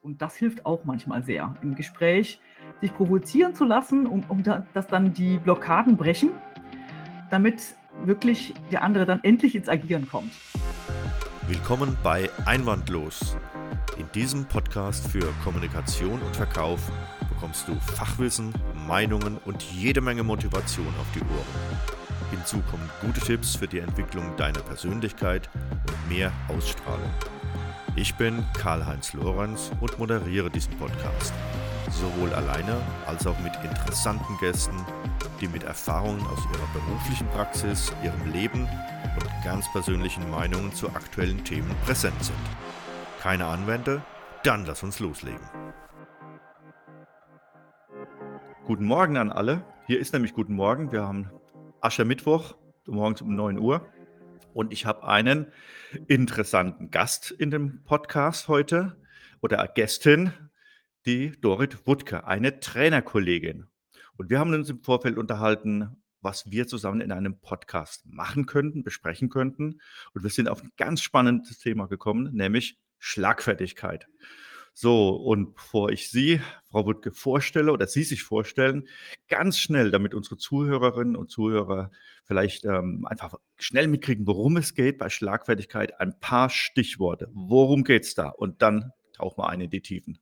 Und 0.00 0.22
das 0.22 0.36
hilft 0.36 0.64
auch 0.64 0.84
manchmal 0.84 1.24
sehr, 1.24 1.56
im 1.60 1.74
Gespräch 1.74 2.40
sich 2.80 2.94
provozieren 2.94 3.54
zu 3.54 3.64
lassen, 3.64 4.06
um, 4.06 4.22
um 4.28 4.44
da, 4.44 4.64
dass 4.72 4.86
dann 4.86 5.12
die 5.12 5.38
Blockaden 5.38 5.96
brechen, 5.96 6.30
damit 7.30 7.76
wirklich 8.04 8.54
der 8.70 8.82
andere 8.84 9.06
dann 9.06 9.24
endlich 9.24 9.56
ins 9.56 9.68
Agieren 9.68 10.08
kommt. 10.08 10.32
Willkommen 11.48 11.96
bei 12.04 12.30
Einwandlos. 12.46 13.36
In 13.98 14.06
diesem 14.14 14.44
Podcast 14.44 15.08
für 15.08 15.26
Kommunikation 15.42 16.22
und 16.22 16.36
Verkauf 16.36 16.92
bekommst 17.28 17.66
du 17.66 17.74
Fachwissen, 17.74 18.54
Meinungen 18.86 19.38
und 19.44 19.62
jede 19.64 20.00
Menge 20.00 20.22
Motivation 20.22 20.86
auf 21.00 21.06
die 21.12 21.20
Ohren. 21.20 21.80
Hinzu 22.30 22.62
kommen 22.70 22.88
gute 23.00 23.20
Tipps 23.20 23.56
für 23.56 23.66
die 23.66 23.80
Entwicklung 23.80 24.36
deiner 24.36 24.60
Persönlichkeit 24.60 25.50
und 25.54 26.16
mehr 26.16 26.30
Ausstrahlung. 26.48 27.10
Ich 28.00 28.14
bin 28.14 28.44
Karl-Heinz 28.56 29.12
Lorenz 29.12 29.72
und 29.80 29.98
moderiere 29.98 30.48
diesen 30.48 30.72
Podcast. 30.78 31.34
Sowohl 31.90 32.32
alleine 32.32 32.80
als 33.08 33.26
auch 33.26 33.36
mit 33.40 33.52
interessanten 33.56 34.38
Gästen, 34.38 34.86
die 35.40 35.48
mit 35.48 35.64
Erfahrungen 35.64 36.24
aus 36.28 36.38
ihrer 36.52 36.68
beruflichen 36.72 37.26
Praxis, 37.30 37.92
ihrem 38.04 38.30
Leben 38.30 38.68
und 39.16 39.44
ganz 39.44 39.68
persönlichen 39.72 40.30
Meinungen 40.30 40.72
zu 40.72 40.90
aktuellen 40.90 41.42
Themen 41.42 41.74
präsent 41.86 42.22
sind. 42.22 42.38
Keine 43.20 43.46
Anwender? 43.46 44.00
Dann 44.44 44.64
lass 44.64 44.84
uns 44.84 45.00
loslegen. 45.00 45.42
Guten 48.64 48.84
Morgen 48.84 49.16
an 49.16 49.32
alle. 49.32 49.64
Hier 49.88 49.98
ist 49.98 50.12
nämlich 50.12 50.34
Guten 50.34 50.54
Morgen. 50.54 50.92
Wir 50.92 51.02
haben 51.02 51.32
Aschermittwoch, 51.80 52.54
morgens 52.86 53.22
um 53.22 53.34
9 53.34 53.58
Uhr. 53.58 53.84
Und 54.54 54.72
ich 54.72 54.86
habe 54.86 55.02
einen 55.02 55.48
interessanten 56.06 56.90
Gast 56.90 57.30
in 57.30 57.50
dem 57.50 57.82
Podcast 57.84 58.48
heute 58.48 58.96
oder 59.40 59.66
Gästin, 59.68 60.32
die 61.06 61.32
Dorit 61.40 61.86
Wuttke, 61.86 62.26
eine 62.26 62.60
Trainerkollegin. 62.60 63.66
Und 64.16 64.30
wir 64.30 64.38
haben 64.38 64.52
uns 64.52 64.68
im 64.68 64.82
Vorfeld 64.82 65.16
unterhalten, 65.16 66.02
was 66.20 66.50
wir 66.50 66.66
zusammen 66.66 67.00
in 67.00 67.12
einem 67.12 67.40
Podcast 67.40 68.04
machen 68.06 68.46
könnten, 68.46 68.82
besprechen 68.82 69.28
könnten. 69.28 69.80
Und 70.12 70.22
wir 70.22 70.30
sind 70.30 70.48
auf 70.48 70.62
ein 70.62 70.72
ganz 70.76 71.00
spannendes 71.00 71.58
Thema 71.58 71.86
gekommen, 71.86 72.34
nämlich 72.34 72.78
Schlagfertigkeit. 72.98 74.08
So, 74.80 75.08
und 75.08 75.56
bevor 75.56 75.90
ich 75.90 76.08
Sie, 76.08 76.40
Frau 76.70 76.86
Wuttke, 76.86 77.10
vorstelle 77.10 77.72
oder 77.72 77.88
Sie 77.88 78.04
sich 78.04 78.22
vorstellen, 78.22 78.86
ganz 79.26 79.58
schnell, 79.58 79.90
damit 79.90 80.14
unsere 80.14 80.36
Zuhörerinnen 80.36 81.16
und 81.16 81.32
Zuhörer 81.32 81.90
vielleicht 82.22 82.64
ähm, 82.64 83.04
einfach 83.04 83.34
schnell 83.56 83.88
mitkriegen, 83.88 84.24
worum 84.28 84.56
es 84.56 84.74
geht 84.74 84.98
bei 84.98 85.08
Schlagfertigkeit, 85.08 86.00
ein 86.00 86.20
paar 86.20 86.48
Stichworte. 86.48 87.28
Worum 87.32 87.82
geht 87.82 88.04
es 88.04 88.14
da? 88.14 88.28
Und 88.28 88.62
dann 88.62 88.92
tauchen 89.14 89.42
wir 89.42 89.48
ein 89.48 89.62
in 89.62 89.70
die 89.70 89.82
Tiefen. 89.82 90.20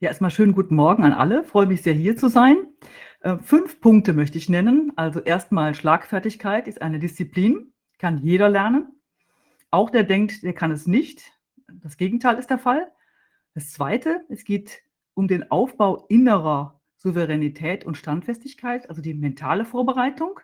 Ja, 0.00 0.08
erstmal 0.08 0.30
schönen 0.30 0.54
guten 0.54 0.74
Morgen 0.74 1.04
an 1.04 1.12
alle. 1.12 1.44
Freue 1.44 1.66
mich 1.66 1.82
sehr, 1.82 1.92
hier 1.92 2.16
zu 2.16 2.30
sein. 2.30 2.56
Äh, 3.20 3.36
fünf 3.36 3.82
Punkte 3.82 4.14
möchte 4.14 4.38
ich 4.38 4.48
nennen. 4.48 4.94
Also 4.96 5.20
erstmal 5.20 5.74
Schlagfertigkeit 5.74 6.66
ist 6.66 6.80
eine 6.80 6.98
Disziplin, 6.98 7.74
kann 7.98 8.16
jeder 8.16 8.48
lernen. 8.48 8.98
Auch 9.70 9.90
der 9.90 10.04
denkt, 10.04 10.42
der 10.42 10.54
kann 10.54 10.70
es 10.70 10.86
nicht. 10.86 11.37
Das 11.72 11.96
Gegenteil 11.96 12.38
ist 12.38 12.50
der 12.50 12.58
Fall. 12.58 12.90
Das 13.54 13.72
Zweite, 13.72 14.24
es 14.28 14.44
geht 14.44 14.82
um 15.14 15.28
den 15.28 15.50
Aufbau 15.50 16.06
innerer 16.08 16.80
Souveränität 16.96 17.84
und 17.84 17.96
Standfestigkeit, 17.96 18.88
also 18.88 19.02
die 19.02 19.14
mentale 19.14 19.64
Vorbereitung. 19.64 20.40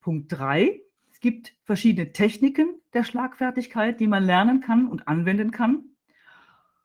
Punkt 0.00 0.32
drei, 0.32 0.82
es 1.10 1.20
gibt 1.20 1.54
verschiedene 1.64 2.12
Techniken 2.12 2.80
der 2.92 3.04
Schlagfertigkeit, 3.04 4.00
die 4.00 4.06
man 4.06 4.24
lernen 4.24 4.60
kann 4.60 4.88
und 4.88 5.08
anwenden 5.08 5.50
kann. 5.50 5.84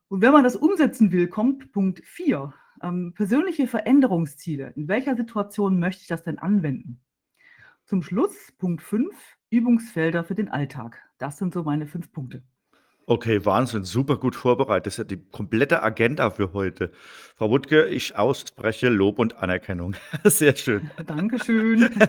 Und 0.07 0.21
wenn 0.21 0.31
man 0.31 0.43
das 0.43 0.55
umsetzen 0.55 1.11
will, 1.11 1.27
kommt 1.27 1.71
Punkt 1.71 2.05
vier, 2.05 2.53
ähm, 2.81 3.13
persönliche 3.13 3.67
Veränderungsziele. 3.67 4.71
In 4.75 4.87
welcher 4.87 5.15
Situation 5.15 5.79
möchte 5.79 6.03
ich 6.03 6.07
das 6.07 6.23
denn 6.23 6.39
anwenden? 6.39 7.01
Zum 7.85 8.03
Schluss, 8.03 8.51
Punkt 8.57 8.81
fünf, 8.81 9.15
Übungsfelder 9.49 10.23
für 10.23 10.35
den 10.35 10.49
Alltag. 10.49 11.01
Das 11.17 11.37
sind 11.37 11.53
so 11.53 11.63
meine 11.63 11.87
fünf 11.87 12.11
Punkte. 12.11 12.43
Okay, 13.09 13.45
Wahnsinn, 13.45 13.85
super 13.85 14.17
gut 14.17 14.35
vorbereitet. 14.35 14.87
Das 14.87 14.95
ist 14.95 14.97
ja 14.97 15.03
die 15.05 15.23
komplette 15.31 15.81
Agenda 15.81 16.29
für 16.29 16.51
heute. 16.51 16.91
Frau 17.37 17.49
Wuttke, 17.49 17.85
ich 17.85 18.17
ausspreche 18.17 18.89
Lob 18.89 19.19
und 19.19 19.37
Anerkennung. 19.37 19.95
Sehr 20.25 20.53
schön. 20.57 20.91
Dankeschön. 21.05 21.89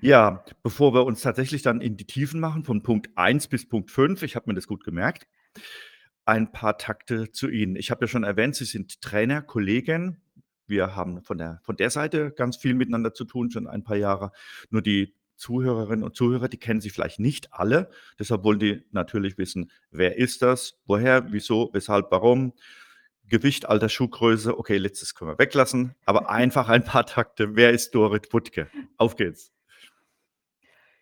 Ja, 0.00 0.44
bevor 0.62 0.92
wir 0.92 1.06
uns 1.06 1.22
tatsächlich 1.22 1.62
dann 1.62 1.80
in 1.80 1.96
die 1.96 2.04
Tiefen 2.04 2.40
machen, 2.40 2.64
von 2.64 2.82
Punkt 2.82 3.10
1 3.14 3.46
bis 3.46 3.68
Punkt 3.68 3.90
5, 3.90 4.22
ich 4.24 4.34
habe 4.34 4.50
mir 4.50 4.54
das 4.54 4.66
gut 4.66 4.84
gemerkt, 4.84 5.26
ein 6.24 6.50
paar 6.50 6.78
Takte 6.78 7.30
zu 7.30 7.48
Ihnen. 7.48 7.76
Ich 7.76 7.90
habe 7.92 8.04
ja 8.04 8.08
schon 8.08 8.24
erwähnt, 8.24 8.56
Sie 8.56 8.64
sind 8.64 9.00
Trainer, 9.00 9.40
Kollegin. 9.40 10.20
Wir 10.66 10.96
haben 10.96 11.22
von 11.22 11.38
der, 11.38 11.60
von 11.62 11.76
der 11.76 11.90
Seite 11.90 12.32
ganz 12.32 12.56
viel 12.56 12.74
miteinander 12.74 13.14
zu 13.14 13.24
tun, 13.24 13.50
schon 13.50 13.68
ein 13.68 13.84
paar 13.84 13.96
Jahre. 13.96 14.32
Nur 14.70 14.82
die 14.82 15.14
Zuhörerinnen 15.36 16.04
und 16.04 16.16
Zuhörer, 16.16 16.48
die 16.48 16.58
kennen 16.58 16.80
Sie 16.80 16.90
vielleicht 16.90 17.20
nicht 17.20 17.52
alle. 17.52 17.90
Deshalb 18.18 18.44
wollen 18.44 18.58
die 18.58 18.84
natürlich 18.90 19.38
wissen, 19.38 19.70
wer 19.90 20.16
ist 20.16 20.42
das, 20.42 20.78
woher, 20.86 21.32
wieso, 21.32 21.70
weshalb, 21.72 22.10
warum. 22.10 22.52
Gewicht, 23.28 23.68
Alter, 23.68 23.88
Schuhgröße, 23.88 24.56
okay, 24.56 24.78
letztes 24.78 25.14
können 25.14 25.32
wir 25.32 25.38
weglassen, 25.38 25.94
aber 26.04 26.30
einfach 26.30 26.68
ein 26.68 26.84
paar 26.84 27.06
Takte. 27.06 27.56
Wer 27.56 27.72
ist 27.72 27.94
Dorit 27.94 28.32
Wuttke? 28.32 28.68
Auf 28.96 29.16
geht's. 29.16 29.52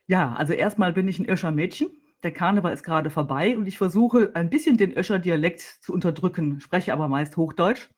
Ja, 0.07 0.35
also 0.35 0.53
erstmal 0.53 0.93
bin 0.93 1.09
ich 1.09 1.19
ein 1.19 1.29
Öscher 1.29 1.51
Mädchen. 1.51 1.91
Der 2.23 2.33
Karneval 2.33 2.73
ist 2.73 2.85
gerade 2.85 3.11
vorbei 3.11 3.57
und 3.57 3.67
ich 3.67 3.77
versuche 3.77 4.31
ein 4.35 4.49
bisschen 4.49 4.79
den 4.79 4.97
Öscher 4.97 5.19
Dialekt 5.19 5.61
zu 5.83 5.93
unterdrücken, 5.93 6.61
spreche 6.61 6.93
aber 6.93 7.09
meist 7.09 7.37
Hochdeutsch. 7.37 7.89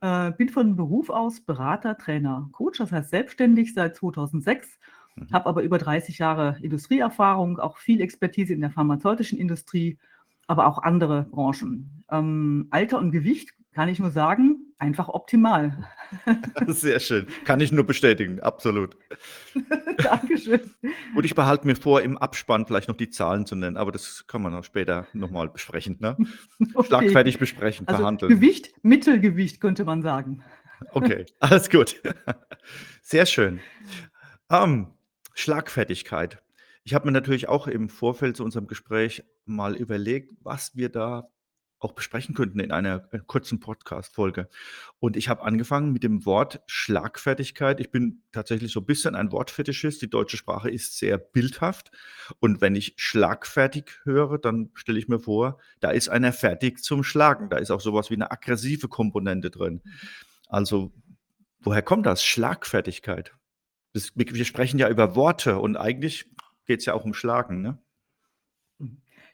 Äh, 0.00 0.32
bin 0.32 0.48
von 0.48 0.76
Beruf 0.76 1.10
aus 1.10 1.40
Berater, 1.40 1.98
Trainer, 1.98 2.48
Coach, 2.52 2.78
das 2.78 2.90
heißt 2.90 3.10
selbstständig 3.10 3.74
seit 3.74 3.96
2006 3.96 4.78
Mhm. 5.20 5.32
Habe 5.32 5.46
aber 5.46 5.62
über 5.62 5.78
30 5.78 6.18
Jahre 6.18 6.56
Industrieerfahrung, 6.62 7.58
auch 7.58 7.78
viel 7.78 8.00
Expertise 8.00 8.52
in 8.52 8.60
der 8.60 8.70
pharmazeutischen 8.70 9.38
Industrie, 9.38 9.98
aber 10.46 10.66
auch 10.66 10.78
andere 10.78 11.24
Branchen. 11.30 12.04
Ähm, 12.10 12.66
Alter 12.70 12.98
und 12.98 13.12
Gewicht 13.12 13.50
kann 13.72 13.88
ich 13.88 14.00
nur 14.00 14.10
sagen, 14.10 14.70
einfach 14.78 15.08
optimal. 15.08 15.86
Sehr 16.66 16.98
schön. 16.98 17.28
Kann 17.44 17.60
ich 17.60 17.70
nur 17.70 17.84
bestätigen, 17.84 18.40
absolut. 18.40 18.96
Dankeschön. 19.98 20.74
Und 21.14 21.24
ich 21.24 21.34
behalte 21.34 21.66
mir 21.66 21.76
vor, 21.76 22.02
im 22.02 22.18
Abspann 22.18 22.66
vielleicht 22.66 22.88
noch 22.88 22.96
die 22.96 23.10
Zahlen 23.10 23.46
zu 23.46 23.54
nennen, 23.54 23.76
aber 23.76 23.92
das 23.92 24.26
kann 24.26 24.42
man 24.42 24.54
auch 24.54 24.64
später 24.64 25.06
nochmal 25.12 25.48
besprechen. 25.48 25.98
Ne? 26.00 26.16
Okay. 26.74 26.86
Schlagfertig 26.86 27.38
besprechen, 27.38 27.86
also 27.86 27.98
verhandeln. 27.98 28.32
Gewicht, 28.32 28.72
Mittelgewicht 28.82 29.60
könnte 29.60 29.84
man 29.84 30.02
sagen. 30.02 30.42
Okay, 30.92 31.26
alles 31.40 31.68
gut. 31.68 32.00
Sehr 33.02 33.26
schön. 33.26 33.60
Um, 34.48 34.88
Schlagfertigkeit. 35.34 36.42
Ich 36.84 36.94
habe 36.94 37.06
mir 37.06 37.12
natürlich 37.12 37.48
auch 37.48 37.66
im 37.66 37.88
Vorfeld 37.88 38.36
zu 38.36 38.44
unserem 38.44 38.66
Gespräch 38.66 39.24
mal 39.44 39.76
überlegt, 39.76 40.32
was 40.42 40.76
wir 40.76 40.88
da 40.88 41.28
auch 41.80 41.92
besprechen 41.92 42.34
könnten 42.34 42.60
in 42.60 42.72
einer 42.72 43.08
äh, 43.10 43.18
kurzen 43.26 43.58
Podcast-Folge. 43.58 44.48
Und 44.98 45.16
ich 45.16 45.28
habe 45.28 45.42
angefangen 45.42 45.92
mit 45.92 46.02
dem 46.02 46.26
Wort 46.26 46.60
Schlagfertigkeit. 46.66 47.80
Ich 47.80 47.90
bin 47.90 48.22
tatsächlich 48.32 48.70
so 48.70 48.80
ein 48.80 48.86
bisschen 48.86 49.14
ein 49.14 49.32
Wortfetischist. 49.32 50.02
Die 50.02 50.10
deutsche 50.10 50.36
Sprache 50.36 50.70
ist 50.70 50.98
sehr 50.98 51.16
bildhaft. 51.16 51.90
Und 52.38 52.60
wenn 52.60 52.76
ich 52.76 52.94
schlagfertig 52.96 53.90
höre, 54.04 54.38
dann 54.38 54.70
stelle 54.74 54.98
ich 54.98 55.08
mir 55.08 55.20
vor, 55.20 55.58
da 55.80 55.90
ist 55.90 56.10
einer 56.10 56.34
fertig 56.34 56.82
zum 56.82 57.02
Schlagen. 57.02 57.48
Da 57.48 57.56
ist 57.56 57.70
auch 57.70 57.80
sowas 57.80 58.10
wie 58.10 58.14
eine 58.14 58.30
aggressive 58.30 58.88
Komponente 58.88 59.50
drin. 59.50 59.80
Mhm. 59.82 59.90
Also, 60.48 60.92
woher 61.60 61.82
kommt 61.82 62.04
das? 62.04 62.22
Schlagfertigkeit? 62.22 63.32
Wir 63.92 64.44
sprechen 64.44 64.78
ja 64.78 64.88
über 64.88 65.16
Worte 65.16 65.58
und 65.58 65.76
eigentlich 65.76 66.30
geht 66.66 66.80
es 66.80 66.86
ja 66.86 66.94
auch 66.94 67.04
um 67.04 67.14
Schlagen, 67.14 67.60
ne? 67.60 67.78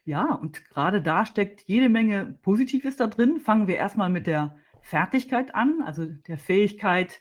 Ja, 0.04 0.32
und 0.32 0.64
gerade 0.66 1.02
da 1.02 1.26
steckt 1.26 1.62
jede 1.66 1.88
Menge 1.88 2.38
Positives 2.42 2.96
da 2.96 3.08
drin. 3.08 3.40
Fangen 3.40 3.66
wir 3.66 3.76
erstmal 3.76 4.08
mit 4.08 4.28
der 4.28 4.56
Fertigkeit 4.80 5.54
an, 5.54 5.82
also 5.84 6.06
der 6.06 6.38
Fähigkeit, 6.38 7.20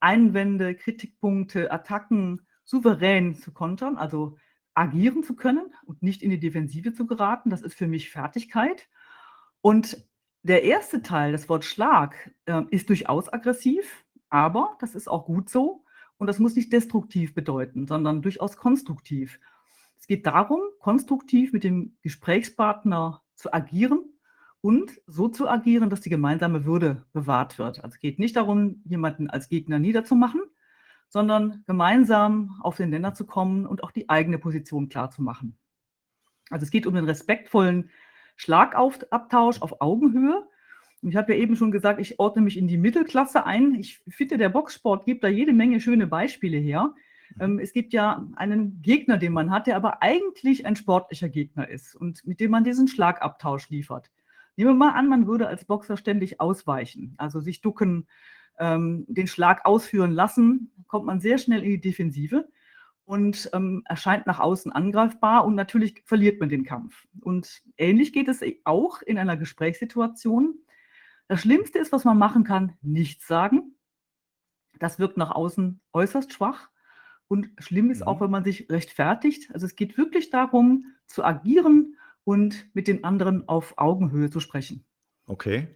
Einwände, 0.00 0.74
Kritikpunkte, 0.74 1.72
Attacken 1.72 2.46
souverän 2.62 3.34
zu 3.34 3.52
kontern, 3.52 3.96
also 3.96 4.36
agieren 4.74 5.22
zu 5.22 5.34
können 5.34 5.74
und 5.86 6.02
nicht 6.02 6.22
in 6.22 6.28
die 6.28 6.38
Defensive 6.38 6.92
zu 6.92 7.06
geraten. 7.06 7.48
Das 7.48 7.62
ist 7.62 7.74
für 7.74 7.86
mich 7.86 8.10
Fertigkeit. 8.10 8.86
Und 9.62 10.06
der 10.42 10.62
erste 10.62 11.00
Teil, 11.00 11.32
das 11.32 11.48
Wort 11.48 11.64
Schlag, 11.64 12.30
äh, 12.44 12.62
ist 12.70 12.90
durchaus 12.90 13.32
aggressiv, 13.32 14.04
aber 14.28 14.76
das 14.80 14.94
ist 14.94 15.08
auch 15.08 15.24
gut 15.24 15.48
so. 15.48 15.85
Und 16.18 16.26
das 16.26 16.38
muss 16.38 16.56
nicht 16.56 16.72
destruktiv 16.72 17.34
bedeuten, 17.34 17.86
sondern 17.86 18.22
durchaus 18.22 18.56
konstruktiv. 18.56 19.38
Es 19.98 20.06
geht 20.06 20.26
darum, 20.26 20.60
konstruktiv 20.78 21.52
mit 21.52 21.64
dem 21.64 21.96
Gesprächspartner 22.02 23.22
zu 23.34 23.52
agieren 23.52 24.04
und 24.60 25.00
so 25.06 25.28
zu 25.28 25.48
agieren, 25.48 25.90
dass 25.90 26.00
die 26.00 26.10
gemeinsame 26.10 26.64
Würde 26.64 27.04
bewahrt 27.12 27.58
wird. 27.58 27.82
Also 27.84 27.94
es 27.94 28.00
geht 28.00 28.18
nicht 28.18 28.36
darum, 28.36 28.82
jemanden 28.84 29.28
als 29.28 29.48
Gegner 29.48 29.78
niederzumachen, 29.78 30.42
sondern 31.08 31.62
gemeinsam 31.66 32.58
auf 32.62 32.76
den 32.76 32.90
Nenner 32.90 33.14
zu 33.14 33.26
kommen 33.26 33.66
und 33.66 33.84
auch 33.84 33.90
die 33.90 34.08
eigene 34.08 34.38
Position 34.38 34.88
klar 34.88 35.10
zu 35.10 35.22
machen. 35.22 35.56
Also 36.50 36.64
es 36.64 36.70
geht 36.70 36.86
um 36.86 36.94
den 36.94 37.04
respektvollen 37.04 37.90
Schlagabtausch 38.36 39.62
auf 39.62 39.80
Augenhöhe. 39.80 40.46
Ich 41.08 41.16
habe 41.16 41.34
ja 41.34 41.38
eben 41.38 41.56
schon 41.56 41.70
gesagt, 41.70 42.00
ich 42.00 42.18
ordne 42.18 42.42
mich 42.42 42.56
in 42.56 42.66
die 42.66 42.78
Mittelklasse 42.78 43.46
ein. 43.46 43.74
Ich 43.76 44.00
finde, 44.08 44.38
der 44.38 44.48
Boxsport 44.48 45.06
gibt 45.06 45.22
da 45.22 45.28
jede 45.28 45.52
Menge 45.52 45.80
schöne 45.80 46.06
Beispiele 46.06 46.56
her. 46.56 46.94
Ähm, 47.38 47.58
es 47.58 47.72
gibt 47.72 47.92
ja 47.92 48.26
einen 48.36 48.82
Gegner, 48.82 49.16
den 49.16 49.32
man 49.32 49.50
hat, 49.50 49.66
der 49.66 49.76
aber 49.76 50.02
eigentlich 50.02 50.66
ein 50.66 50.76
sportlicher 50.76 51.28
Gegner 51.28 51.68
ist 51.68 51.94
und 51.94 52.26
mit 52.26 52.40
dem 52.40 52.50
man 52.50 52.64
diesen 52.64 52.88
Schlagabtausch 52.88 53.70
liefert. 53.70 54.10
Nehmen 54.56 54.70
wir 54.70 54.74
mal 54.74 54.94
an, 54.94 55.08
man 55.08 55.26
würde 55.26 55.48
als 55.48 55.64
Boxer 55.64 55.96
ständig 55.96 56.40
ausweichen, 56.40 57.14
also 57.18 57.40
sich 57.40 57.60
ducken, 57.60 58.06
ähm, 58.58 59.04
den 59.08 59.26
Schlag 59.26 59.66
ausführen 59.66 60.12
lassen, 60.12 60.72
kommt 60.88 61.06
man 61.06 61.20
sehr 61.20 61.38
schnell 61.38 61.62
in 61.62 61.70
die 61.70 61.80
Defensive 61.80 62.48
und 63.04 63.50
ähm, 63.52 63.82
erscheint 63.84 64.26
nach 64.26 64.40
außen 64.40 64.72
angreifbar 64.72 65.44
und 65.44 65.54
natürlich 65.54 66.02
verliert 66.04 66.40
man 66.40 66.48
den 66.48 66.64
Kampf. 66.64 67.06
Und 67.20 67.62
ähnlich 67.76 68.12
geht 68.12 68.28
es 68.28 68.40
auch 68.64 69.02
in 69.02 69.18
einer 69.18 69.36
Gesprächssituation. 69.36 70.54
Das 71.28 71.40
Schlimmste 71.40 71.78
ist, 71.78 71.92
was 71.92 72.04
man 72.04 72.18
machen 72.18 72.44
kann, 72.44 72.74
nichts 72.82 73.26
sagen. 73.26 73.74
Das 74.78 74.98
wirkt 74.98 75.16
nach 75.16 75.30
außen 75.30 75.80
äußerst 75.92 76.32
schwach. 76.32 76.68
Und 77.28 77.48
schlimm 77.58 77.90
ist 77.90 78.06
auch, 78.06 78.16
Mhm. 78.20 78.24
wenn 78.24 78.30
man 78.30 78.44
sich 78.44 78.70
rechtfertigt. 78.70 79.50
Also 79.52 79.66
es 79.66 79.74
geht 79.74 79.98
wirklich 79.98 80.30
darum, 80.30 80.94
zu 81.06 81.24
agieren 81.24 81.96
und 82.24 82.66
mit 82.74 82.86
den 82.86 83.02
anderen 83.04 83.48
auf 83.48 83.74
Augenhöhe 83.78 84.30
zu 84.30 84.38
sprechen. 84.40 84.84
Okay. 85.26 85.68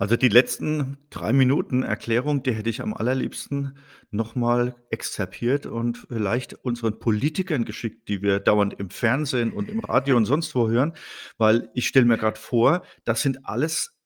Also 0.00 0.16
die 0.16 0.28
letzten 0.28 0.96
3 1.10 1.32
Minuten 1.32 1.82
Erklärung, 1.82 2.44
die 2.44 2.52
hätte 2.52 2.70
ich 2.70 2.80
am 2.80 2.94
allerliebsten 2.94 3.76
noch 4.12 4.36
mal 4.36 4.76
exzerpiert 4.90 5.66
und 5.66 5.98
vielleicht 5.98 6.54
unseren 6.54 7.00
Politikern 7.00 7.64
geschickt, 7.64 8.08
die 8.08 8.22
wir 8.22 8.38
dauernd 8.38 8.74
im 8.74 8.90
Fernsehen 8.90 9.52
und 9.52 9.68
im 9.68 9.80
Radio 9.80 10.16
und 10.16 10.24
sonst 10.24 10.54
wo 10.54 10.68
hören, 10.68 10.92
weil 11.36 11.68
ich 11.74 11.88
stelle 11.88 12.06
mir 12.06 12.16
grad 12.16 12.38
vor, 12.38 12.82
das 13.04 13.22
sind 13.22 13.44
alles 13.44 13.97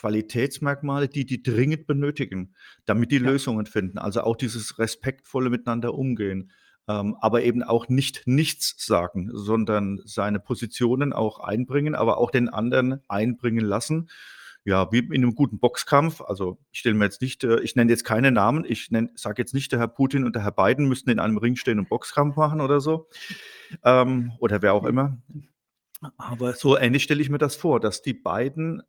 Qualitätsmerkmale, 0.00 1.08
die 1.08 1.26
die 1.26 1.42
dringend 1.42 1.86
benötigen, 1.86 2.54
damit 2.86 3.10
die 3.12 3.16
Ja. 3.16 3.30
Lösungen 3.30 3.66
finden. 3.66 3.98
Also 3.98 4.22
auch 4.22 4.36
dieses 4.36 4.78
respektvolle 4.78 5.50
Miteinander 5.50 5.92
umgehen, 5.94 6.50
ähm, 6.88 7.16
aber 7.20 7.42
eben 7.42 7.62
auch 7.62 7.88
nicht 7.88 8.22
nichts 8.26 8.74
sagen, 8.86 9.30
sondern 9.34 10.00
seine 10.06 10.40
Positionen 10.40 11.12
auch 11.12 11.38
einbringen, 11.40 11.94
aber 11.94 12.16
auch 12.18 12.30
den 12.30 12.48
anderen 12.48 13.00
einbringen 13.08 13.64
lassen. 13.64 14.08
Ja, 14.64 14.90
wie 14.92 14.98
in 15.00 15.20
'nem 15.22 15.34
guten 15.34 15.58
Boxkampf. 15.58 16.20
Also, 16.20 16.58
ich 16.72 16.80
stelle 16.80 16.94
mir 16.94 17.04
jetzt 17.06 17.22
nicht 17.22 17.44
äh, 17.44 17.60
ich 17.60 17.76
nenne 17.76 17.90
jetzt 17.90 18.04
keine 18.04 18.30
Namen. 18.30 18.64
Ich 18.66 18.90
nenne 18.90 19.10
sage 19.14 19.40
jetzt 19.42 19.54
nicht, 19.54 19.72
der 19.72 19.78
Herr 19.80 19.88
Putin 19.88 20.24
und 20.24 20.34
der 20.36 20.42
Herr 20.44 20.52
Biden 20.52 20.86
müssten 20.88 21.10
in 21.10 21.18
einem 21.18 21.38
Ring 21.38 21.56
stehen 21.56 21.78
und 21.78 21.88
Boxkampf 21.90 22.36
machen 22.36 22.60
oder 22.60 22.80
so, 22.80 23.08
ähm, 23.84 24.32
oder 24.38 24.62
wer 24.62 24.74
auch 24.74 24.84
immer. 24.84 25.18
Aber 26.18 26.54
so 26.54 26.76
ähnlich 26.78 27.04
stelle 27.04 27.22
ich 27.22 27.30
mir 27.30 27.38
das 27.38 27.56
vor, 27.56 27.80
dass 27.80 28.02
die 28.02 28.14
beiden, 28.14 28.82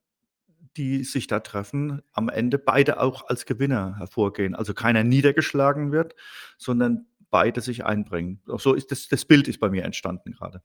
die 0.77 1.03
sich 1.03 1.27
da 1.27 1.39
treffen, 1.41 2.01
am 2.13 2.29
Ende 2.29 2.57
beide 2.57 3.00
auch 3.01 3.27
als 3.27 3.45
Gewinner 3.45 3.97
hervorgehen. 3.97 4.56
Also, 4.56 4.73
keiner 4.73 5.03
niedergeschlagen 5.03 5.91
wird, 5.91 6.15
sondern 6.57 7.07
beide 7.29 7.62
sich 7.62 7.85
einbringen. 7.85 8.41
Auch 8.47 8.59
so 8.59 8.73
ist 8.73 8.91
das 8.91 9.07
das 9.07 9.25
Bild 9.25 9.47
ist 9.47 9.59
bei 9.59 9.69
mir 9.69 9.83
entstanden 9.85 10.33
grade. 10.33 10.62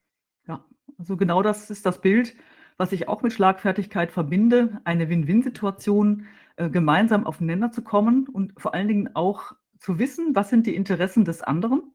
Ja, 0.49 0.65
also 0.99 1.17
genau 1.17 1.43
das 1.43 1.71
ist 1.71 1.87
das 1.87 2.01
Bild, 2.01 2.37
was 2.77 2.93
ich 2.93 3.09
auch 3.09 3.23
mit 3.23 3.33
Schlagfertigkeit 3.33 4.13
verbinde, 4.13 4.81
eine 4.85 5.09
Win-Win-Situation, 5.09 6.27
äh, 6.57 6.71
gemeinsam 6.71 7.27
auf 7.27 7.41
'n 7.41 7.47
Nenner 7.47 7.73
zu 7.73 7.83
kommen 7.83 8.29
und 8.29 8.53
vor 8.61 8.75
allen 8.75 8.89
Dingen 8.89 9.11
auch 9.15 9.53
zu 9.79 9.99
wissen, 9.99 10.35
was 10.35 10.51
sind 10.51 10.67
die 10.67 10.75
Interessen 10.77 11.25
des 11.25 11.43
anderen? 11.43 11.93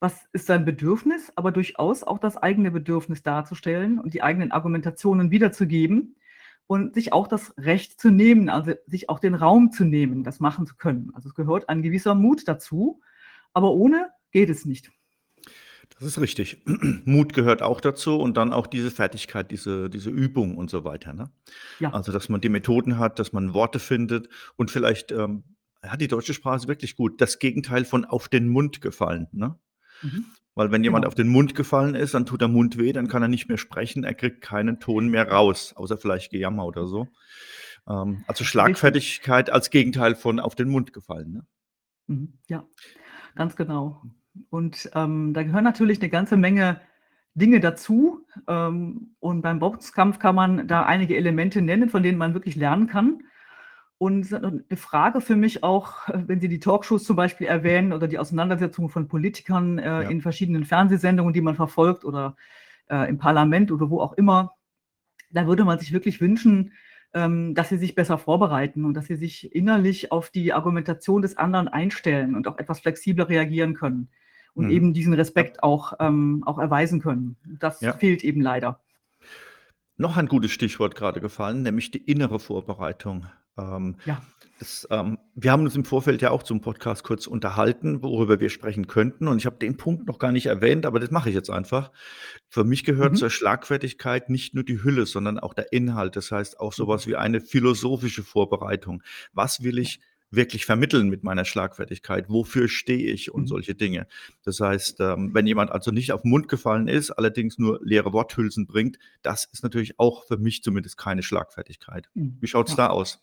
Was 0.00 0.26
ist 0.32 0.46
sein 0.46 0.64
Bedürfnis, 0.64 1.32
aber 1.36 1.52
durchaus 1.52 2.02
auch 2.04 2.18
das 2.18 2.36
eigene 2.36 2.70
Bedürfnis 2.70 3.22
darzustellen 3.22 3.98
und 3.98 4.12
die 4.14 4.22
eigenen 4.22 4.50
Argumentationen 4.52 5.30
wiederzugeben 5.30 6.16
und 6.66 6.94
sich 6.94 7.12
auch 7.12 7.28
das 7.28 7.54
Recht 7.58 8.00
zu 8.00 8.10
nehmen, 8.10 8.48
also 8.48 8.72
sich 8.86 9.08
auch 9.08 9.18
den 9.18 9.34
Raum 9.34 9.70
zu 9.70 9.84
nehmen, 9.84 10.24
das 10.24 10.40
machen 10.40 10.66
zu 10.66 10.76
können. 10.76 11.10
Also, 11.14 11.28
es 11.28 11.34
gehört 11.34 11.68
ein 11.68 11.82
gewisser 11.82 12.14
Mut 12.14 12.48
dazu, 12.48 13.00
aber 13.52 13.72
ohne 13.72 14.10
geht 14.30 14.50
es 14.50 14.64
nicht. 14.64 14.90
Das 15.90 16.02
ist 16.02 16.20
richtig. 16.20 16.62
Mut 17.04 17.34
gehört 17.34 17.62
auch 17.62 17.80
dazu 17.80 18.18
und 18.18 18.36
dann 18.36 18.52
auch 18.52 18.66
diese 18.66 18.90
Fertigkeit, 18.90 19.50
diese 19.50 19.90
diese 19.90 20.10
Übung 20.10 20.56
und 20.56 20.70
so 20.70 20.84
weiter, 20.84 21.12
ne? 21.12 21.30
Ja. 21.78 21.92
Also, 21.92 22.12
dass 22.12 22.28
man 22.28 22.40
die 22.40 22.48
Methoden 22.48 22.98
hat, 22.98 23.18
dass 23.18 23.32
man 23.32 23.54
Worte 23.54 23.78
findet 23.78 24.28
und 24.56 24.70
vielleicht, 24.70 25.12
ähm 25.12 25.44
ja, 25.84 25.96
die 25.96 26.08
deutsche 26.08 26.34
Sprache 26.34 26.66
wirklich 26.66 26.96
gut. 26.96 27.20
Das 27.20 27.38
Gegenteil 27.38 27.84
von 27.84 28.04
auf 28.04 28.28
den 28.28 28.48
Mund 28.48 28.80
gefallen, 28.80 29.28
ne? 29.32 29.58
Mhm. 30.02 30.24
Weil 30.56 30.70
wenn 30.70 30.84
jemand 30.84 31.02
Genau. 31.04 31.08
auf 31.08 31.14
den 31.16 31.28
Mund 31.28 31.54
gefallen 31.54 31.94
ist, 31.96 32.14
dann 32.14 32.26
tut 32.26 32.40
der 32.40 32.48
Mund 32.48 32.78
weh, 32.78 32.92
dann 32.92 33.08
kann 33.08 33.22
er 33.22 33.28
nicht 33.28 33.48
mehr 33.48 33.58
sprechen, 33.58 34.04
er 34.04 34.14
kriegt 34.14 34.40
keinen 34.40 34.78
Ton 34.80 35.08
mehr 35.08 35.28
raus, 35.30 35.72
außer 35.76 35.98
vielleicht 35.98 36.30
Gejammer 36.30 36.64
oder 36.66 36.86
so. 36.86 37.08
Ähm, 37.88 38.24
also. 38.28 38.44
Schlagfertigkeit 38.44 39.50
als 39.50 39.70
Gegenteil 39.70 40.14
von 40.14 40.40
auf 40.40 40.54
den 40.54 40.68
Mund 40.70 40.92
gefallen, 40.92 41.32
ne? 41.32 41.46
Mhm, 42.08 42.34
ja, 42.48 42.64
ganz 43.36 43.56
genau. 43.56 44.02
Und, 44.50 44.90
ähm, 44.94 45.34
da 45.34 45.42
gehören 45.44 45.64
natürlich 45.64 46.00
'ne 46.00 46.08
ganze 46.10 46.36
Menge 46.36 46.80
Dinge 47.34 47.60
dazu. 47.60 48.26
Ähm, 48.48 49.16
und 49.20 49.42
beim 49.42 49.58
Boxkampf 49.60 50.18
kann 50.20 50.34
man 50.36 50.68
da 50.68 50.84
einige 50.84 51.16
Elemente 51.16 51.62
nennen, 51.62 51.90
von 51.90 52.02
denen 52.02 52.18
man 52.18 52.34
wirklich 52.34 52.56
lernen 52.56 52.86
kann. 52.88 53.22
Und 54.00 54.30
'ne 54.32 54.64
Frage 54.76 55.20
für 55.20 55.36
mich 55.36 55.62
auch, 55.62 55.94
wenn 56.28 56.40
Sie 56.40 56.48
die 56.48 56.58
Talkshows 56.60 57.04
zum 57.04 57.16
Beispiel 57.16 57.46
erwähnen 57.46 57.92
oder 57.92 58.08
die 58.08 58.18
Auseinandersetzungen 58.18 58.90
von 58.90 59.08
Politikern, 59.08 59.78
äh, 59.78 60.02
Ja. 60.02 60.08
in 60.08 60.20
verschiedenen 60.20 60.64
Fernsehsendungen, 60.64 61.32
die 61.32 61.40
man 61.40 61.54
verfolgt 61.56 62.04
oder, 62.04 62.36
äh, 62.90 63.08
im 63.08 63.18
Parlament 63.18 63.70
oder 63.72 63.90
wo 63.90 64.00
auch 64.00 64.14
immer. 64.14 64.54
Da 65.30 65.46
würde 65.46 65.64
man 65.64 65.78
sich 65.80 65.92
wirklich 65.92 66.20
wünschen, 66.20 66.72
ähm, 67.14 67.54
dass 67.54 67.70
sie 67.70 67.78
sich 67.78 67.94
besser 67.96 68.18
vorbereiten 68.18 68.84
und 68.84 68.94
dass 68.94 69.06
sie 69.06 69.16
sich 69.16 69.54
innerlich 69.54 70.12
auf 70.12 70.30
die 70.30 70.52
Argumentation 70.54 71.22
des 71.22 71.36
anderen 71.38 71.68
einstellen 71.68 72.36
und 72.36 72.48
auch 72.48 72.58
etwas 72.58 72.80
flexibler 72.80 73.28
reagieren 73.28 73.74
können 73.74 74.10
und 74.54 74.66
Mhm. 74.66 74.70
eben 74.70 74.94
diesen. 74.94 75.14
Respekt 75.14 75.62
auch 75.62 75.94
ähm, 76.00 76.42
auch 76.46 76.58
erweisen 76.58 77.00
können. 77.02 77.36
Das 77.60 77.80
Ja. 77.82 77.92
fehlt 77.92 78.24
eben 78.24 78.40
leider. 78.42 78.80
Noch 79.98 80.16
ein 80.16 80.26
gutes 80.26 80.50
Stichwort 80.50 80.96
grade 80.96 81.20
gefallen, 81.20 81.62
nämlich 81.62 81.92
die 81.92 81.98
innere 81.98 82.40
Vorbereitung. 82.40 83.26
Ähm, 83.58 83.96
Ja. 84.04 84.22
das, 84.58 84.86
ähm 84.90 85.18
wir 85.36 85.50
haben 85.52 85.62
uns 85.64 85.74
im 85.76 85.84
Vorfeld 85.84 86.22
ja 86.22 86.30
auch 86.30 86.42
zum 86.44 86.60
Podcast 86.60 87.02
kurz 87.04 87.26
unterhalten, 87.26 88.02
worüber 88.02 88.38
wir 88.40 88.50
sprechen 88.50 88.86
könnten 88.86 89.26
und 89.28 89.38
ich 89.38 89.46
habe 89.46 89.56
den 89.56 89.76
Punkt 89.76 90.06
noch 90.06 90.18
gar 90.20 90.30
nicht 90.32 90.46
erwähnt, 90.46 90.86
aber 90.86 91.00
das 91.00 91.10
mache 91.10 91.28
ich 91.28 91.34
jetzt 91.34 91.50
einfach. 91.50 91.90
Für 92.48 92.64
mich 92.64 92.84
gehört 92.84 93.12
Mhm. 93.12 93.16
zur 93.16 93.30
Schlagfertigkeit 93.30 94.30
nicht 94.30 94.54
nur 94.54 94.62
die 94.64 94.82
Hülle, 94.82 95.06
sondern 95.06 95.38
auch 95.40 95.54
der 95.54 95.72
Inhalt. 95.72 96.14
Das 96.16 96.30
heißt 96.30 96.60
auch 96.60 96.76
Mhm. 96.78 96.86
was 96.86 97.06
wie 97.06 97.16
eine 97.16 97.40
philosophische 97.40 98.22
Vorbereitung. 98.22 99.02
Was 99.32 99.62
will 99.62 99.76
Ja. 99.76 99.82
ich 99.82 100.00
wirklich 100.30 100.66
vermitteln 100.66 101.08
mit 101.08 101.22
meiner 101.24 101.44
Schlagfertigkeit? 101.44 102.28
Wofür 102.28 102.68
stehe 102.68 103.12
ich 103.12 103.32
und 103.32 103.46
Mhm. 103.46 103.48
solche 103.48 103.74
Dinge. 103.74 104.06
Das 104.44 104.60
heißt, 104.60 105.00
ähm, 105.00 105.30
wenn 105.34 105.46
jemand 105.46 105.70
also 105.72 105.90
nicht 105.92 106.12
auf 106.12 106.24
'n 106.24 106.30
Mund 106.30 106.48
gefallen 106.48 106.88
ist, 106.88 107.10
allerdings 107.12 107.58
nur 107.58 107.80
leere 107.84 108.12
Worthülsen 108.12 108.66
bringt, 108.66 108.98
das 109.22 109.44
ist 109.46 109.62
natürlich 109.62 109.98
auch 110.00 110.24
für 110.26 110.38
mich 110.38 110.62
zumindest 110.62 110.96
keine 110.98 111.22
Schlagfertigkeit. 111.22 112.08
Mhm, 112.16 112.38
Wie 112.40 112.46
schaut's 112.48 112.74
ja. 112.74 112.76
da 112.76 112.88
aus? 112.88 113.20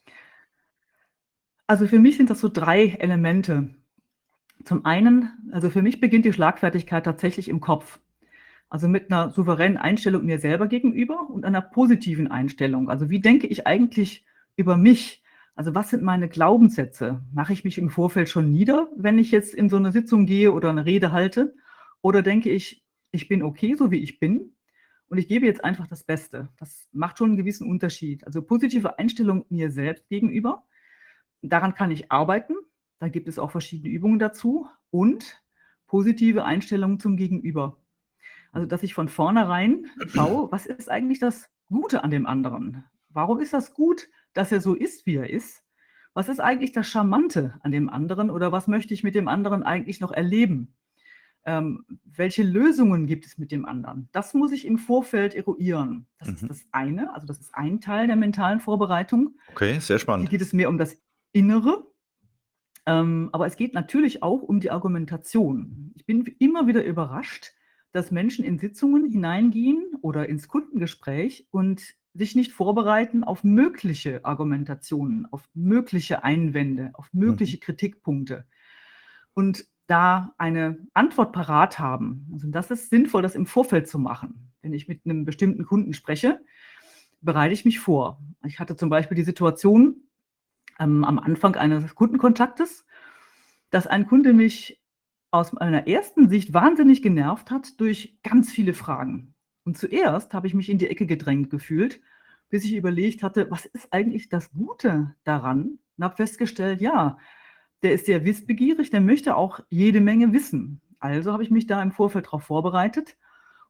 Also, 1.69 1.87
für 1.87 1.99
mich 1.99 2.17
sind 2.17 2.29
das 2.29 2.39
so 2.41 2.49
3 2.49 2.87
Elemente. 2.99 3.69
Zum 4.65 4.85
einen 4.85 5.29
also, 5.53 5.69
für 5.71 5.81
mich 5.83 6.01
beginnt 6.01 6.25
die 6.25 6.33
Schlagfertigkeit 6.33 7.05
tatsächlich 7.05 7.49
im 7.49 7.61
Kopf. 7.61 7.99
Also, 8.69 8.89
mit 8.89 9.09
'ner 9.11 9.31
souveränen 9.31 9.77
Einstellung 9.77 10.25
mir 10.25 10.39
selber 10.39 10.67
gegenüber 10.67 11.29
und 11.29 11.45
einer 11.45 11.61
positiven 11.61 12.29
Einstellung. 12.29 12.89
Also, 12.89 13.09
wie 13.09 13.21
denke 13.21 13.47
ich 13.47 13.67
eigentlich 13.67 14.25
über 14.57 14.77
mich? 14.77 15.20
Also, 15.57 15.75
was 15.75 15.89
sind 15.89 16.01
meine 16.03 16.29
Glaubenssätze? 16.29 17.21
Mache 17.33 17.53
ich 17.53 17.63
mich 17.63 17.77
im 17.77 17.89
Vorfeld 17.89 18.29
schon 18.29 18.51
nieder, 18.51 18.89
wenn 18.95 19.19
ich 19.19 19.31
jetzt 19.31 19.53
in 19.53 19.69
so 19.69 19.77
'ne 19.79 19.91
Sitzung 19.91 20.25
gehe 20.25 20.51
oder 20.53 20.71
'ne 20.73 20.85
Rede 20.85 21.11
halte? 21.11 21.55
Oder 22.01 22.21
denke 22.21 22.49
ich: 22.49 22.83
„Ich 23.11 23.27
bin 23.27 23.43
okay, 23.43 23.75
so 23.75 23.91
wie 23.91 23.97
ich 24.01 24.19
bin 24.19 24.55
und 25.09 25.17
ich 25.17 25.27
gebe 25.27 25.45
jetzt 25.45 25.63
einfach 25.63 25.87
das 25.87 26.03
Beste.“ 26.05 26.49
Das 26.57 26.87
macht 26.93 27.17
schon 27.17 27.31
'n 27.33 27.37
gewissen 27.37 27.69
Unterschied. 27.69 28.25
Also, 28.25 28.41
positive 28.41 28.97
Einstellung 28.97 29.45
mir 29.49 29.71
selbst 29.71 30.07
gegenüber. 30.09 30.63
Daran 31.43 31.75
kann 31.75 31.91
ich 31.91 32.11
arbeiten. 32.11 32.55
Da 32.99 33.09
gibt 33.09 33.27
es 33.29 33.39
auch 33.39 33.51
verschiedene 33.51 33.93
Übungen 33.93 34.19
dazu 34.19 34.67
und 34.91 35.43
positive 35.87 36.45
Einstellung 36.45 36.99
zum 36.99 37.17
Gegenüber. 37.17 37.77
Also, 38.53 38.67
dass 38.67 38.83
ich 38.83 38.93
von 38.95 39.09
vornherein 39.09 39.87
schaue, 40.07 40.51
was 40.51 40.65
ist 40.67 40.89
eigentlich 40.91 41.19
das 41.19 41.49
Gute 41.69 42.03
an 42.05 42.11
dem 42.11 42.27
anderen? 42.27 42.85
Warum 43.13 43.39
ist 43.39 43.53
das 43.53 43.73
gut, 43.73 44.07
dass 44.33 44.51
er 44.51 44.61
so 44.61 44.73
ist, 44.73 45.05
wie 45.05 45.15
er 45.15 45.29
ist? 45.29 45.63
Was 46.13 46.27
ist 46.29 46.39
eigentlich 46.41 46.71
das 46.73 46.87
Charmante 46.87 47.55
an 47.61 47.71
dem 47.71 47.89
anderen 47.89 48.29
oder 48.29 48.51
was 48.51 48.67
möchte 48.67 48.93
ich 48.93 49.03
mit 49.03 49.15
dem 49.15 49.27
anderen 49.27 49.63
eigentlich 49.63 49.99
noch 50.01 50.11
erleben? 50.11 50.75
Ähm, 51.43 51.85
welche 52.03 52.43
Lösungen 52.43 53.07
gibt 53.07 53.25
es 53.25 53.37
mit 53.39 53.51
dem 53.51 53.65
anderen? 53.65 54.09
Das 54.11 54.33
muss 54.33 54.51
ich 54.51 54.65
im 54.65 54.77
Vorfeld 54.77 55.33
eruieren. 55.33 56.05
Das 56.19 56.27
ist 56.27 56.43
Mhm. 56.43 56.47
das 56.49 56.65
eine, 56.71 57.13
also, 57.15 57.25
das 57.25 57.39
ist 57.39 57.55
ein 57.55 57.81
Teil 57.81 58.07
der 58.07 58.15
mentalen 58.15 58.59
Vorbereitung. 58.59 59.37
Okay, 59.51 59.79
sehr 59.79 59.95
Hier 59.95 59.99
spannend. 59.99 60.29
geht 60.29 60.41
es 60.41 60.53
mehr 60.53 60.69
um 60.69 60.77
das 60.77 60.97
Innere. 61.31 61.87
Ähm, 62.85 63.29
aber 63.31 63.45
es 63.47 63.55
geht 63.57 63.73
natürlich 63.73 64.21
auch 64.23 64.41
um 64.41 64.59
die 64.59 64.71
Argumentation. 64.71 65.93
Ich 65.95 66.05
bin 66.05 66.25
immer 66.39 66.67
wieder 66.67 66.83
überrascht, 66.83 67.53
dass 67.91 68.11
Menschen 68.11 68.43
in 68.45 68.57
Sitzungen 68.59 69.05
hineingehen 69.09 69.95
oder 70.01 70.27
ins 70.29 70.47
Kundengespräch 70.47 71.47
und 71.51 71.95
sich 72.13 72.35
nicht 72.35 72.51
vorbereiten 72.51 73.23
auf 73.23 73.43
mögliche 73.43 74.25
Argumentationen, 74.25 75.27
auf 75.31 75.47
mögliche 75.53 76.23
Einwände, 76.23 76.91
auf 76.93 77.07
mögliche 77.13 77.57
mhm. 77.57 77.61
Kritikpunkte. 77.61 78.45
Und 79.33 79.65
da 79.87 80.33
eine 80.37 80.77
Antwort 80.93 81.33
parat 81.33 81.79
haben. 81.79 82.29
Also 82.33 82.47
das 82.47 82.71
ist 82.71 82.89
sinnvoll, 82.89 83.21
das 83.21 83.35
im 83.35 83.45
Vorfeld 83.45 83.87
zu 83.89 83.99
machen. 83.99 84.51
Wenn 84.61 84.73
ich 84.73 84.87
mit 84.87 85.01
einem 85.05 85.25
bestimmten 85.25 85.65
Kunden 85.65 85.93
spreche, 85.93 86.39
bereite 87.21 87.53
ich 87.53 87.65
mich 87.65 87.79
vor. 87.79 88.21
Ich 88.45 88.59
hatte 88.59 88.75
zum 88.75 88.89
Beispiel 88.89 89.15
die 89.15 89.23
Situation 89.23 90.03
ähm, 90.79 91.03
am 91.03 91.19
Anfang 91.19 91.55
eines 91.55 91.93
Kundenkontaktes, 91.95 92.85
dass 93.69 93.87
ein 93.87 94.07
Kunde 94.07 94.33
mich 94.33 94.81
aus 95.29 95.53
meiner 95.53 95.87
ersten 95.87 96.29
Sicht 96.29 96.53
wahnsinnig 96.53 97.01
genervt 97.01 97.51
hat 97.51 97.79
durch 97.79 98.17
ganz 98.23 98.51
viele 98.51 98.73
Fragen. 98.73 99.30
Und 99.63 99.77
zuerst 99.77 100.33
habe 100.33 100.47
ich 100.47 100.53
mich 100.53 100.69
in 100.69 100.77
die 100.77 100.87
Ecke 100.87 101.05
gedrängt 101.05 101.49
gefühlt, 101.49 102.01
bis 102.49 102.65
ich 102.65 102.73
überlegt 102.73 103.23
hatte, 103.23 103.49
was 103.49 103.65
ist 103.65 103.91
eigentlich 103.91 104.29
das 104.29 104.51
Gute 104.51 105.15
daran? 105.23 105.79
Und 105.97 106.03
habe 106.03 106.15
festgestellt, 106.15 106.81
ja, 106.81 107.17
der 107.83 107.93
ist 107.93 108.05
sehr 108.05 108.25
wissbegierig, 108.25 108.89
der 108.89 109.01
möchte 109.01 109.35
auch 109.35 109.59
jede 109.69 110.01
Menge 110.01 110.33
wissen. 110.33 110.81
Also 110.99 111.33
habe 111.33 111.43
ich 111.43 111.51
mich 111.51 111.67
da 111.67 111.81
im 111.81 111.91
Vorfeld 111.91 112.27
darauf 112.27 112.43
vorbereitet, 112.43 113.17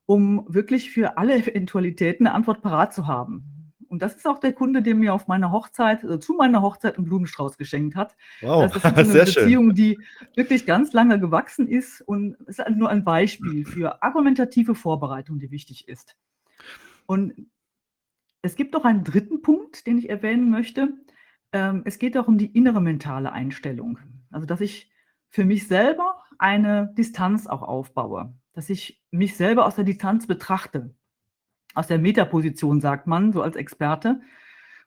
um 0.05 0.45
wirklich 0.47 0.91
für 0.91 1.17
alle 1.17 1.35
Eventualitäten 1.35 2.27
eine 2.27 2.35
Antwort 2.35 2.61
parat 2.61 2.93
zu 2.93 3.07
haben. 3.07 3.60
Und 3.91 4.01
das 4.01 4.15
ist 4.15 4.25
auch 4.25 4.39
der 4.39 4.53
Kunde, 4.53 4.81
der 4.81 4.95
mir 4.95 5.13
auf 5.13 5.27
meiner 5.27 5.51
Hochzeit, 5.51 6.01
also 6.05 6.15
zu 6.15 6.33
meiner 6.35 6.61
Hochzeit 6.61 6.95
einen 6.95 7.03
Blumenstrauß 7.03 7.57
geschenkt 7.57 7.97
hat. 7.97 8.15
Wow, 8.39 8.63
das 8.63 8.77
ist 8.77 8.83
so 8.83 8.87
eine 8.95 9.05
sehr 9.05 9.25
Beziehung, 9.25 9.65
schön. 9.65 9.75
die 9.75 9.99
wirklich 10.33 10.65
ganz 10.65 10.93
lange 10.93 11.19
gewachsen 11.19 11.67
ist 11.67 11.99
und 11.99 12.37
es 12.47 12.59
ist 12.59 12.69
nur 12.69 12.89
ein 12.89 13.03
Beispiel 13.03 13.65
für 13.65 14.01
argumentative 14.01 14.75
Vorbereitung, 14.75 15.39
die 15.39 15.51
wichtig 15.51 15.89
ist. 15.89 16.15
Und 17.05 17.33
es 18.41 18.55
gibt 18.55 18.73
noch 18.73 18.85
einen 18.85 19.03
dritten 19.03 19.41
Punkt, 19.41 19.85
den 19.85 19.97
ich 19.97 20.09
erwähnen 20.09 20.49
möchte. 20.49 20.93
Ähm, 21.51 21.81
es 21.83 21.99
geht 21.99 22.17
auch 22.17 22.29
um 22.29 22.37
die 22.37 22.55
innere 22.57 22.79
mentale 22.79 23.33
Einstellung. 23.33 23.99
Also, 24.31 24.47
dass 24.47 24.61
ich 24.61 24.89
für 25.27 25.43
mich 25.43 25.67
selber 25.67 26.23
eine 26.37 26.93
Distanz 26.97 27.45
auch 27.45 27.61
aufbaue, 27.61 28.33
dass 28.53 28.69
ich 28.69 29.03
mich 29.11 29.35
selber 29.35 29.65
aus 29.65 29.75
der 29.75 29.83
Distanz 29.83 30.27
betrachte 30.27 30.95
aus 31.73 31.87
der 31.87 31.99
Metaposition, 31.99 32.81
sagt 32.81 33.07
man, 33.07 33.31
so 33.33 33.41
als 33.41 33.55
Experte, 33.55 34.21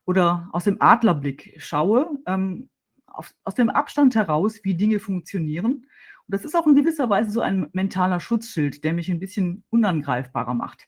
oder 0.07 0.49
aus 0.53 0.64
dem 0.64 0.81
Adlerblick 0.81 1.55
schaue, 1.59 2.19
ähm, 2.26 2.69
auf, 3.07 3.33
aus 3.45 3.55
dem 3.55 3.71
Abstand 3.71 4.14
heraus, 4.14 4.61
wie 4.62 4.75
Dinge 4.75 4.99
funktionieren. 4.99 5.73
Und 6.26 6.29
das 6.29 6.45
ist 6.45 6.55
auch 6.55 6.67
in 6.67 6.75
gewisser 6.75 7.09
Weise 7.09 7.31
so 7.31 7.41
ein 7.41 7.69
mentaler 7.73 8.21
Schutzschild, 8.21 8.85
der 8.85 8.93
mich 8.93 9.11
ein 9.11 9.21
bisschen 9.21 9.64
unangreifbarer 9.71 10.55
macht. 10.55 10.87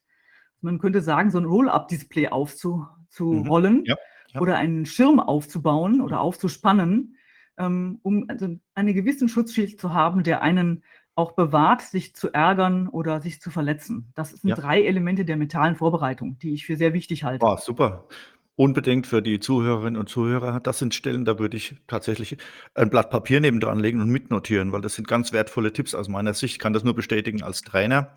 Man 0.61 0.79
könnte 0.79 1.01
sagen, 1.01 1.31
so 1.31 1.39
ein 1.39 1.45
Roll-up-Display 1.45 2.29
aufzurollen 2.29 3.79
mhm, 3.79 3.85
ja, 3.85 3.97
ja. 4.33 4.41
oder 4.41 4.57
einen 4.57 4.87
Schirm 4.87 5.21
aufzubauen 5.21 6.01
oder 6.01 6.21
aufzuspannen, 6.21 7.17
ähm, 7.59 8.01
um 8.03 8.25
also 8.29 8.57
einen 8.75 8.95
gewissen 8.95 9.29
Schutzschild 9.29 9.81
zu 9.81 9.95
haben, 9.95 10.25
der 10.25 10.43
einen 10.43 10.83
auch 11.17 11.33
bewahrt, 11.33 11.83
sich 11.83 12.15
zu 12.15 12.33
ärgern 12.33 12.89
oder 12.89 13.21
sich 13.21 13.41
zu 13.41 13.51
verletzen. 13.51 14.13
Das 14.15 14.31
sind 14.31 14.51
ja. 14.51 14.55
drei 14.55 14.83
Elemente 14.83 15.25
der 15.25 15.37
mentalen 15.37 15.75
Vorbereitung, 15.75 16.39
die 16.39 16.53
ich 16.53 16.67
für 16.67 16.77
sehr 16.77 16.93
wichtig 16.93 17.25
halte. 17.25 17.45
Oh, 17.45 17.57
super. 17.57 18.07
Unbedingt 18.55 19.07
für 19.07 19.21
die 19.21 19.41
Zuhörerinnen 19.41 20.01
und 20.01 20.09
Zuhörer. 20.09 20.61
Das 20.61 20.79
sind 20.79 20.95
Stellen, 20.95 21.25
da 21.25 21.39
würde 21.39 21.57
ich 21.57 21.77
tatsächlich 21.87 22.37
ein 22.75 22.89
Blatt 22.89 23.11
Papier 23.11 23.41
neben 23.41 23.61
dran 23.61 23.81
legen 23.81 24.01
und 24.01 24.09
mitnotieren, 24.09 24.73
weil 24.73 24.81
das 24.81 24.95
sind 24.95 25.09
ganz 25.09 25.33
wertvolle 25.33 25.73
Tipps 25.73 25.95
aus 25.95 26.09
meiner 26.09 26.33
Sicht. 26.33 26.55
Ich 26.55 26.59
kann 26.59 26.73
das 26.73 26.85
nur 26.85 26.95
bestätigen 26.95 27.43
als 27.43 27.63
Trainer. 27.63 28.15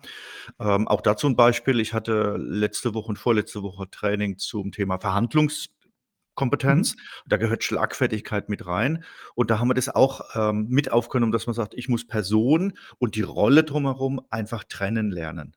Ähm, 0.58 0.88
auch 0.88 1.00
dazu 1.00 1.26
ein 1.26 1.36
Beispiel. 1.36 1.80
Ich 1.80 1.92
hatte 1.92 2.36
letzte 2.38 2.94
Woche 2.94 3.08
und 3.08 3.18
vorletzte 3.18 3.62
Woche 3.62 3.90
Training 3.90 4.38
zum 4.38 4.72
Thema 4.72 4.96
Verhandlungs- 4.96 5.68
Kompetenz. 6.40 6.96
Mhm. 6.96 7.00
Da 7.26 7.36
gehört 7.36 7.64
Schlagfertigkeit 7.64 8.48
mit 8.48 8.66
rein. 8.66 9.04
Und 9.34 9.50
da 9.50 9.58
haben 9.58 9.68
wir 9.68 9.74
das 9.74 9.90
auch 9.90 10.22
ähm, 10.34 10.68
mit 10.70 10.90
aufgenommen, 10.90 11.32
dass 11.32 11.46
man 11.46 11.52
sagt, 11.54 11.74
ich 11.74 11.90
muss 11.90 12.06
Person 12.06 12.72
und 12.98 13.14
die 13.14 13.22
Rolle 13.22 13.62
drumherum 13.62 14.22
einfach 14.30 14.64
trennen 14.64 15.10
lernen. 15.10 15.54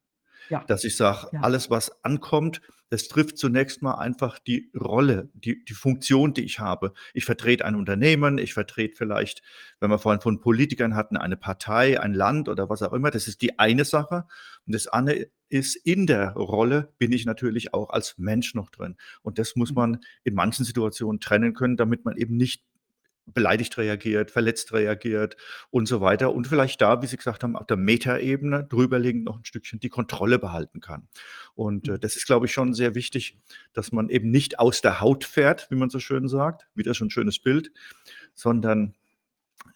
Ja. 0.49 0.61
Dass 0.67 0.83
ich 0.83 0.97
sage, 0.97 1.29
ja. 1.31 1.39
alles, 1.39 1.69
was 1.69 2.03
ankommt, 2.03 2.59
das 2.89 3.07
trifft 3.07 3.37
zunächst 3.37 3.81
mal 3.81 3.95
einfach 3.95 4.39
die 4.39 4.69
Rolle, 4.75 5.29
die, 5.33 5.63
die 5.63 5.73
Funktion, 5.73 6.33
die 6.33 6.43
ich 6.43 6.59
habe. 6.59 6.91
Ich 7.13 7.23
vertrete 7.23 7.63
ein 7.63 7.75
Unternehmen, 7.75 8.37
ich 8.37 8.53
vertrete 8.53 8.97
vielleicht, 8.97 9.41
wenn 9.79 9.89
wir 9.89 9.99
vorhin 9.99 10.21
von 10.21 10.41
Politikern 10.41 10.95
hatten, 10.95 11.15
eine 11.15 11.37
Partei, 11.37 11.99
ein 11.99 12.13
Land 12.13 12.49
oder 12.49 12.69
was 12.69 12.83
auch 12.83 12.91
immer. 12.91 13.09
Das 13.09 13.29
ist 13.29 13.41
die 13.41 13.57
eine 13.57 13.85
Sache. 13.85 14.25
Und 14.67 14.75
das 14.75 14.87
andere 14.87 15.27
ist, 15.53 15.75
in 15.75 16.07
der 16.07 16.31
Rolle 16.31 16.93
bin 16.97 17.11
ich 17.11 17.25
natürlich 17.25 17.73
auch 17.73 17.91
als 17.91 18.17
Mensch 18.17 18.55
noch 18.55 18.71
drin. 18.71 18.97
Und 19.21 19.37
das 19.37 19.55
muss 19.55 19.69
mhm. 19.69 19.75
man 19.75 19.99
in 20.23 20.33
manchen 20.33 20.65
Situationen 20.65 21.21
trennen 21.21 21.53
können, 21.53 21.77
damit 21.77 22.03
man 22.03 22.17
eben 22.17 22.35
nicht 22.35 22.63
beleidigt 23.25 23.77
reagiert, 23.77 24.31
verletzt 24.31 24.73
reagiert 24.73 25.37
und 25.69 25.87
so 25.87 26.01
weiter. 26.01 26.33
Und 26.33 26.47
vielleicht 26.47 26.81
da, 26.81 27.01
wie 27.01 27.07
Sie 27.07 27.15
gesagt 27.15 27.43
haben, 27.43 27.55
auf 27.55 27.67
der 27.67 27.77
Metaebene 27.77 28.65
drüberliegend 28.65 29.23
noch 29.23 29.37
ein 29.37 29.45
Stückchen 29.45 29.79
die 29.79 29.89
Kontrolle 29.89 30.39
behalten 30.39 30.81
kann. 30.81 31.07
Und 31.55 31.87
äh, 31.87 31.91
mhm. 31.91 31.99
das 32.01 32.15
ist, 32.15 32.25
glaube 32.25 32.47
ich, 32.47 32.51
schon 32.51 32.73
sehr 32.73 32.95
wichtig, 32.95 33.37
dass 33.73 33.91
man 33.91 34.09
eben 34.09 34.29
nicht 34.31 34.59
aus 34.59 34.81
der 34.81 34.99
Haut 34.99 35.23
fährt, 35.23 35.67
wie 35.69 35.75
man 35.75 35.89
so 35.89 35.99
schön 35.99 36.27
sagt, 36.27 36.67
wieder 36.75 36.93
schon 36.93 37.07
ein 37.07 37.11
schönes 37.11 37.39
Bild, 37.39 37.71
sondern 38.33 38.95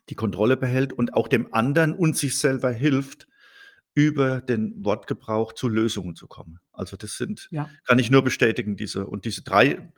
die 0.09 0.15
Kontrolle 0.15 0.57
behält 0.57 0.91
und 0.91 1.13
auch 1.13 1.27
dem 1.27 1.53
anderen 1.53 1.93
und 1.93 2.17
sich 2.17 2.37
selber 2.37 2.71
hilft, 2.71 3.26
über 3.97 4.41
den 4.41 4.85
Wortgebrauch 4.85 5.53
zu 5.53 5.67
Lösungen 5.67 6.15
zu 6.15 6.27
kommen. 6.27 6.59
Also 6.71 6.97
das 6.97 7.17
sind, 7.17 7.47
ja. 7.49 7.67
kann 7.83 7.97
ich 7.97 8.11
nur 8.11 8.23
bestätigen, 8.23 8.75
diese 8.75 9.07
und 9.07 9.25
diese 9.25 9.41
drei 9.41 9.91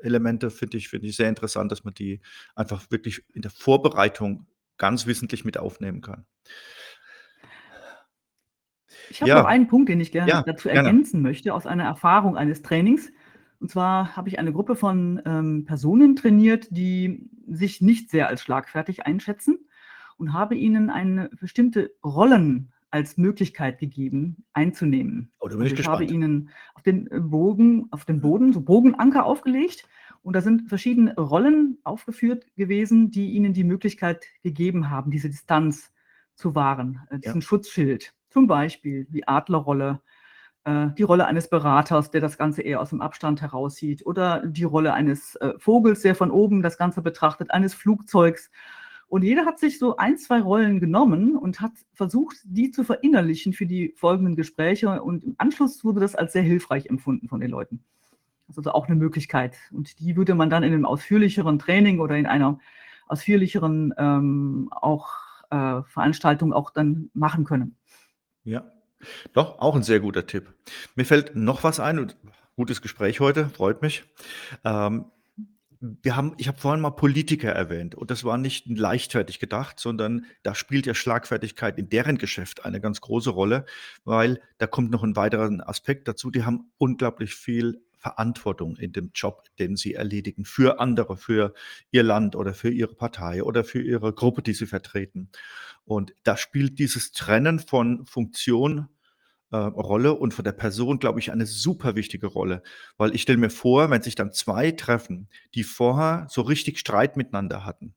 Elemente 0.00 0.50
finde 0.50 0.78
ich, 0.78 0.88
finde 0.88 1.06
ich 1.06 1.16
sehr 1.16 1.28
interessant, 1.28 1.70
dass 1.70 1.84
man 1.84 1.92
die 1.92 2.22
einfach 2.54 2.90
wirklich 2.90 3.22
in 3.34 3.42
der 3.42 3.50
Vorbereitung 3.50 4.46
ganz 4.78 5.06
wissentlich 5.06 5.44
mit 5.44 5.58
aufnehmen 5.58 6.00
kann. 6.00 6.24
Ich 9.10 9.20
habe 9.20 9.28
ja. 9.28 9.42
noch 9.42 9.48
einen 9.48 9.68
Punkt, 9.68 9.90
den 9.90 10.00
ich 10.00 10.12
gerne 10.12 10.30
ja, 10.30 10.42
dazu 10.42 10.70
ergänzen 10.70 11.18
gerne. 11.18 11.28
möchte, 11.28 11.52
aus 11.52 11.66
einer 11.66 11.84
Erfahrung 11.84 12.38
eines 12.38 12.62
Trainings. 12.62 13.12
Und 13.58 13.70
zwar 13.70 14.16
habe 14.16 14.30
ich 14.30 14.38
eine 14.38 14.54
Gruppe 14.54 14.76
von 14.76 15.20
ähm, 15.26 15.66
Personen 15.66 16.16
trainiert, 16.16 16.68
die 16.70 17.28
sich 17.46 17.82
nicht 17.82 18.08
sehr 18.08 18.28
als 18.28 18.40
schlagfertig 18.40 19.04
einschätzen 19.04 19.58
und 20.16 20.32
habe 20.32 20.54
ihnen 20.54 20.88
eine 20.88 21.28
bestimmte 21.38 21.92
Rollen 22.02 22.72
als 22.90 23.16
Möglichkeit 23.16 23.78
gegeben, 23.78 24.44
einzunehmen. 24.52 25.30
Oh, 25.38 25.48
ich, 25.48 25.54
also 25.54 25.74
ich 25.74 25.86
habe 25.86 26.04
ihnen 26.04 26.50
auf 26.74 26.82
den 26.82 27.10
äh, 27.10 27.20
Bogen, 27.20 27.86
auf 27.90 28.04
den 28.04 28.20
Boden 28.20 28.52
so 28.52 28.60
Bogenanker 28.60 29.24
aufgelegt 29.24 29.88
und 30.22 30.34
da 30.34 30.40
sind 30.40 30.68
verschiedene 30.68 31.14
Rollen 31.14 31.78
aufgeführt 31.84 32.44
gewesen, 32.56 33.10
die 33.10 33.30
ihnen 33.30 33.52
die 33.52 33.64
Möglichkeit 33.64 34.24
gegeben 34.42 34.90
haben, 34.90 35.10
diese 35.10 35.28
Distanz 35.28 35.92
zu 36.34 36.54
wahren, 36.54 37.00
äh, 37.10 37.18
diesen 37.18 37.40
ja. 37.40 37.46
Schutzschild. 37.46 38.12
Zum 38.28 38.46
Beispiel 38.46 39.06
die 39.06 39.26
Adlerrolle, 39.26 40.00
äh, 40.64 40.88
die 40.98 41.02
Rolle 41.04 41.26
eines 41.26 41.48
Beraters, 41.48 42.10
der 42.10 42.20
das 42.20 42.38
Ganze 42.38 42.62
eher 42.62 42.80
aus 42.80 42.90
dem 42.90 43.00
Abstand 43.00 43.40
heraussieht, 43.40 44.04
oder 44.04 44.44
die 44.46 44.64
Rolle 44.64 44.94
eines 44.94 45.38
Vogels, 45.58 46.02
der 46.02 46.14
von 46.14 46.30
oben 46.30 46.62
das 46.62 46.76
Ganze 46.76 47.02
betrachtet, 47.02 47.50
eines 47.50 47.74
Flugzeugs 47.74 48.50
und 49.10 49.24
jeder 49.24 49.44
hat 49.44 49.58
sich 49.58 49.80
so 49.80 49.96
ein, 49.96 50.18
zwei 50.18 50.40
Rollen 50.40 50.78
genommen 50.78 51.36
und 51.36 51.60
hat 51.60 51.72
versucht, 51.94 52.36
die 52.44 52.70
zu 52.70 52.84
verinnerlichen 52.84 53.52
für 53.52 53.66
die 53.66 53.92
folgenden 53.96 54.36
Gespräche. 54.36 55.02
Und 55.02 55.24
im 55.24 55.34
Anschluss 55.36 55.84
wurde 55.84 55.98
das 55.98 56.14
als 56.14 56.32
sehr 56.32 56.42
hilfreich 56.42 56.86
empfunden 56.86 57.28
von 57.28 57.40
den 57.40 57.50
Leuten. 57.50 57.82
Das 58.46 58.54
ist 58.54 58.58
also 58.58 58.70
auch 58.70 58.86
eine 58.86 58.94
Möglichkeit. 58.94 59.56
Und 59.72 59.98
die 59.98 60.14
würde 60.14 60.36
man 60.36 60.48
dann 60.48 60.62
in 60.62 60.72
einem 60.72 60.86
ausführlicheren 60.86 61.58
Training 61.58 61.98
oder 61.98 62.16
in 62.16 62.26
einer 62.26 62.60
ausführlicheren 63.08 63.92
ähm, 63.98 64.68
auch, 64.70 65.08
äh, 65.50 65.82
Veranstaltung 65.88 66.52
auch 66.52 66.70
dann 66.70 67.10
machen 67.12 67.42
können. 67.42 67.74
Ja, 68.44 68.70
doch, 69.32 69.58
auch 69.58 69.74
ein 69.74 69.82
sehr 69.82 69.98
guter 69.98 70.24
Tipp. 70.24 70.54
Mir 70.94 71.04
fällt 71.04 71.34
noch 71.34 71.64
was 71.64 71.80
ein. 71.80 72.12
Gutes 72.54 72.80
Gespräch 72.80 73.18
heute, 73.18 73.48
freut 73.48 73.82
mich. 73.82 74.04
Ähm, 74.62 75.06
wir 75.80 76.14
haben 76.14 76.34
ich 76.36 76.46
habe 76.46 76.58
vorhin 76.58 76.82
mal 76.82 76.90
Politiker 76.90 77.50
erwähnt 77.50 77.94
und 77.94 78.10
das 78.10 78.24
war 78.24 78.36
nicht 78.36 78.66
leichtfertig 78.66 79.38
gedacht, 79.38 79.80
sondern 79.80 80.26
da 80.42 80.54
spielt 80.54 80.86
ja 80.86 80.94
Schlagfertigkeit 80.94 81.78
in 81.78 81.88
deren 81.88 82.18
Geschäft 82.18 82.64
eine 82.64 82.80
ganz 82.80 83.00
große 83.00 83.30
Rolle, 83.30 83.64
weil 84.04 84.40
da 84.58 84.66
kommt 84.66 84.90
noch 84.90 85.02
ein 85.02 85.16
weiterer 85.16 85.50
Aspekt 85.66 86.06
dazu. 86.06 86.30
Die 86.30 86.44
haben 86.44 86.70
unglaublich 86.76 87.34
viel 87.34 87.82
Verantwortung 87.96 88.76
in 88.76 88.92
dem 88.92 89.10
Job, 89.14 89.44
den 89.58 89.76
sie 89.76 89.94
erledigen, 89.94 90.44
für 90.44 90.80
andere, 90.80 91.16
für 91.16 91.54
ihr 91.90 92.02
Land 92.02 92.36
oder 92.36 92.54
für 92.54 92.70
ihre 92.70 92.94
Partei 92.94 93.42
oder 93.42 93.64
für 93.64 93.82
ihre 93.82 94.12
Gruppe, 94.12 94.42
die 94.42 94.54
sie 94.54 94.66
vertreten. 94.66 95.30
Und 95.84 96.14
da 96.24 96.36
spielt 96.36 96.78
dieses 96.78 97.12
Trennen 97.12 97.58
von 97.58 98.04
Funktion 98.06 98.88
äh, 99.50 99.56
Rolle 99.56 100.14
und 100.14 100.34
von 100.34 100.44
der 100.44 100.52
Person, 100.52 100.98
glaube 100.98 101.20
ich, 101.20 101.32
eine 101.32 101.46
super 101.46 101.96
wichtige 101.96 102.26
Rolle. 102.26 102.62
Weil 102.96 103.14
ich 103.14 103.22
stelle 103.22 103.38
mir 103.38 103.50
vor, 103.50 103.90
wenn 103.90 104.02
sich 104.02 104.14
dann 104.14 104.32
zwei 104.32 104.70
treffen, 104.72 105.28
die 105.54 105.64
vorher 105.64 106.26
so 106.30 106.42
richtig 106.42 106.78
Streit 106.78 107.16
miteinander 107.16 107.64
hatten, 107.64 107.94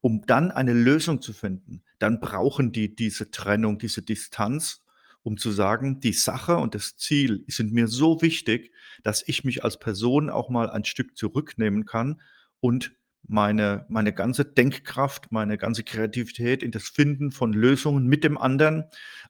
um 0.00 0.22
dann 0.26 0.50
eine 0.50 0.72
Lösung 0.72 1.20
zu 1.20 1.32
finden, 1.32 1.82
dann 1.98 2.20
brauchen 2.20 2.72
die 2.72 2.94
diese 2.94 3.30
Trennung, 3.30 3.78
diese 3.78 4.02
Distanz, 4.02 4.82
um 5.22 5.36
zu 5.36 5.50
sagen, 5.50 5.98
die 5.98 6.12
Sache 6.12 6.56
und 6.56 6.74
das 6.76 6.96
Ziel 6.96 7.44
sind 7.48 7.72
mir 7.72 7.88
so 7.88 8.22
wichtig, 8.22 8.70
dass 9.02 9.26
ich 9.26 9.42
mich 9.42 9.64
als 9.64 9.78
Person 9.78 10.30
auch 10.30 10.50
mal 10.50 10.70
ein 10.70 10.84
Stück 10.84 11.16
zurücknehmen 11.16 11.84
kann 11.84 12.20
und 12.60 12.92
meine, 13.28 13.86
meine 13.88 14.12
ganze 14.12 14.44
Denkkraft, 14.44 15.32
meine 15.32 15.58
ganze 15.58 15.84
Kreativität 15.84 16.62
in 16.62 16.70
das 16.70 16.88
Finden 16.88 17.32
von 17.32 17.52
Lösungen 17.52 18.06
mit 18.06 18.24
dem 18.24 18.38
anderen 18.38 18.84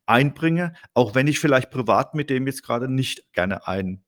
einbringe, 0.04 0.74
auch 0.94 1.14
wenn 1.14 1.26
ich 1.26 1.40
vielleicht 1.40 1.70
privat 1.70 2.14
mit 2.14 2.30
dem 2.30 2.46
jetzt 2.46 2.62
gerade 2.62 2.88
nicht 2.88 3.32
gerne 3.32 3.66
ein 3.66 4.02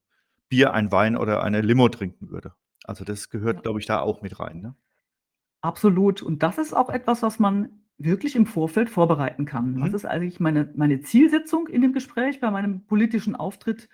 Bier, 0.49 0.73
ein 0.73 0.92
Wein 0.92 1.16
oder 1.16 1.42
eine 1.42 1.61
Limo 1.61 1.88
trinken 1.88 2.30
würde. 2.30 2.52
Also 2.85 3.04
das 3.04 3.28
gehört, 3.30 3.62
glaube 3.62 3.80
ich, 3.80 3.87
da 3.87 4.00
auch 4.00 4.23
mit 4.23 4.40
rein. 4.40 4.61
Ne? 4.61 4.75
Absolut. 5.61 6.23
Und 6.23 6.42
das 6.42 6.59
ist 6.59 6.75
auch 6.75 6.88
etwas, 6.88 7.23
was 7.23 7.38
man 7.38 7.83
wirklich 7.99 8.37
im 8.37 8.47
Vorfeld 8.47 8.88
vorbereiten 8.88 9.45
kann. 9.45 9.75
Mhm. 9.75 9.80
Was 9.83 9.92
ist 9.92 10.07
eigentlich 10.07 10.40
meine, 10.40 10.73
meine 10.76 11.00
Zielsetzung 11.00 11.66
in 11.66 11.83
dem 11.83 11.92
Gespräch, 11.92 12.40
bei 12.40 12.50
meinem 12.50 12.85
politischen 12.87 13.35
Auftritt 13.35 13.88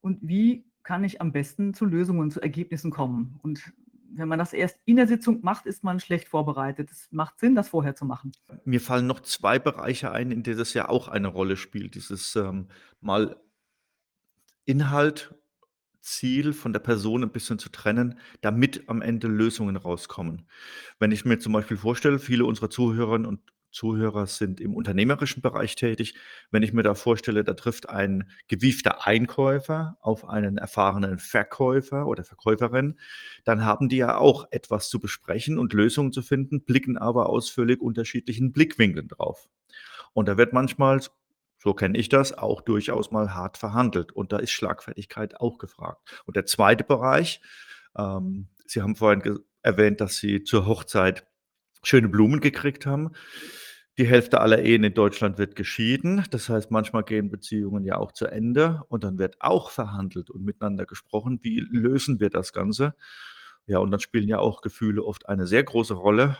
und 0.00 0.18
wie 0.22 0.66
kann 0.82 1.02
ich 1.02 1.20
am 1.20 1.32
besten 1.32 1.74
zu 1.74 1.84
Lösungen, 1.84 2.30
zu 2.30 2.40
Ergebnissen 2.40 2.92
kommen? 2.92 3.40
Und 3.42 3.72
wenn 4.18 4.28
man 4.28 4.38
das 4.38 4.52
erst 4.52 4.78
in 4.84 4.96
der 4.96 5.06
Sitzung 5.06 5.40
macht, 5.42 5.66
ist 5.66 5.84
man 5.84 6.00
schlecht 6.00 6.28
vorbereitet. 6.28 6.90
Es 6.90 7.08
macht 7.10 7.38
Sinn, 7.38 7.54
das 7.54 7.68
vorher 7.68 7.94
zu 7.94 8.04
machen. 8.04 8.32
Mir 8.64 8.80
fallen 8.80 9.06
noch 9.06 9.20
zwei 9.20 9.58
Bereiche 9.58 10.12
ein, 10.12 10.30
in 10.30 10.42
denen 10.42 10.58
das 10.58 10.74
ja 10.74 10.88
auch 10.88 11.08
eine 11.08 11.28
Rolle 11.28 11.56
spielt. 11.56 11.94
Dieses 11.94 12.36
ähm, 12.36 12.68
mal 13.00 13.36
Inhalt, 14.64 15.34
Ziel 16.00 16.52
von 16.52 16.72
der 16.72 16.80
Person 16.80 17.24
ein 17.24 17.32
bisschen 17.32 17.58
zu 17.58 17.68
trennen, 17.68 18.18
damit 18.40 18.88
am 18.88 19.02
Ende 19.02 19.26
Lösungen 19.26 19.76
rauskommen. 19.76 20.46
Wenn 20.98 21.10
ich 21.10 21.24
mir 21.24 21.38
zum 21.38 21.52
Beispiel 21.52 21.76
vorstelle, 21.76 22.18
viele 22.18 22.44
unserer 22.44 22.70
Zuhörerinnen 22.70 23.26
und 23.26 23.40
Zuhörer 23.70 24.26
sind 24.26 24.60
im 24.60 24.74
unternehmerischen 24.74 25.42
Bereich 25.42 25.74
tätig. 25.74 26.14
Wenn 26.50 26.62
ich 26.62 26.72
mir 26.72 26.82
da 26.82 26.94
vorstelle, 26.94 27.44
da 27.44 27.54
trifft 27.54 27.88
ein 27.88 28.30
gewiefter 28.48 29.06
Einkäufer 29.06 29.98
auf 30.00 30.28
einen 30.28 30.58
erfahrenen 30.58 31.18
Verkäufer 31.18 32.06
oder 32.06 32.24
Verkäuferin, 32.24 32.98
dann 33.44 33.64
haben 33.64 33.88
die 33.88 33.98
ja 33.98 34.16
auch 34.16 34.46
etwas 34.50 34.88
zu 34.88 35.00
besprechen 35.00 35.58
und 35.58 35.72
Lösungen 35.72 36.12
zu 36.12 36.22
finden, 36.22 36.64
blicken 36.64 36.96
aber 36.96 37.28
aus 37.28 37.50
völlig 37.50 37.80
unterschiedlichen 37.80 38.52
Blickwinkeln 38.52 39.08
drauf. 39.08 39.48
Und 40.12 40.28
da 40.28 40.38
wird 40.38 40.52
manchmal, 40.52 41.00
so 41.58 41.74
kenne 41.74 41.98
ich 41.98 42.08
das, 42.08 42.32
auch 42.32 42.62
durchaus 42.62 43.10
mal 43.10 43.34
hart 43.34 43.58
verhandelt. 43.58 44.12
Und 44.12 44.32
da 44.32 44.38
ist 44.38 44.52
Schlagfertigkeit 44.52 45.40
auch 45.40 45.58
gefragt. 45.58 46.22
Und 46.24 46.36
der 46.36 46.46
zweite 46.46 46.84
Bereich, 46.84 47.40
ähm, 47.98 48.48
Sie 48.66 48.82
haben 48.82 48.96
vorhin 48.96 49.40
erwähnt, 49.62 50.00
dass 50.00 50.16
Sie 50.16 50.42
zur 50.42 50.66
Hochzeit 50.66 51.26
schöne 51.82 52.08
Blumen 52.08 52.40
gekriegt 52.40 52.86
haben. 52.86 53.12
Die 53.98 54.06
Hälfte 54.06 54.42
aller 54.42 54.62
Ehen 54.62 54.84
in 54.84 54.92
Deutschland 54.92 55.38
wird 55.38 55.56
geschieden. 55.56 56.22
Das 56.30 56.50
heißt, 56.50 56.70
manchmal 56.70 57.02
gehen 57.02 57.30
Beziehungen 57.30 57.84
ja 57.84 57.96
auch 57.96 58.12
zu 58.12 58.26
Ende 58.26 58.82
und 58.88 59.04
dann 59.04 59.18
wird 59.18 59.36
auch 59.40 59.70
verhandelt 59.70 60.28
und 60.28 60.44
miteinander 60.44 60.84
gesprochen. 60.84 61.38
Wie 61.42 61.60
lösen 61.60 62.20
wir 62.20 62.28
das 62.28 62.52
Ganze? 62.52 62.94
Ja, 63.66 63.78
und 63.78 63.90
dann 63.90 64.00
spielen 64.00 64.28
ja 64.28 64.38
auch 64.38 64.60
Gefühle 64.60 65.02
oft 65.02 65.28
eine 65.28 65.46
sehr 65.46 65.64
große 65.64 65.94
Rolle. 65.94 66.36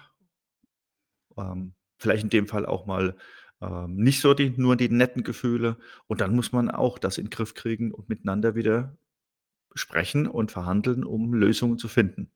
Ähm, 1.38 1.74
vielleicht 1.98 2.24
in 2.24 2.30
dem 2.30 2.46
Fall 2.46 2.66
auch 2.66 2.84
mal 2.84 3.16
ähm, 3.62 3.96
nicht 3.96 4.20
so 4.20 4.34
die, 4.34 4.50
nur 4.50 4.76
die 4.76 4.90
netten 4.90 5.22
Gefühle. 5.22 5.78
Und 6.06 6.20
dann 6.20 6.36
muss 6.36 6.52
man 6.52 6.70
auch 6.70 6.98
das 6.98 7.16
in 7.18 7.26
den 7.26 7.30
Griff 7.30 7.54
kriegen 7.54 7.90
und 7.92 8.08
miteinander 8.10 8.54
wieder 8.54 8.98
sprechen 9.74 10.26
und 10.26 10.52
verhandeln, 10.52 11.04
um 11.04 11.32
Lösungen 11.34 11.78
zu 11.78 11.88
finden. 11.88 12.30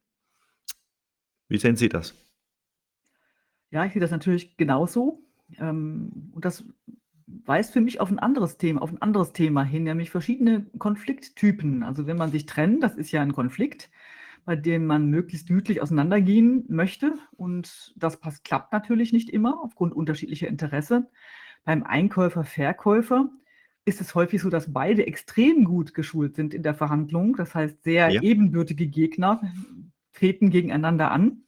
Wie 1.49 1.59
sehen 1.59 1.77
Sie 1.77 1.89
das? 1.89 2.15
Ja, 3.71 3.85
ich 3.85 3.93
sehe 3.93 4.01
das 4.01 4.11
natürlich 4.11 4.57
genauso. 4.57 5.23
Ähm, 5.59 6.31
und 6.33 6.45
das 6.45 6.65
weist 7.27 7.73
für 7.73 7.81
mich 7.81 8.01
auf 8.01 8.11
ein 8.11 8.19
anderes 8.19 8.59
Thema 8.59 8.83
auf 8.83 8.91
ein 8.91 9.03
anderes 9.03 9.33
Thema 9.33 9.63
hin, 9.63 9.85
nämlich 9.85 10.11
verschiedene 10.11 10.67
Konflikttypen. 10.79 11.83
Also, 11.83 12.07
wenn 12.07 12.17
man 12.17 12.31
sich 12.33 12.47
trennt, 12.47 12.83
das 12.83 12.97
ist 12.97 13.13
ja 13.13 13.23
ein 13.23 13.33
Konflikt, 13.33 13.91
bei 14.45 14.57
dem 14.57 14.87
man 14.87 15.09
möglichst 15.11 15.49
gütlich 15.49 15.81
auseinandergehen 15.83 16.65
möchte 16.69 17.19
und 17.37 17.95
das 17.97 18.19
passt 18.19 18.45
klappt 18.45 18.73
natürlich 18.73 19.13
nicht 19.13 19.31
immer 19.31 19.61
aufgrund 19.63 19.95
unterschiedlicher 19.95 20.49
Interessen. 20.49 21.07
Beim 21.65 21.83
Einkäufer, 21.85 22.45
Verkäufer 22.45 23.31
ist 23.85 24.01
es 24.01 24.15
häufig 24.15 24.41
so, 24.41 24.51
dass 24.51 24.73
beide 24.73 25.07
extrem 25.07 25.65
gut 25.65 25.95
geschult 25.95 26.37
sind 26.37 26.55
in 26.55 26.63
der 26.63 26.75
Verhandlung. 26.75 27.37
Das 27.37 27.55
heißt, 27.55 27.83
sehr 27.83 28.11
Ja. 28.11 28.21
ebenbürtige 28.21 28.87
Gegner 28.87 29.41
treten 30.13 30.51
gegeneinander 30.51 31.11
an. 31.11 31.43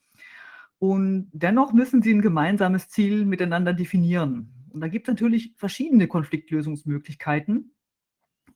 Und 0.82 1.30
dennoch 1.32 1.72
müssen 1.72 2.02
sie 2.02 2.12
ein 2.12 2.22
gemeinsames 2.22 2.88
Ziel 2.88 3.24
miteinander 3.24 3.72
definieren. 3.72 4.52
Und 4.72 4.80
da 4.80 4.88
gibt 4.88 5.06
es 5.06 5.12
natürlich 5.12 5.54
verschiedene 5.56 6.08
Konfliktlösungsmöglichkeiten. 6.08 7.72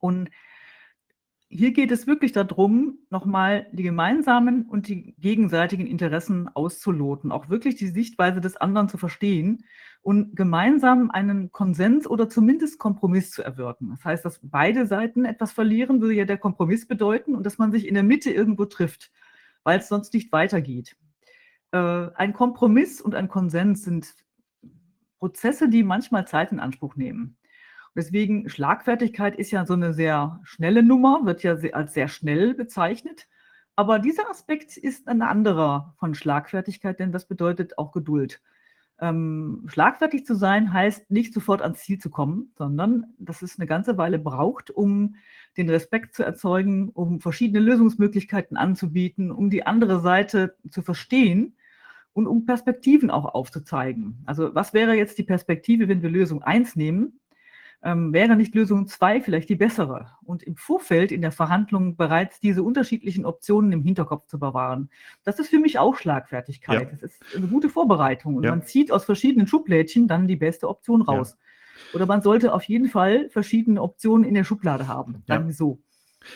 Und 0.00 0.30
hier 1.46 1.72
geht 1.72 1.92
es 1.92 2.08
wirklich 2.08 2.32
darum, 2.32 2.98
nochmal 3.10 3.68
die 3.70 3.84
gemeinsamen 3.84 4.66
und 4.66 4.88
die 4.88 5.14
gegenseitigen 5.18 5.86
Interessen 5.86 6.48
auszuloten, 6.48 7.30
auch 7.30 7.48
wirklich 7.48 7.76
die 7.76 7.86
Sichtweise 7.86 8.40
des 8.40 8.56
anderen 8.56 8.88
zu 8.88 8.98
verstehen 8.98 9.64
und 10.02 10.34
gemeinsam 10.34 11.12
einen 11.12 11.52
Konsens 11.52 12.08
oder 12.08 12.28
zumindest 12.28 12.80
Kompromiss 12.80 13.30
zu 13.30 13.44
erwirken. 13.44 13.90
Das 13.90 14.04
heißt, 14.04 14.24
dass 14.24 14.40
beide 14.42 14.88
Seiten 14.88 15.26
etwas 15.26 15.52
verlieren, 15.52 16.00
würde 16.00 16.14
ja 16.14 16.24
der 16.24 16.38
Kompromiss 16.38 16.88
bedeuten 16.88 17.36
und 17.36 17.46
dass 17.46 17.58
man 17.58 17.70
sich 17.70 17.86
in 17.86 17.94
der 17.94 18.02
Mitte 18.02 18.32
irgendwo 18.32 18.64
trifft, 18.64 19.12
weil 19.62 19.78
es 19.78 19.86
sonst 19.86 20.12
nicht 20.12 20.32
weitergeht. 20.32 20.96
Äh, 21.72 22.08
ein 22.14 22.32
Kompromiss 22.32 23.00
und 23.00 23.14
ein 23.14 23.28
Konsens 23.28 23.84
sind 23.84 24.14
Prozesse, 25.18 25.68
die 25.68 25.82
manchmal 25.82 26.26
Zeit 26.26 26.52
in 26.52 26.60
Anspruch 26.60 26.96
nehmen. 26.96 27.36
Deswegen 27.94 28.48
Schlagfertigkeit 28.48 29.36
ist 29.36 29.50
ja 29.50 29.64
so 29.64 29.72
eine 29.72 29.94
sehr 29.94 30.40
schnelle 30.44 30.82
Nummer, 30.82 31.24
wird 31.24 31.42
ja 31.42 31.56
als 31.72 31.94
sehr 31.94 32.08
schnell 32.08 32.54
bezeichnet. 32.54 33.26
Aber 33.74 33.98
dieser 33.98 34.30
Aspekt 34.30 34.76
ist 34.76 35.08
ein 35.08 35.22
anderer 35.22 35.94
von 35.98 36.14
Schlagfertigkeit, 36.14 36.98
denn 36.98 37.12
das 37.12 37.26
bedeutet 37.26 37.78
auch 37.78 37.92
Geduld. 37.92 38.42
Ähm, 38.98 39.64
schlagfertig 39.66 40.24
zu 40.24 40.34
sein 40.34 40.72
heißt 40.72 41.10
nicht 41.10 41.34
sofort 41.34 41.60
ans 41.60 41.80
Ziel 41.80 41.98
zu 41.98 42.08
kommen, 42.08 42.52
sondern 42.56 43.12
dass 43.18 43.42
es 43.42 43.58
eine 43.58 43.66
ganze 43.66 43.98
Weile 43.98 44.18
braucht, 44.18 44.70
um 44.70 45.16
den 45.56 45.68
Respekt 45.68 46.14
zu 46.14 46.22
erzeugen, 46.22 46.88
um 46.90 47.20
verschiedene 47.20 47.60
Lösungsmöglichkeiten 47.60 48.56
anzubieten, 48.56 49.30
um 49.30 49.50
die 49.50 49.66
andere 49.66 50.00
Seite 50.00 50.56
zu 50.70 50.82
verstehen 50.82 51.56
und 52.14 52.26
um 52.26 52.46
Perspektiven 52.46 53.10
auch 53.10 53.26
aufzuzeigen. 53.26 54.22
Also 54.24 54.54
was 54.54 54.72
wäre 54.72 54.94
jetzt 54.94 55.18
die 55.18 55.24
Perspektive, 55.24 55.88
wenn 55.88 56.02
wir 56.02 56.08
Lösung 56.08 56.42
1 56.42 56.76
nehmen? 56.76 57.20
Ähm, 57.82 58.12
wäre 58.12 58.36
nicht 58.36 58.54
Lösung 58.54 58.86
2 58.86 59.20
vielleicht 59.20 59.48
die 59.48 59.54
bessere? 59.56 60.10
Und 60.24 60.42
im 60.42 60.56
Vorfeld 60.56 61.12
in 61.12 61.20
der 61.20 61.32
Verhandlung 61.32 61.96
bereits 61.96 62.40
diese 62.40 62.62
unterschiedlichen 62.62 63.24
Optionen 63.24 63.72
im 63.72 63.82
Hinterkopf 63.82 64.26
zu 64.26 64.38
bewahren. 64.38 64.90
Das 65.24 65.38
ist 65.38 65.48
für 65.48 65.58
mich 65.58 65.78
auch 65.78 65.96
Schlagfertigkeit. 65.96 66.82
Ja. 66.82 66.88
Das 66.90 67.02
ist 67.02 67.22
eine 67.36 67.46
gute 67.46 67.68
Vorbereitung. 67.68 68.36
Und 68.36 68.44
ja. 68.44 68.50
man 68.50 68.62
zieht 68.62 68.90
aus 68.90 69.04
verschiedenen 69.04 69.46
Schublädchen 69.46 70.08
dann 70.08 70.26
die 70.26 70.36
beste 70.36 70.68
Option 70.68 71.02
raus. 71.02 71.36
Ja. 71.38 71.94
Oder 71.94 72.06
man 72.06 72.22
sollte 72.22 72.52
auf 72.52 72.64
jeden 72.64 72.88
Fall 72.88 73.28
verschiedene 73.30 73.82
Optionen 73.82 74.24
in 74.26 74.34
der 74.34 74.44
Schublade 74.44 74.88
haben. 74.88 75.22
Dann 75.26 75.52
so. 75.52 75.78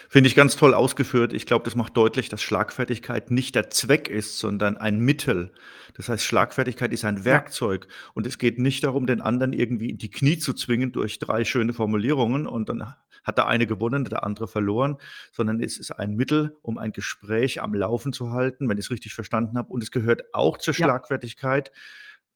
Finde 0.08 0.28
ich 0.28 0.34
ganz 0.34 0.56
toll 0.56 0.74
ausgeführt. 0.74 1.32
Ich 1.32 1.46
glaube, 1.46 1.64
das 1.64 1.74
macht 1.74 1.96
deutlich, 1.96 2.28
dass 2.28 2.42
Schlagfertigkeit 2.42 3.30
nicht 3.30 3.54
der 3.54 3.70
Zweck 3.70 4.08
ist, 4.08 4.38
sondern 4.38 4.76
ein 4.76 5.00
Mittel. 5.00 5.52
Das 5.94 6.08
heißt, 6.08 6.24
Schlagfertigkeit 6.24 6.92
ist 6.92 7.04
ein 7.04 7.24
Werkzeug 7.24 7.88
und 8.14 8.26
es 8.26 8.38
geht 8.38 8.58
nicht 8.58 8.84
darum, 8.84 9.06
den 9.06 9.20
anderen 9.20 9.52
irgendwie 9.52 9.90
in 9.90 9.98
die 9.98 10.10
Knie 10.10 10.38
zu 10.38 10.54
zwingen 10.54 10.92
durch 10.92 11.18
drei 11.18 11.44
schöne 11.44 11.72
Formulierungen 11.72 12.46
und 12.46 12.68
dann 12.68 12.94
hat 13.22 13.38
der 13.38 13.48
eine 13.48 13.66
gewonnen, 13.66 14.04
der 14.04 14.24
andere 14.24 14.48
verloren, 14.48 14.96
sondern 15.32 15.62
es 15.62 15.78
ist 15.78 15.90
ein 15.92 16.14
Mittel, 16.14 16.56
um 16.62 16.78
ein 16.78 16.92
Gespräch 16.92 17.60
am 17.60 17.74
Laufen 17.74 18.12
zu 18.12 18.30
halten, 18.32 18.68
wenn 18.68 18.78
ich 18.78 18.86
es 18.86 18.90
richtig 18.90 19.14
verstanden 19.14 19.58
habe. 19.58 19.72
Und 19.72 19.82
es 19.82 19.90
gehört 19.90 20.32
auch 20.32 20.56
zur 20.58 20.74
Ja. 20.74 20.86
Schlagfertigkeit, 20.86 21.70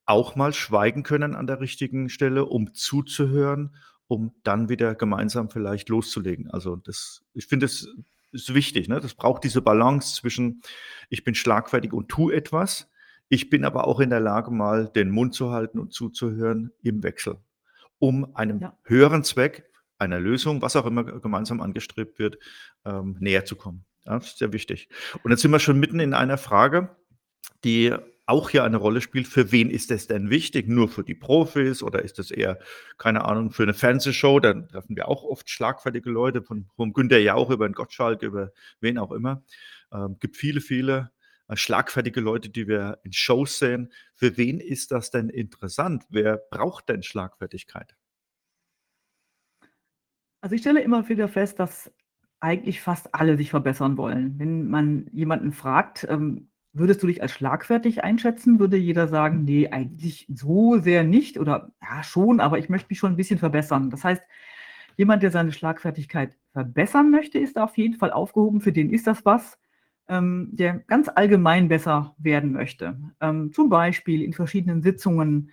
auch 0.07 0.37
mal 0.37 0.53
schweigen 0.53 1.03
können 1.03 1.35
an 1.35 1.47
der 1.47 1.61
richtigen 1.61 2.09
Stelle, 2.11 2.45
um 2.45 2.75
zuzuhören 2.75 3.75
um 4.07 4.35
dann 4.43 4.69
wieder 4.69 4.95
gemeinsam 4.95 5.51
vielleicht 5.51 5.89
loszulegen. 5.89 6.51
Also 6.51 6.77
das, 6.77 7.23
ich 7.33 7.47
finde, 7.47 7.67
das 7.67 7.89
ist 8.33 8.53
wichtig. 8.53 8.89
Ne? 8.89 9.01
Das 9.01 9.15
braucht 9.15 9.45
diese 9.45 9.63
Balance 9.63 10.17
zwischen, 10.17 10.61
ich 11.09 11.25
bin 11.25 11.35
schlagfertig 11.35 11.93
und 11.93 12.09
tue 12.09 12.35
etwas. 12.35 12.91
Ich 13.29 13.49
bin 13.49 13.65
aber 13.65 13.87
auch 13.87 14.01
in 14.01 14.11
der 14.11 14.21
Lage, 14.21 14.51
mal 14.51 14.89
den 14.89 15.11
Mund 15.11 15.35
zu 15.35 15.51
halten 15.51 15.79
und 15.79 15.93
zuzuhören 15.93 16.73
im 16.83 17.03
Wechsel, 17.03 17.39
um 17.99 18.35
einem 18.37 18.61
ja. 18.61 18.77
höheren 18.85 19.25
Zweck, 19.25 19.71
einer 19.99 20.21
Lösung, 20.21 20.61
was 20.61 20.77
auch 20.77 20.87
immer 20.87 21.05
gemeinsam 21.05 21.61
angestrebt 21.61 22.19
wird, 22.19 22.39
ähm, 22.85 23.17
näher 23.21 23.45
zu 23.45 23.57
kommen. 23.57 23.87
Ja, 24.05 24.19
das 24.19 24.27
ist 24.27 24.39
sehr 24.39 24.53
wichtig. 24.53 24.89
Und 25.23 25.31
jetzt 25.31 25.41
sind 25.41 25.51
wir 25.51 25.61
schon 25.61 25.81
mitten 25.81 26.01
in 26.01 26.13
einer 26.13 26.37
Frage, 26.37 26.95
die 27.65 27.95
auch 28.27 28.51
hier 28.51 28.65
eine 28.65 28.79
Rolle 28.79 29.01
spielt, 29.01 29.27
für 29.29 29.53
wen 29.53 29.71
ist 29.71 29.91
das 29.91 30.07
denn 30.07 30.31
wichtig? 30.31 30.67
Nur 30.69 30.89
für 30.89 31.05
die 31.05 31.15
Profis 31.15 31.83
oder 31.83 32.03
ist 32.03 32.19
das 32.19 32.31
eher, 32.31 32.59
keine 32.97 33.25
Ahnung, 33.25 33.51
für 33.51 33.65
eine 33.65 33.75
Fernsehshow? 33.75 34.41
Dann 34.41 34.69
treffen 34.69 34.97
wir 34.97 35.09
auch 35.09 35.25
oft 35.25 35.51
schlagfertige 35.51 36.11
Leute, 36.11 36.43
von, 36.43 36.67
vom 36.77 36.93
Günter 36.93 37.19
Jauch 37.19 37.51
über 37.51 37.69
den 37.69 37.75
Gottschalk, 37.75 38.23
über 38.23 38.53
wen 38.81 38.99
auch 38.99 39.13
immer. 39.13 39.43
Ähm, 39.93 40.17
gibt 40.21 40.37
viele, 40.37 40.61
viele 40.61 41.13
äh, 41.49 41.57
schlagfertige 41.57 42.21
Leute, 42.21 42.49
die 42.49 42.67
wir 42.67 42.99
in 43.05 43.13
Shows 43.13 43.59
sehen. 43.59 43.93
Für 44.15 44.37
wen 44.37 44.61
ist 44.61 44.91
das 44.91 45.11
denn 45.11 45.29
interessant? 45.29 46.05
Wer 46.09 46.41
braucht 46.51 46.89
denn 46.89 47.03
Schlagfertigkeit? 47.03 47.95
Also 50.41 50.55
ich 50.57 50.63
stelle 50.63 50.83
immer 50.83 51.09
wieder 51.09 51.29
fest, 51.29 51.59
dass 51.59 51.93
eigentlich 52.41 52.81
fast 52.81 53.15
alle 53.15 53.37
sich 53.37 53.51
verbessern 53.51 53.97
wollen. 53.97 54.39
Wenn 54.39 54.69
man 54.69 55.09
jemanden 55.13 55.53
fragt, 55.53 56.07
ähm, 56.09 56.51
würdest 56.75 57.03
du 57.03 57.07
dich 57.07 57.23
als 57.23 57.33
schlagfertig 57.33 58.05
einschätzen, 58.05 58.59
würde 58.59 58.77
jeder 58.77 59.09
sagen, 59.09 59.45
nee, 59.45 59.69
eigentlich 59.69 60.27
so 60.29 60.79
sehr 60.79 61.05
nicht 61.05 61.39
oder 61.39 61.71
ja 61.81 62.03
schon, 62.03 62.41
aber 62.41 62.59
ich 62.59 62.69
möchte 62.69 62.89
mich 62.91 62.99
schon 62.99 63.13
ein 63.13 63.17
bisschen 63.17 63.39
verbessern. 63.39 63.91
Das 63.91 64.05
heißt, 64.05 64.23
jemand, 64.97 65.23
der 65.23 65.31
seine 65.31 65.53
Schlagfertigkeit 65.53 66.37
verbessern 66.53 67.11
möchte, 67.11 67.39
ist 67.39 67.59
auf 67.59 67.79
jeden 67.79 67.95
Fall 67.95 68.11
aufgehoben. 68.11 68.61
Für 68.61 68.73
den 68.73 68.91
ist 68.91 69.07
das 69.07 69.25
was, 69.25 69.59
ähm, 70.09 70.51
der 70.53 70.81
ganz 70.81 71.09
allgemein 71.09 71.69
besser 71.69 72.15
werden 72.19 72.53
möchte. 72.53 72.99
Ähm, 73.21 73.53
zum 73.53 73.69
Beispiel 73.69 74.23
in 74.23 74.33
verschiedenen 74.33 74.83
Sitzungen 74.83 75.51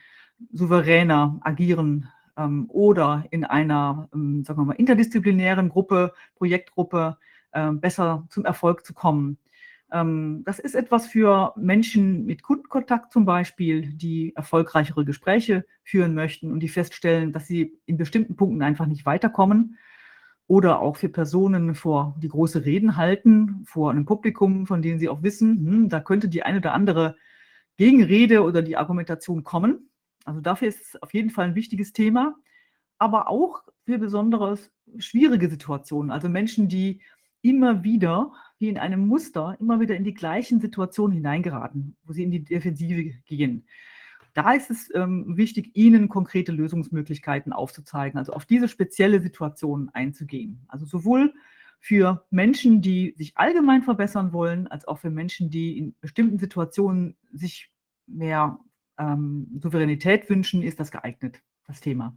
souveräner 0.52 1.40
agieren 1.42 2.10
ähm, 2.36 2.66
oder 2.70 3.26
in 3.30 3.46
einer, 3.46 4.10
ähm, 4.14 4.44
sagen 4.44 4.60
wir 4.60 4.66
mal, 4.66 4.74
interdisziplinären 4.74 5.70
Gruppe, 5.70 6.14
Projektgruppe 6.36 7.18
äh, 7.52 7.72
besser 7.72 8.26
zum 8.30 8.46
Erfolg 8.46 8.86
zu 8.86 8.94
kommen. 8.94 9.38
Ähm, 9.92 10.44
das 10.46 10.60
ist 10.60 10.76
etwas 10.76 11.08
für 11.08 11.54
Menschen 11.58 12.26
mit 12.26 12.44
Kundenkontakt 12.44 13.12
zum 13.12 13.26
Beispiel, 13.26 13.94
die 13.94 14.34
erfolgreichere 14.36 15.06
Gespräche 15.06 15.66
führen 15.84 16.14
möchten 16.14 16.52
und 16.52 16.62
die 16.62 16.70
feststellen, 16.70 17.34
dass 17.34 17.48
sie 17.48 17.78
in 17.86 17.98
bestimmten 17.98 18.36
Punkten 18.36 18.62
einfach 18.62 18.86
nicht 18.86 19.06
weiterkommen. 19.06 19.78
Oder 20.48 20.80
auch 20.80 20.98
für 20.98 21.10
Personen 21.10 21.76
vor 21.76 22.16
die 22.22 22.28
große 22.28 22.66
Reden 22.66 22.98
halten, 22.98 23.64
vor 23.66 23.92
einem 23.92 24.06
Publikum, 24.06 24.68
von 24.68 24.82
denen 24.82 25.00
sie 25.00 25.08
auch 25.08 25.24
wissen, 25.24 25.66
hm, 25.66 25.90
da 25.90 26.02
könnte 26.02 26.28
die 26.28 26.44
eine 26.44 26.58
oder 26.58 26.74
andere 26.74 27.16
Gegenrede 27.78 28.44
oder 28.44 28.62
die 28.62 28.78
Argumentation 28.78 29.44
kommen. 29.44 29.90
Also 30.26 30.42
dafür 30.42 30.68
ist 30.68 30.82
es 30.82 31.02
auf 31.02 31.14
jeden 31.14 31.30
Fall 31.30 31.46
ein 31.46 31.56
wichtiges 31.56 31.94
Thema, 31.94 32.36
aber 32.98 33.30
auch 33.30 33.64
für 33.86 33.98
besonders 33.98 34.72
schwierige 34.98 35.50
Situationen. 35.50 36.12
Also 36.12 36.30
Menschen, 36.30 36.68
die 36.68 37.02
immer 37.42 37.84
wieder, 37.84 38.34
wie 38.62 38.70
in 38.70 38.78
einem 38.78 39.08
Muster, 39.08 39.58
immer 39.60 39.80
wieder 39.80 39.96
in 39.96 40.04
die 40.04 40.14
gleichen 40.14 40.62
Situationen 40.62 41.14
hineingeraten, 41.14 41.98
wo 42.06 42.14
sie 42.14 42.24
in 42.24 42.32
die 42.32 42.44
Defensive 42.44 43.16
gehen. 43.26 43.66
Da 44.34 44.54
ist 44.54 44.70
es 44.70 44.90
ähm, 44.96 45.36
wichtig, 45.36 45.72
Ihnen 45.74 46.08
konkrete 46.08 46.54
Lösungsmöglichkeiten 46.54 47.52
aufzuzeigen, 47.52 48.18
also 48.18 48.32
auf 48.32 48.46
diese 48.46 48.70
spezielle 48.70 49.20
Situation 49.20 49.90
einzugehen. 49.94 50.64
Also 50.70 50.86
sowohl 50.86 51.34
für 51.80 52.26
Menschen, 52.30 52.82
die 52.82 53.14
sich 53.18 53.36
allgemein 53.36 53.82
verbessern 53.82 54.32
wollen, 54.32 54.68
als 54.68 54.88
auch 54.88 55.00
für 55.00 55.10
Menschen, 55.10 55.50
die 55.50 55.78
in 55.78 55.96
bestimmten 56.00 56.38
Situationen 56.38 57.18
sich 57.34 57.72
mehr 58.06 58.60
ähm, 58.98 59.60
Souveränität 59.60 60.30
wünschen, 60.30 60.62
ist 60.62 60.80
das 60.80 60.92
geeignet, 60.92 61.42
das 61.66 61.82
Thema. 61.82 62.16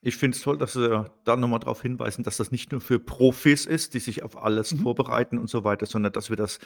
Ich 0.00 0.16
finde 0.16 0.36
es 0.36 0.42
toll, 0.42 0.58
dass 0.58 0.74
Sie 0.74 1.04
da 1.24 1.36
nochmal 1.36 1.58
darauf 1.58 1.82
hinweisen, 1.82 2.22
dass 2.22 2.36
das 2.36 2.52
nicht 2.52 2.70
nur 2.70 2.80
für 2.80 3.00
Profis 3.00 3.66
ist, 3.66 3.94
die 3.94 3.98
sich 3.98 4.22
auf 4.22 4.40
alles 4.40 4.72
mhm. 4.72 4.80
vorbereiten 4.80 5.38
und 5.38 5.50
so 5.50 5.64
weiter, 5.64 5.86
sondern 5.86 6.12
dass 6.12 6.30
wir 6.30 6.36
das 6.36 6.60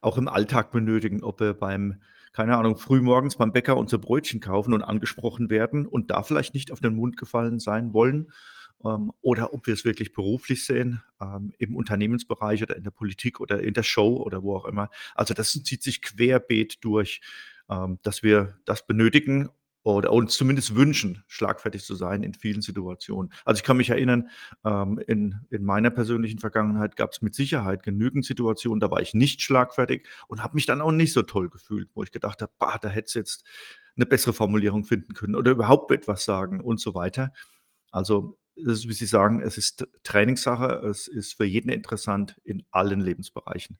auch 0.00 0.16
im 0.16 0.28
Alltag 0.28 0.70
benötigen, 0.70 1.22
ob 1.22 1.40
wir 1.40 1.54
beim, 1.54 2.00
keine 2.32 2.56
Ahnung, 2.56 2.78
frühmorgens 2.78 3.36
beim 3.36 3.52
Bäcker 3.52 3.76
unsere 3.76 4.00
Brötchen 4.00 4.40
kaufen 4.40 4.72
und 4.72 4.82
angesprochen 4.82 5.50
werden 5.50 5.86
und 5.86 6.10
da 6.10 6.22
vielleicht 6.22 6.54
nicht 6.54 6.72
auf 6.72 6.80
den 6.80 6.94
Mund 6.94 7.16
gefallen 7.16 7.58
sein 7.58 7.92
wollen 7.92 8.32
ähm, 8.84 9.12
oder 9.20 9.52
ob 9.52 9.66
wir 9.66 9.74
es 9.74 9.84
wirklich 9.84 10.12
beruflich 10.12 10.64
sehen, 10.64 11.02
ähm, 11.20 11.52
im 11.58 11.76
Unternehmensbereich 11.76 12.62
oder 12.62 12.76
in 12.76 12.84
der 12.84 12.90
Politik 12.90 13.40
oder 13.40 13.60
in 13.60 13.74
der 13.74 13.82
Show 13.82 14.16
oder 14.16 14.42
wo 14.42 14.56
auch 14.56 14.64
immer. 14.64 14.88
Also 15.14 15.34
das 15.34 15.52
zieht 15.52 15.82
sich 15.82 16.00
querbeet 16.00 16.82
durch 16.84 17.20
ähm, 17.70 17.98
dass 18.02 18.22
wir 18.22 18.56
das 18.64 18.86
benötigen 18.86 19.50
oder 19.94 20.12
uns 20.12 20.36
zumindest 20.36 20.74
wünschen, 20.74 21.24
schlagfertig 21.26 21.84
zu 21.84 21.94
sein 21.94 22.22
in 22.22 22.34
vielen 22.34 22.62
Situationen. 22.62 23.32
Also 23.44 23.58
ich 23.58 23.64
kann 23.64 23.76
mich 23.76 23.90
erinnern, 23.90 24.28
ähm, 24.64 25.00
in, 25.06 25.40
in 25.50 25.64
meiner 25.64 25.90
persönlichen 25.90 26.38
Vergangenheit 26.38 26.96
gab 26.96 27.12
es 27.12 27.22
mit 27.22 27.34
Sicherheit 27.34 27.82
genügend 27.82 28.24
Situationen, 28.24 28.80
da 28.80 28.90
war 28.90 29.00
ich 29.00 29.14
nicht 29.14 29.42
schlagfertig 29.42 30.06
und 30.26 30.42
habe 30.42 30.54
mich 30.54 30.66
dann 30.66 30.80
auch 30.80 30.92
nicht 30.92 31.12
so 31.12 31.22
toll 31.22 31.48
gefühlt, 31.48 31.88
wo 31.94 32.02
ich 32.02 32.12
gedacht 32.12 32.42
habe, 32.42 32.52
da 32.58 32.88
hätte 32.88 33.06
es 33.06 33.14
jetzt 33.14 33.44
eine 33.96 34.06
bessere 34.06 34.32
Formulierung 34.32 34.84
finden 34.84 35.14
können 35.14 35.34
oder 35.34 35.50
überhaupt 35.50 35.90
etwas 35.90 36.24
sagen 36.24 36.60
und 36.60 36.80
so 36.80 36.94
weiter. 36.94 37.32
Also 37.90 38.38
ist, 38.54 38.88
wie 38.88 38.92
Sie 38.92 39.06
sagen, 39.06 39.40
es 39.40 39.56
ist 39.56 39.86
Trainingssache, 40.02 40.86
es 40.86 41.08
ist 41.08 41.34
für 41.34 41.44
jeden 41.44 41.70
interessant 41.70 42.40
in 42.44 42.64
allen 42.70 43.00
Lebensbereichen. 43.00 43.78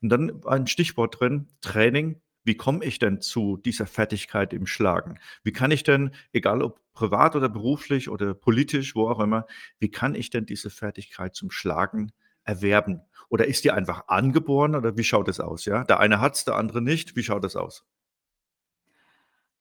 Und 0.00 0.08
dann 0.08 0.44
ein 0.44 0.66
Stichwort 0.66 1.20
drin, 1.20 1.48
Training 1.60 2.20
wie 2.44 2.56
komme 2.56 2.84
ich 2.84 2.98
denn 2.98 3.20
zu 3.20 3.56
dieser 3.56 3.86
Fertigkeit 3.86 4.52
im 4.52 4.66
Schlagen? 4.66 5.18
Wie 5.42 5.52
kann 5.52 5.70
ich 5.70 5.84
denn, 5.84 6.10
egal 6.32 6.62
ob 6.62 6.80
privat 6.92 7.36
oder 7.36 7.48
beruflich 7.48 8.08
oder 8.08 8.34
politisch, 8.34 8.94
wo 8.94 9.08
auch 9.08 9.20
immer, 9.20 9.46
wie 9.78 9.90
kann 9.90 10.14
ich 10.14 10.30
denn 10.30 10.46
diese 10.46 10.70
Fertigkeit 10.70 11.34
zum 11.34 11.50
Schlagen 11.50 12.12
erwerben? 12.44 13.00
Oder 13.28 13.46
ist 13.46 13.64
die 13.64 13.70
einfach 13.70 14.08
angeboren 14.08 14.74
oder 14.74 14.96
wie 14.96 15.04
schaut 15.04 15.28
es 15.28 15.40
aus? 15.40 15.64
Ja, 15.64 15.84
der 15.84 16.00
eine 16.00 16.20
hat 16.20 16.34
es, 16.36 16.44
der 16.44 16.56
andere 16.56 16.82
nicht. 16.82 17.16
Wie 17.16 17.22
schaut 17.22 17.44
es 17.44 17.56
aus? 17.56 17.86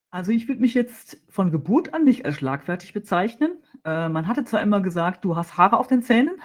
Also 0.09 0.33
ich 0.33 0.49
würde 0.49 0.59
mich 0.59 0.73
jetzt 0.73 1.21
von 1.29 1.51
Geburt 1.51 1.93
an 1.93 2.03
nicht 2.03 2.25
als 2.25 2.35
schlagfertig 2.35 2.91
bezeichnen. 2.91 3.63
Äh, 3.85 4.09
man 4.09 4.27
hatte 4.27 4.43
zwar 4.43 4.61
immer 4.61 4.81
gesagt, 4.81 5.23
du 5.23 5.37
hast 5.37 5.57
Haare 5.57 5.77
auf 5.77 5.87
den 5.87 6.03
Zähnen. 6.03 6.35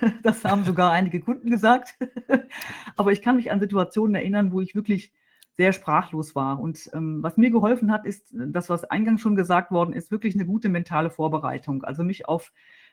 Das 0.24 0.44
haben 0.44 0.64
sogar 0.64 0.90
einige 0.90 1.20
Kunden 1.20 1.48
gesagt. 1.48 1.96
Aber 2.96 3.12
ich 3.12 3.22
kann 3.22 3.36
mich 3.36 3.52
an 3.52 3.60
Situationen 3.60 4.16
erinnern, 4.16 4.50
wo 4.50 4.60
ich 4.60 4.74
wirklich 4.74 5.12
sehr 5.56 5.72
sprachlos 5.72 6.34
war. 6.34 6.60
Und 6.60 6.90
ähm, 6.94 7.22
was 7.22 7.36
mir 7.36 7.50
geholfen 7.50 7.92
hat, 7.92 8.06
ist 8.06 8.28
das, 8.32 8.70
was 8.70 8.84
eingangs 8.84 9.20
schon 9.20 9.36
gesagt 9.36 9.70
worden 9.70 9.92
ist, 9.92 10.10
wirklich 10.10 10.34
eine 10.34 10.46
gute 10.46 10.68
mentale 10.68 11.10
Vorbereitung. 11.10 11.84
Also 11.84 12.04
mich 12.04 12.26
auf 12.26 12.52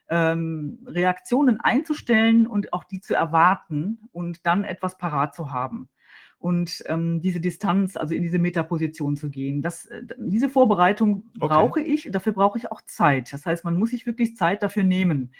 ähm, 0.09 0.79
Reaktionen 0.85 1.59
einzustellen 1.59 2.47
und 2.47 2.73
auch 2.73 2.83
die 2.83 2.99
zu 2.99 3.13
erwarten 3.15 3.99
und 4.11 4.45
dann 4.45 4.63
etwas 4.63 4.97
parat 4.97 5.35
zu 5.35 5.51
haben. 5.51 5.89
Und 6.37 6.83
ähm, 6.87 7.21
diese 7.21 7.41
Distanz, 7.41 7.97
also 7.97 8.15
in 8.15 8.23
diese 8.23 8.39
Metaposition 8.39 9.17
zu 9.17 9.29
gehen. 9.29 9.61
Das, 9.61 9.85
äh, 9.87 10.03
diese 10.17 10.49
Vorbereitung 10.49 11.25
okay. 11.39 11.47
brauche 11.47 11.81
ich, 11.81 12.09
dafür 12.11 12.33
brauche 12.33 12.57
ich 12.57 12.71
auch 12.71 12.81
Zeit. 12.81 13.31
Das 13.33 13.45
heißt, 13.45 13.65
man 13.65 13.77
muss 13.77 13.89
sich 13.89 14.05
wirklich 14.05 14.37
Zeit 14.37 14.63
dafür 14.63 14.83
nehmen 14.83 15.33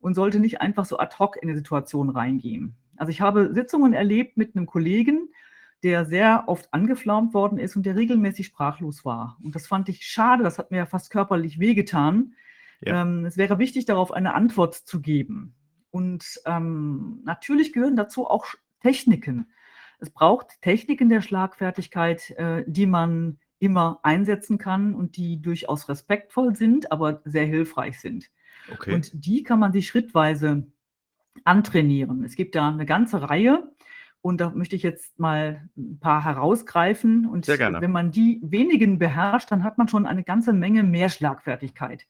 und 0.00 0.14
sollte 0.14 0.38
nicht 0.38 0.60
einfach 0.60 0.84
so 0.84 0.98
ad 0.98 1.16
hoc 1.18 1.36
in 1.36 1.48
eine 1.48 1.56
Situation 1.56 2.08
reingehen. 2.08 2.76
Also 2.96 3.10
ich 3.10 3.20
habe 3.20 3.52
Sitzungen 3.52 3.94
erlebt 3.94 4.36
mit 4.36 4.54
einem 4.54 4.66
Kollegen, 4.66 5.28
der 5.84 6.06
sehr 6.06 6.44
oft 6.46 6.72
angeflaumt 6.72 7.34
worden 7.34 7.58
ist 7.58 7.76
und 7.76 7.84
der 7.84 7.94
regelmäßig 7.94 8.46
sprachlos 8.46 9.04
war. 9.04 9.38
Und 9.44 9.54
das 9.54 9.66
fand 9.66 9.88
ich 9.90 10.06
schade, 10.06 10.42
das 10.42 10.58
hat 10.58 10.70
mir 10.70 10.78
ja 10.78 10.86
fast 10.86 11.10
körperlich 11.10 11.58
wehgetan. 11.58 12.34
Ja. 12.80 13.02
Ähm, 13.02 13.26
es 13.26 13.36
wäre 13.36 13.58
wichtig, 13.58 13.84
darauf 13.84 14.10
eine 14.10 14.34
Antwort 14.34 14.74
zu 14.74 15.00
geben. 15.00 15.54
Und 15.90 16.40
ähm, 16.46 17.20
natürlich 17.24 17.72
gehören 17.72 17.96
dazu 17.96 18.26
auch 18.26 18.46
Techniken. 18.80 19.52
Es 19.98 20.10
braucht 20.10 20.60
Techniken 20.62 21.10
der 21.10 21.20
Schlagfertigkeit, 21.20 22.30
äh, 22.30 22.64
die 22.66 22.86
man 22.86 23.38
immer 23.58 24.00
einsetzen 24.02 24.58
kann 24.58 24.94
und 24.94 25.16
die 25.16 25.40
durchaus 25.40 25.88
respektvoll 25.88 26.56
sind, 26.56 26.90
aber 26.90 27.20
sehr 27.24 27.46
hilfreich 27.46 28.00
sind. 28.00 28.30
Okay. 28.72 28.94
Und 28.94 29.10
die 29.12 29.42
kann 29.42 29.60
man 29.60 29.72
sich 29.72 29.86
schrittweise 29.86 30.66
antrainieren. 31.44 32.24
Es 32.24 32.36
gibt 32.36 32.54
da 32.54 32.68
eine 32.68 32.86
ganze 32.86 33.28
Reihe 33.28 33.70
und 34.24 34.40
da 34.40 34.48
möchte 34.48 34.74
ich 34.74 34.82
jetzt 34.82 35.20
mal 35.20 35.68
ein 35.76 35.98
paar 36.00 36.24
herausgreifen. 36.24 37.26
Und 37.26 37.46
wenn 37.46 37.92
man 37.92 38.10
die 38.10 38.40
wenigen 38.42 38.98
beherrscht, 38.98 39.52
dann 39.52 39.62
hat 39.62 39.76
man 39.76 39.86
schon 39.86 40.06
eine 40.06 40.24
ganze 40.24 40.54
Menge 40.54 40.82
mehr 40.82 41.10
Schlagfertigkeit. 41.10 42.06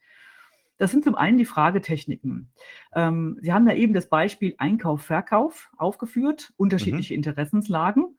Das 0.79 0.93
sind 0.93 1.03
zum 1.03 1.17
einen 1.17 1.39
die 1.39 1.45
Fragetechniken. 1.45 2.53
Ähm, 2.95 3.39
Sie 3.43 3.53
haben 3.53 3.69
ja 3.69 3.75
eben 3.75 3.95
das 3.95 4.09
Beispiel 4.09 4.55
Einkauf, 4.59 5.03
Verkauf 5.03 5.73
aufgeführt, 5.77 6.53
unterschiedliche 6.57 7.15
mhm. 7.15 7.19
Interessenslagen. 7.19 8.17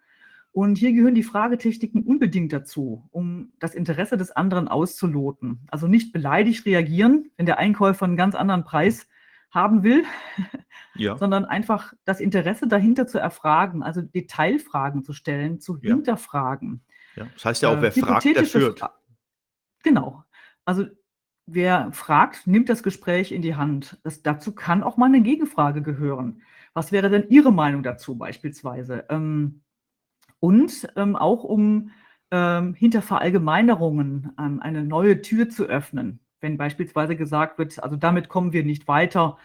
Und 0.51 0.77
hier 0.77 0.91
gehören 0.91 1.15
die 1.15 1.23
Fragetechniken 1.23 2.03
unbedingt 2.03 2.51
dazu, 2.51 3.07
um 3.11 3.53
das 3.59 3.75
Interesse 3.75 4.17
des 4.17 4.29
anderen 4.29 4.67
auszuloten. 4.67 5.61
Also 5.67 5.87
nicht 5.87 6.11
beleidigt 6.11 6.65
reagieren, 6.65 7.31
wenn 7.37 7.45
der 7.45 7.59
Einkäufer 7.59 8.03
einen 8.03 8.17
ganz 8.17 8.35
anderen 8.35 8.65
Preis 8.65 9.07
haben 9.51 9.83
will, 9.83 10.03
ja. 10.95 11.17
sondern 11.17 11.45
einfach 11.45 11.93
das 12.03 12.19
Interesse 12.19 12.67
dahinter 12.67 13.07
zu 13.07 13.19
erfragen, 13.19 13.83
also 13.83 14.01
Detailfragen 14.01 15.03
zu 15.03 15.13
stellen, 15.13 15.59
zu 15.59 15.77
ja. 15.81 15.95
hinterfragen. 15.95 16.83
Ja. 17.15 17.27
Das 17.33 17.45
heißt 17.45 17.63
ja 17.63 17.69
auch, 17.69 17.81
wer 17.81 17.95
äh, 17.95 17.99
fragt, 17.99 18.25
der 18.25 18.45
führt. 18.45 18.79
Fra 18.79 18.93
genau. 19.83 20.23
Also 20.65 20.85
wer 21.45 21.91
fragt, 21.91 22.47
nimmt 22.47 22.69
das 22.69 22.83
Gespräch 22.83 23.31
in 23.31 23.41
die 23.41 23.55
Hand. 23.55 23.97
Das, 24.03 24.21
dazu 24.21 24.53
kann 24.53 24.83
auch 24.83 24.97
mal 24.97 25.05
eine 25.05 25.21
Gegenfrage 25.21 25.81
gehören. 25.81 26.41
Was 26.73 26.91
wäre 26.91 27.09
denn 27.09 27.29
Ihre 27.29 27.53
Meinung 27.53 27.83
dazu 27.83 28.17
beispielsweise? 28.17 29.05
Ähm, 29.09 29.61
und 30.39 30.87
ähm, 30.97 31.15
auch 31.15 31.43
um 31.43 31.91
ähm, 32.31 32.73
hinter 32.73 33.01
Verallgemeinerungen 33.01 34.33
eine 34.35 34.83
neue 34.83 35.21
Tür 35.21 35.49
zu 35.49 35.63
öffnen 35.65 36.19
wenn 36.45 36.57
beispielsweise 36.57 37.15
gesagt 37.15 37.57
wird, 37.57 37.81
also 37.83 37.95
damit 37.95 38.29
kommen 38.29 38.53
wir 38.53 38.63
nicht 38.63 38.87
weiter 38.87 39.37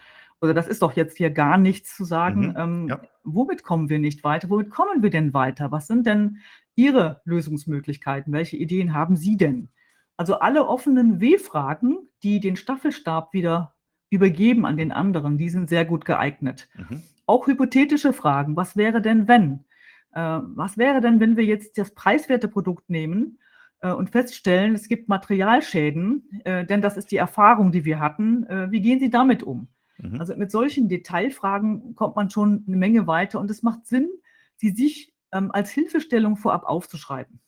oder 0.43 0.55
das 0.55 0.69
ist 0.69 0.83
doch 0.83 0.93
jetzt 0.93 1.17
hier 1.17 1.31
gar 1.31 1.57
nichts 1.57 1.97
zu 1.97 2.05
sagen, 2.05 2.49
mhm, 2.49 2.55
ähm, 2.57 2.89
ja. 2.89 3.01
womit 3.25 3.63
kommen 3.63 3.89
wir 3.89 3.99
nicht 3.99 4.23
weiter? 4.23 4.51
Womit 4.51 4.71
kommen 4.71 5.03
wir 5.03 5.11
denn 5.11 5.33
weiter? 5.35 5.73
Was 5.73 5.87
sind 5.87 6.07
denn 6.07 6.39
Ihre 6.77 7.21
Lösungsmöglichkeiten? 7.25 8.33
Welche 8.33 8.57
Ideen 8.57 8.95
haben 8.95 9.17
Sie 9.17 9.37
denn? 9.37 9.69
Also 10.17 10.39
alle 10.41 10.67
offenen 10.67 11.21
W-Fragen, 11.21 11.99
die 12.23 12.41
den 12.41 12.57
Staffelstab 12.57 13.33
wieder 13.33 13.75
übergeben 14.11 14.67
an 14.67 14.77
den 14.77 14.93
anderen, 14.93 15.39
die 15.39 15.49
sind 15.49 15.71
sehr 15.71 15.87
gut 15.87 16.05
geeignet. 16.05 16.69
Mhm. 16.77 17.03
Auch 17.25 17.47
hypothetische 17.47 18.13
Fragen. 18.13 18.57
Was 18.57 18.77
wäre 18.77 19.01
denn, 19.01 19.29
wenn? 19.29 19.65
Äh, 20.13 20.41
was 20.43 20.77
wäre 20.77 21.01
denn, 21.01 21.21
wenn 21.21 21.37
wir 21.37 21.45
jetzt 21.45 21.79
das 21.79 21.95
preiswerte 21.95 22.49
Produkt 22.49 22.91
nehmen 22.91 23.39
und 23.88 24.11
feststellen, 24.11 24.75
es 24.75 24.88
gibt 24.88 25.09
Materialschäden, 25.09 26.43
äh, 26.45 26.66
denn 26.66 26.83
das 26.83 26.97
ist 26.97 27.11
die 27.11 27.16
Erfahrung, 27.16 27.73
die 27.73 27.85
wir 27.85 27.99
hatten. 27.99 28.45
Äh, 28.47 28.71
wie 28.71 28.81
gehen 28.81 29.01
Sie 29.01 29.11
damit 29.11 29.43
um? 29.43 29.69
Mhm. 29.99 30.21
Also 30.21 30.37
mit 30.37 30.51
solchen 30.51 30.88
Detailfragen 30.88 31.95
kommt 31.95 32.16
man 32.16 32.31
schon 32.31 32.64
eine 32.66 32.77
Menge 32.77 33.07
weiter 33.07 33.40
und 33.40 33.51
es 33.51 33.62
macht 33.62 33.87
Sinn, 33.87 34.09
sie 34.57 34.71
sich 34.71 35.14
ähm, 35.33 35.51
als 35.51 35.71
Hilfestellung 35.71 36.37
vorab 36.37 36.64
aufzuschreiben. 36.64 37.40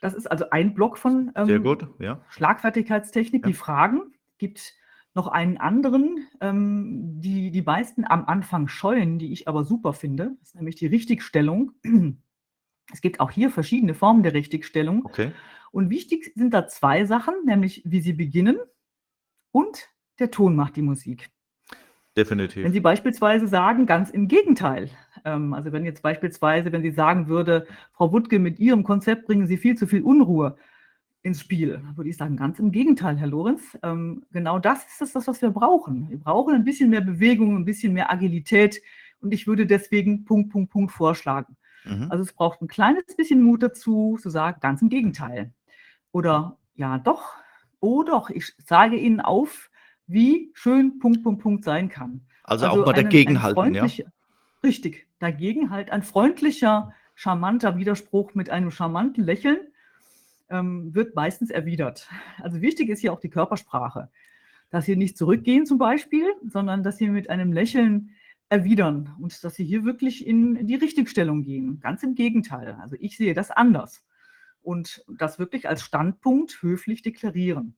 Das 0.00 0.14
ist 0.14 0.30
also 0.30 0.50
ein 0.50 0.74
Block 0.74 0.98
von 0.98 1.32
Sehr 1.34 1.56
ähm, 1.56 1.62
gut, 1.62 1.88
ja. 1.98 2.20
Schlagfertigkeitstechnik, 2.28 3.44
Ja. 3.44 3.48
die 3.48 3.54
Fragen. 3.54 4.12
Gibt 4.38 4.74
noch 5.14 5.28
einen 5.28 5.56
anderen, 5.56 6.26
ähm, 6.42 7.20
die 7.20 7.50
die 7.50 7.62
meisten 7.62 8.04
am 8.04 8.26
Anfang 8.26 8.68
scheuen, 8.68 9.18
die 9.18 9.32
ich 9.32 9.48
aber 9.48 9.64
super 9.64 9.94
finde. 9.94 10.36
Das 10.40 10.48
ist 10.48 10.54
nämlich 10.54 10.76
die 10.76 10.86
Richtigstellung. 10.86 11.72
Es 12.92 13.00
gibt 13.00 13.20
auch 13.20 13.30
hier 13.30 13.50
verschiedene 13.50 13.94
Formen 13.94 14.22
der 14.22 14.34
Richtigstellung. 14.34 15.04
Okay. 15.04 15.32
Und 15.72 15.90
wichtig 15.90 16.32
sind 16.34 16.54
da 16.54 16.66
zwei 16.68 17.04
Sachen, 17.04 17.34
nämlich 17.44 17.82
wie 17.84 18.00
sie 18.00 18.12
beginnen 18.12 18.58
und 19.52 19.88
der 20.18 20.30
Ton 20.30 20.56
macht 20.56 20.76
die 20.76 20.82
Musik. 20.82 21.30
Wenn 22.14 22.24
Definitiv. 22.24 22.72
Sie 22.72 22.80
beispielsweise 22.80 23.46
sagen, 23.46 23.84
ganz 23.84 24.08
im 24.08 24.26
Gegenteil. 24.26 24.88
Ähm, 25.26 25.52
also 25.52 25.72
wenn 25.72 25.84
jetzt 25.84 26.02
beispielsweise, 26.02 26.72
wenn 26.72 26.80
sie 26.80 26.92
sagen 26.92 27.28
würde, 27.28 27.66
Frau 27.92 28.10
Wuttke, 28.10 28.38
mit 28.38 28.58
Ihrem 28.58 28.84
Konzept 28.84 29.26
bringen 29.26 29.46
Sie 29.46 29.58
viel 29.58 29.76
zu 29.76 29.86
viel 29.86 30.02
Unruhe 30.02 30.56
ins 31.22 31.40
Spiel, 31.40 31.82
würde 31.94 32.08
ich 32.08 32.16
sagen, 32.16 32.36
ganz 32.36 32.58
im 32.58 32.72
Gegenteil, 32.72 33.18
Herr 33.18 33.26
Lorenz. 33.26 33.76
Ähm, 33.82 34.24
genau 34.32 34.58
das 34.58 34.86
ist 35.00 35.14
das, 35.14 35.26
was 35.26 35.42
wir 35.42 35.50
brauchen. 35.50 36.08
Wir 36.08 36.18
brauchen 36.18 36.54
ein 36.54 36.64
bisschen 36.64 36.88
mehr 36.88 37.02
Bewegung, 37.02 37.54
ein 37.54 37.66
bisschen 37.66 37.92
mehr 37.92 38.10
Agilität 38.10 38.80
und 39.20 39.34
ich 39.34 39.46
würde 39.46 39.66
deswegen 39.66 40.24
Punkt, 40.24 40.52
Punkt, 40.52 40.70
Punkt 40.70 40.92
vorschlagen. 40.92 41.56
Mhm. 41.86 42.10
Also 42.10 42.24
es 42.24 42.32
braucht 42.32 42.60
ein 42.62 42.68
kleines 42.68 43.04
bisschen 43.16 43.42
Mut 43.42 43.62
dazu, 43.62 44.18
zu 44.20 44.30
sagen, 44.30 44.58
ganz 44.60 44.82
im 44.82 44.88
Gegenteil. 44.88 45.52
Oder 46.12 46.56
ja, 46.74 46.98
doch, 46.98 47.34
oh 47.80 48.02
doch, 48.02 48.30
ich 48.30 48.52
sage 48.64 48.96
Ihnen 48.96 49.20
auf, 49.20 49.70
wie 50.06 50.50
schön 50.54 50.98
Punkt, 50.98 51.22
Punkt, 51.22 51.42
Punkt 51.42 51.64
sein 51.64 51.88
kann. 51.88 52.20
Also, 52.44 52.66
auch 52.66 52.76
mal 52.76 52.94
einen- 52.94 53.04
dagegen 53.04 53.36
ein 53.36 53.42
halten, 53.42 53.74
ja. 53.74 53.86
Richtig, 54.62 55.06
dagegen 55.18 55.70
halt 55.70 55.90
ein 55.90 56.02
freundlicher, 56.02 56.92
charmanter 57.14 57.76
Widerspruch 57.76 58.34
mit 58.34 58.50
einem 58.50 58.70
charmanten 58.70 59.24
Lächeln 59.24 59.58
ähm, 60.48 60.94
wird 60.94 61.14
meistens 61.14 61.50
erwidert. 61.50 62.08
Also 62.40 62.60
wichtig 62.60 62.88
ist 62.88 63.00
hier 63.00 63.12
auch 63.12 63.20
die 63.20 63.30
Körpersprache. 63.30 64.10
Dass 64.70 64.84
Sie 64.84 64.96
nicht 64.96 65.16
zurückgehen 65.16 65.66
zum 65.66 65.78
Beispiel, 65.78 66.26
sondern 66.48 66.82
dass 66.82 66.98
Sie 66.98 67.08
mit 67.08 67.30
einem 67.30 67.52
Lächeln 67.52 68.10
erwidern 68.48 69.14
und 69.20 69.42
dass 69.42 69.54
Sie 69.54 69.64
hier 69.64 69.84
wirklich 69.84 70.26
in 70.26 70.66
die 70.66 70.76
Richtigstellung 70.76 71.42
gehen. 71.42 71.80
Ganz 71.80 72.02
im 72.02 72.14
Gegenteil. 72.14 72.76
Also 72.80 72.96
ich 72.98 73.16
sehe 73.16 73.34
das 73.34 73.50
anders. 73.50 74.04
Und 74.62 75.04
das 75.08 75.38
wirklich 75.38 75.68
als 75.68 75.82
Standpunkt 75.82 76.60
höflich 76.62 77.02
deklarieren. 77.02 77.76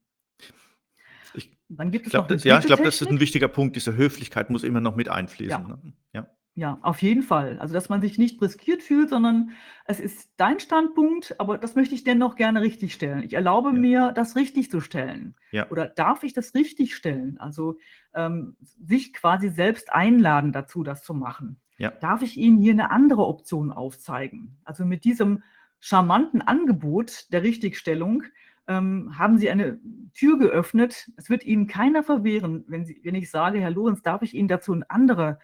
Ich 1.34 1.56
Dann 1.68 1.90
gibt 1.90 2.06
es 2.06 2.12
noch 2.12 2.20
glaube, 2.20 2.28
eine 2.28 2.36
das, 2.36 2.44
ja, 2.44 2.58
ich 2.58 2.66
glaube, 2.66 2.84
das 2.84 3.02
ist 3.02 3.08
ein 3.08 3.20
wichtiger 3.20 3.48
Punkt. 3.48 3.76
Diese 3.76 3.96
Höflichkeit 3.96 4.50
muss 4.50 4.62
immer 4.62 4.80
noch 4.80 4.96
mit 4.96 5.08
einfließen. 5.08 5.50
Ja. 5.50 5.68
Ne? 5.68 5.92
Ja. 6.14 6.37
Ja, 6.58 6.76
auf 6.82 7.02
jeden 7.02 7.22
Fall. 7.22 7.60
Also, 7.60 7.72
dass 7.72 7.88
man 7.88 8.00
sich 8.00 8.18
nicht 8.18 8.42
riskiert 8.42 8.82
fühlt, 8.82 9.10
sondern 9.10 9.52
es 9.84 10.00
ist 10.00 10.32
dein 10.38 10.58
Standpunkt, 10.58 11.36
aber 11.38 11.56
das 11.56 11.76
möchte 11.76 11.94
ich 11.94 12.02
dennoch 12.02 12.34
gerne 12.34 12.62
richtigstellen. 12.62 13.22
Ich 13.22 13.34
erlaube 13.34 13.68
Ja. 13.68 13.74
mir, 13.78 14.12
das 14.12 14.34
richtig 14.34 14.68
zu 14.68 14.80
stellen. 14.80 15.36
Ja. 15.52 15.70
Oder 15.70 15.86
darf 15.86 16.24
ich 16.24 16.32
das 16.32 16.56
richtig 16.56 16.96
stellen? 16.96 17.38
Also 17.38 17.78
ähm, 18.12 18.56
sich 18.60 19.12
quasi 19.12 19.50
selbst 19.50 19.92
einladen 19.92 20.50
dazu, 20.50 20.82
das 20.82 21.04
zu 21.04 21.14
machen. 21.14 21.60
Ja. 21.76 21.92
Darf 21.92 22.22
ich 22.22 22.36
Ihnen 22.36 22.58
hier 22.58 22.72
eine 22.72 22.90
andere 22.90 23.24
Option 23.28 23.70
aufzeigen? 23.70 24.56
Also 24.64 24.84
mit 24.84 25.04
diesem 25.04 25.44
charmanten 25.78 26.42
Angebot 26.42 27.32
der 27.32 27.44
Richtigstellung 27.44 28.24
ähm, 28.66 29.16
haben 29.16 29.38
Sie 29.38 29.48
eine 29.48 29.78
Tür 30.12 30.40
geöffnet. 30.40 31.08
Es 31.14 31.30
wird 31.30 31.44
Ihnen 31.44 31.68
keiner 31.68 32.02
verwehren, 32.02 32.64
wenn, 32.66 32.84
Sie, 32.84 33.00
wenn 33.04 33.14
ich 33.14 33.30
sage, 33.30 33.60
Herr 33.60 33.70
Lorenz, 33.70 34.02
darf 34.02 34.22
ich 34.22 34.34
Ihnen 34.34 34.48
dazu 34.48 34.72
eine 34.72 34.90
andere 34.90 35.38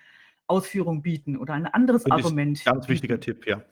Ausführung 0.46 1.02
bieten 1.02 1.36
oder 1.36 1.54
ein 1.54 1.66
anderes 1.66 2.06
Argument. 2.10 2.64
Ganz 2.64 2.88
wichtiger 2.88 3.16
bieten. 3.16 3.38
Tipp, 3.38 3.46
ja. 3.46 3.62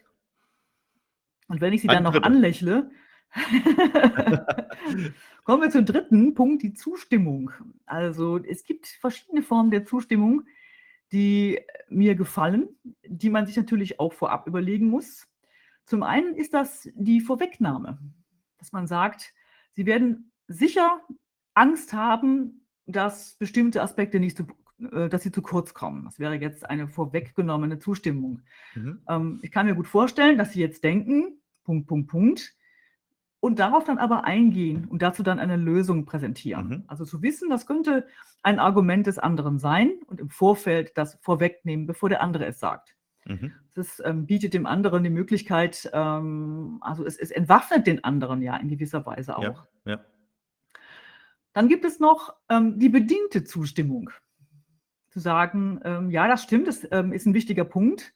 Und 1.48 1.60
wenn 1.60 1.72
ich 1.72 1.82
Sie 1.82 1.88
Ein 1.88 1.96
dann 1.96 2.04
noch 2.04 2.12
dritter. 2.12 2.26
anlächle, 2.26 2.90
kommen 5.44 5.62
wir 5.62 5.70
zum 5.70 5.84
dritten 5.84 6.34
Punkt, 6.34 6.62
die 6.62 6.74
Zustimmung. 6.74 7.50
Also 7.86 8.38
es 8.38 8.64
gibt 8.64 8.86
verschiedene 8.86 9.42
Formen 9.42 9.70
der 9.70 9.84
Zustimmung, 9.84 10.46
die 11.12 11.60
mir 11.88 12.14
gefallen, 12.14 12.68
die 13.04 13.30
man 13.30 13.46
sich 13.46 13.56
natürlich 13.56 14.00
auch 14.00 14.12
vorab 14.12 14.46
überlegen 14.46 14.88
muss. 14.88 15.28
Zum 15.84 16.02
einen 16.02 16.34
ist 16.34 16.54
das 16.54 16.88
die 16.94 17.20
Vorwegnahme, 17.20 17.98
dass 18.58 18.72
man 18.72 18.86
sagt, 18.86 19.34
Sie 19.74 19.86
werden 19.86 20.32
sicher 20.48 21.00
Angst 21.54 21.92
haben, 21.92 22.66
dass 22.86 23.34
bestimmte 23.36 23.82
Aspekte 23.82 24.20
nicht 24.20 24.36
zu, 24.36 24.46
dass 25.08 25.22
sie 25.22 25.32
zu 25.32 25.42
kurz 25.42 25.74
kommen. 25.74 26.04
Das 26.04 26.18
wäre 26.18 26.34
jetzt 26.34 26.68
eine 26.68 26.88
vorweggenommene 26.88 27.78
Zustimmung. 27.78 28.42
Mhm. 28.74 29.02
Ähm, 29.08 29.40
ich 29.42 29.50
kann 29.50 29.66
mir 29.66 29.74
gut 29.74 29.86
vorstellen, 29.86 30.38
dass 30.38 30.52
Sie 30.52 30.60
jetzt 30.60 30.84
denken, 30.84 31.38
Punkt, 31.64 31.86
Punkt, 31.86 32.10
Punkt, 32.10 32.54
und 33.40 33.58
darauf 33.58 33.84
dann 33.84 33.98
aber 33.98 34.24
eingehen 34.24 34.86
und 34.86 35.02
dazu 35.02 35.24
dann 35.24 35.40
eine 35.40 35.56
Lösung 35.56 36.04
präsentieren. 36.04 36.68
Mhm. 36.68 36.84
Also 36.86 37.04
zu 37.04 37.22
wissen, 37.22 37.50
das 37.50 37.66
könnte 37.66 38.06
ein 38.44 38.60
Argument 38.60 39.06
des 39.06 39.18
anderen 39.18 39.58
sein 39.58 39.94
und 40.06 40.20
im 40.20 40.30
Vorfeld 40.30 40.96
das 40.96 41.18
vorwegnehmen, 41.22 41.86
bevor 41.86 42.08
der 42.08 42.22
andere 42.22 42.46
es 42.46 42.60
sagt. 42.60 42.94
Mhm. 43.24 43.52
Das 43.74 44.00
ähm, 44.04 44.26
bietet 44.26 44.54
dem 44.54 44.64
anderen 44.66 45.02
die 45.02 45.10
Möglichkeit, 45.10 45.90
ähm, 45.92 46.78
also 46.82 47.04
es, 47.04 47.16
es 47.16 47.30
entwaffnet 47.32 47.86
den 47.86 48.04
anderen 48.04 48.42
ja 48.42 48.56
in 48.56 48.68
gewisser 48.68 49.04
Weise 49.06 49.36
auch. 49.36 49.42
Ja, 49.42 49.92
ja. 49.92 50.04
Dann 51.52 51.68
gibt 51.68 51.84
es 51.84 51.98
noch 52.00 52.34
ähm, 52.48 52.78
die 52.78 52.88
bediente 52.88 53.44
Zustimmung. 53.44 54.10
Zu 55.12 55.20
sagen, 55.20 55.78
ähm, 55.84 56.10
ja, 56.10 56.26
das 56.26 56.42
stimmt, 56.42 56.66
das 56.66 56.88
ähm, 56.90 57.12
ist 57.12 57.26
ein 57.26 57.34
wichtiger 57.34 57.64
Punkt, 57.64 58.14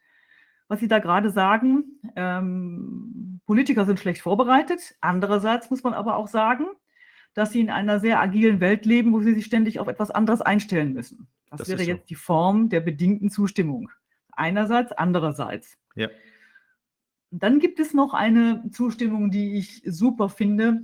was 0.66 0.80
Sie 0.80 0.88
da 0.88 0.98
gerade 0.98 1.30
sagen. 1.30 2.00
Ähm, 2.16 3.40
Politiker 3.46 3.84
sind 3.84 4.00
schlecht 4.00 4.22
vorbereitet. 4.22 4.96
Andererseits 5.00 5.70
muss 5.70 5.84
man 5.84 5.94
aber 5.94 6.16
auch 6.16 6.26
sagen, 6.26 6.66
dass 7.34 7.52
sie 7.52 7.60
in 7.60 7.70
einer 7.70 8.00
sehr 8.00 8.18
agilen 8.20 8.60
Welt 8.60 8.86
leben, 8.86 9.12
wo 9.12 9.20
sie 9.20 9.34
sich 9.34 9.44
ständig 9.44 9.78
auf 9.78 9.88
etwas 9.88 10.10
anderes 10.10 10.40
einstellen 10.40 10.94
müssen. 10.94 11.28
Das, 11.50 11.58
Das 11.60 11.68
wäre 11.68 11.84
so. 11.84 11.88
jetzt 11.90 12.08
die 12.08 12.14
Form 12.14 12.70
der 12.70 12.80
bedingten 12.80 13.30
Zustimmung. 13.30 13.90
Einerseits, 14.32 14.90
andererseits. 14.92 15.76
Ja. 15.94 16.08
Dann 17.30 17.60
gibt 17.60 17.78
es 17.78 17.92
noch 17.92 18.14
eine 18.14 18.64
Zustimmung, 18.72 19.30
die 19.30 19.58
ich 19.58 19.82
super 19.84 20.30
finde, 20.30 20.82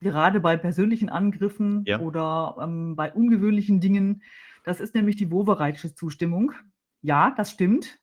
gerade 0.00 0.40
bei 0.40 0.56
persönlichen 0.56 1.08
Angriffen 1.08 1.82
Ja. 1.86 1.98
oder 2.00 2.56
ähm, 2.60 2.94
bei 2.96 3.12
ungewöhnlichen 3.12 3.80
Dingen. 3.80 4.22
Das 4.64 4.80
ist 4.80 4.94
nämlich 4.94 5.16
die 5.16 5.30
Wovereitsche 5.30 5.94
Zustimmung. 5.94 6.52
Ja, 7.02 7.32
das 7.36 7.50
stimmt. 7.50 7.98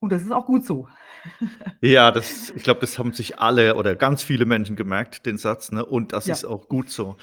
Und 0.00 0.10
das 0.12 0.22
ist 0.22 0.32
auch 0.32 0.46
gut 0.46 0.64
so. 0.64 0.88
Ja, 1.80 2.10
das, 2.10 2.50
ich 2.50 2.62
glaube, 2.62 2.80
das 2.80 2.98
haben 2.98 3.12
sich 3.12 3.38
alle 3.38 3.76
oder 3.76 3.94
ganz 3.96 4.22
viele 4.22 4.44
Menschen 4.46 4.76
gemerkt, 4.76 5.26
den 5.26 5.36
Satz, 5.38 5.70
ne? 5.72 5.84
Und 5.84 6.12
das 6.12 6.26
Ja. 6.26 6.34
ist 6.34 6.44
auch 6.44 6.68
gut 6.68 6.88
so. 6.90 7.16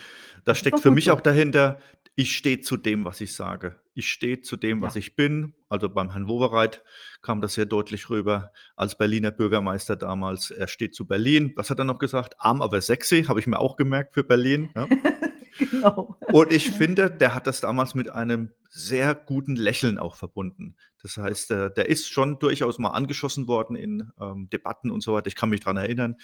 Da 0.43 0.54
steckt 0.56 0.80
für 0.80 0.91
mich 0.91 1.06
so. 1.06 1.13
auch 1.13 1.21
dahinter, 1.21 1.80
ich 2.15 2.36
stehe 2.36 2.62
zu 2.62 2.77
dem, 2.77 3.06
was 3.06 3.21
ich 3.21 3.34
sage. 3.36 3.80
Ich 3.93 4.10
stehe 4.12 4.41
zu 4.41 4.58
dem, 4.58 4.82
was 4.82 4.95
Ja. 4.95 4.99
ich 4.99 5.15
bin. 5.15 5.54
Also 5.69 5.89
beim 5.89 6.12
Herrn 6.12 6.27
Wowereit 6.27 6.84
kam 7.21 7.41
das 7.41 7.54
sehr 7.56 7.65
deutlich 7.65 8.10
rüber 8.10 8.51
als 8.75 8.97
Berliner 8.97 9.32
Bürgermeister 9.32 9.95
damals. 9.95 10.51
Er 10.51 10.67
steht 10.67 10.93
zu 10.95 11.06
Berlin. 11.08 11.54
Was 11.56 11.69
hat 11.69 11.80
er 11.80 11.86
noch 11.86 11.99
gesagt? 11.99 12.36
Arm, 12.39 12.62
aber 12.62 12.82
sexy, 12.82 13.23
habe 13.25 13.39
ich 13.39 13.47
mir 13.47 13.60
auch 13.60 13.75
gemerkt 13.77 14.13
für 14.13 14.23
Berlin. 14.23 14.69
Ja. 14.75 14.88
genau. 15.69 16.17
Und 16.32 16.52
ich 16.52 16.71
finde, 16.71 17.10
der 17.10 17.36
hat 17.36 17.47
das 17.47 17.62
damals 17.62 17.95
mit 17.95 18.10
einem 18.10 18.52
sehr 18.69 19.15
guten 19.15 19.56
Lächeln 19.56 19.97
auch 19.97 20.15
verbunden. 20.15 20.76
Das 21.02 21.17
heißt, 21.17 21.50
der, 21.50 21.69
der 21.69 21.89
ist 21.89 22.10
schon 22.10 22.39
durchaus 22.39 22.80
mal 22.80 22.89
angeschossen 22.89 23.47
worden 23.47 23.76
in 23.76 24.12
ähm, 24.19 24.50
Debatten 24.50 24.91
und 24.91 25.02
so 25.02 25.13
weiter. 25.13 25.28
Ich 25.28 25.36
kann 25.36 25.50
mich 25.50 25.62
daran 25.62 25.78
erinnern. 25.78 26.15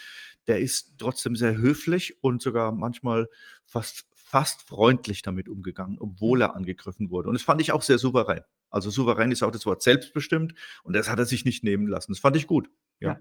Der 0.48 0.60
ist 0.60 0.96
trotzdem 0.98 1.36
sehr 1.36 1.58
höflich 1.58 2.24
und 2.24 2.42
sogar 2.42 2.72
manchmal 2.72 3.28
fast, 3.66 4.06
fast 4.16 4.62
freundlich 4.62 5.22
damit 5.22 5.50
umgegangen, 5.50 5.98
obwohl 6.00 6.42
er 6.42 6.56
angegriffen 6.56 7.10
wurde. 7.10 7.30
Und 7.30 7.36
das 7.36 7.44
fand 7.44 7.62
ich 7.62 7.72
auch 7.72 7.82
sehr 7.82 7.98
souverän. 7.98 8.42
Also 8.70 8.90
souverän 8.90 9.32
ist 9.32 9.44
auch 9.44 9.52
das 9.52 9.66
Wort 9.66 9.82
selbstbestimmt 9.82 10.54
und 10.84 10.94
das 10.96 11.10
hat 11.10 11.20
er 11.20 11.26
sich 11.26 11.46
nicht 11.46 11.64
nehmen 11.64 11.88
lassen. 11.88 12.12
Das 12.12 12.20
fand 12.20 12.36
ich 12.36 12.48
gut. 12.48 12.70
Ja. 13.00 13.14
Ja. 13.14 13.20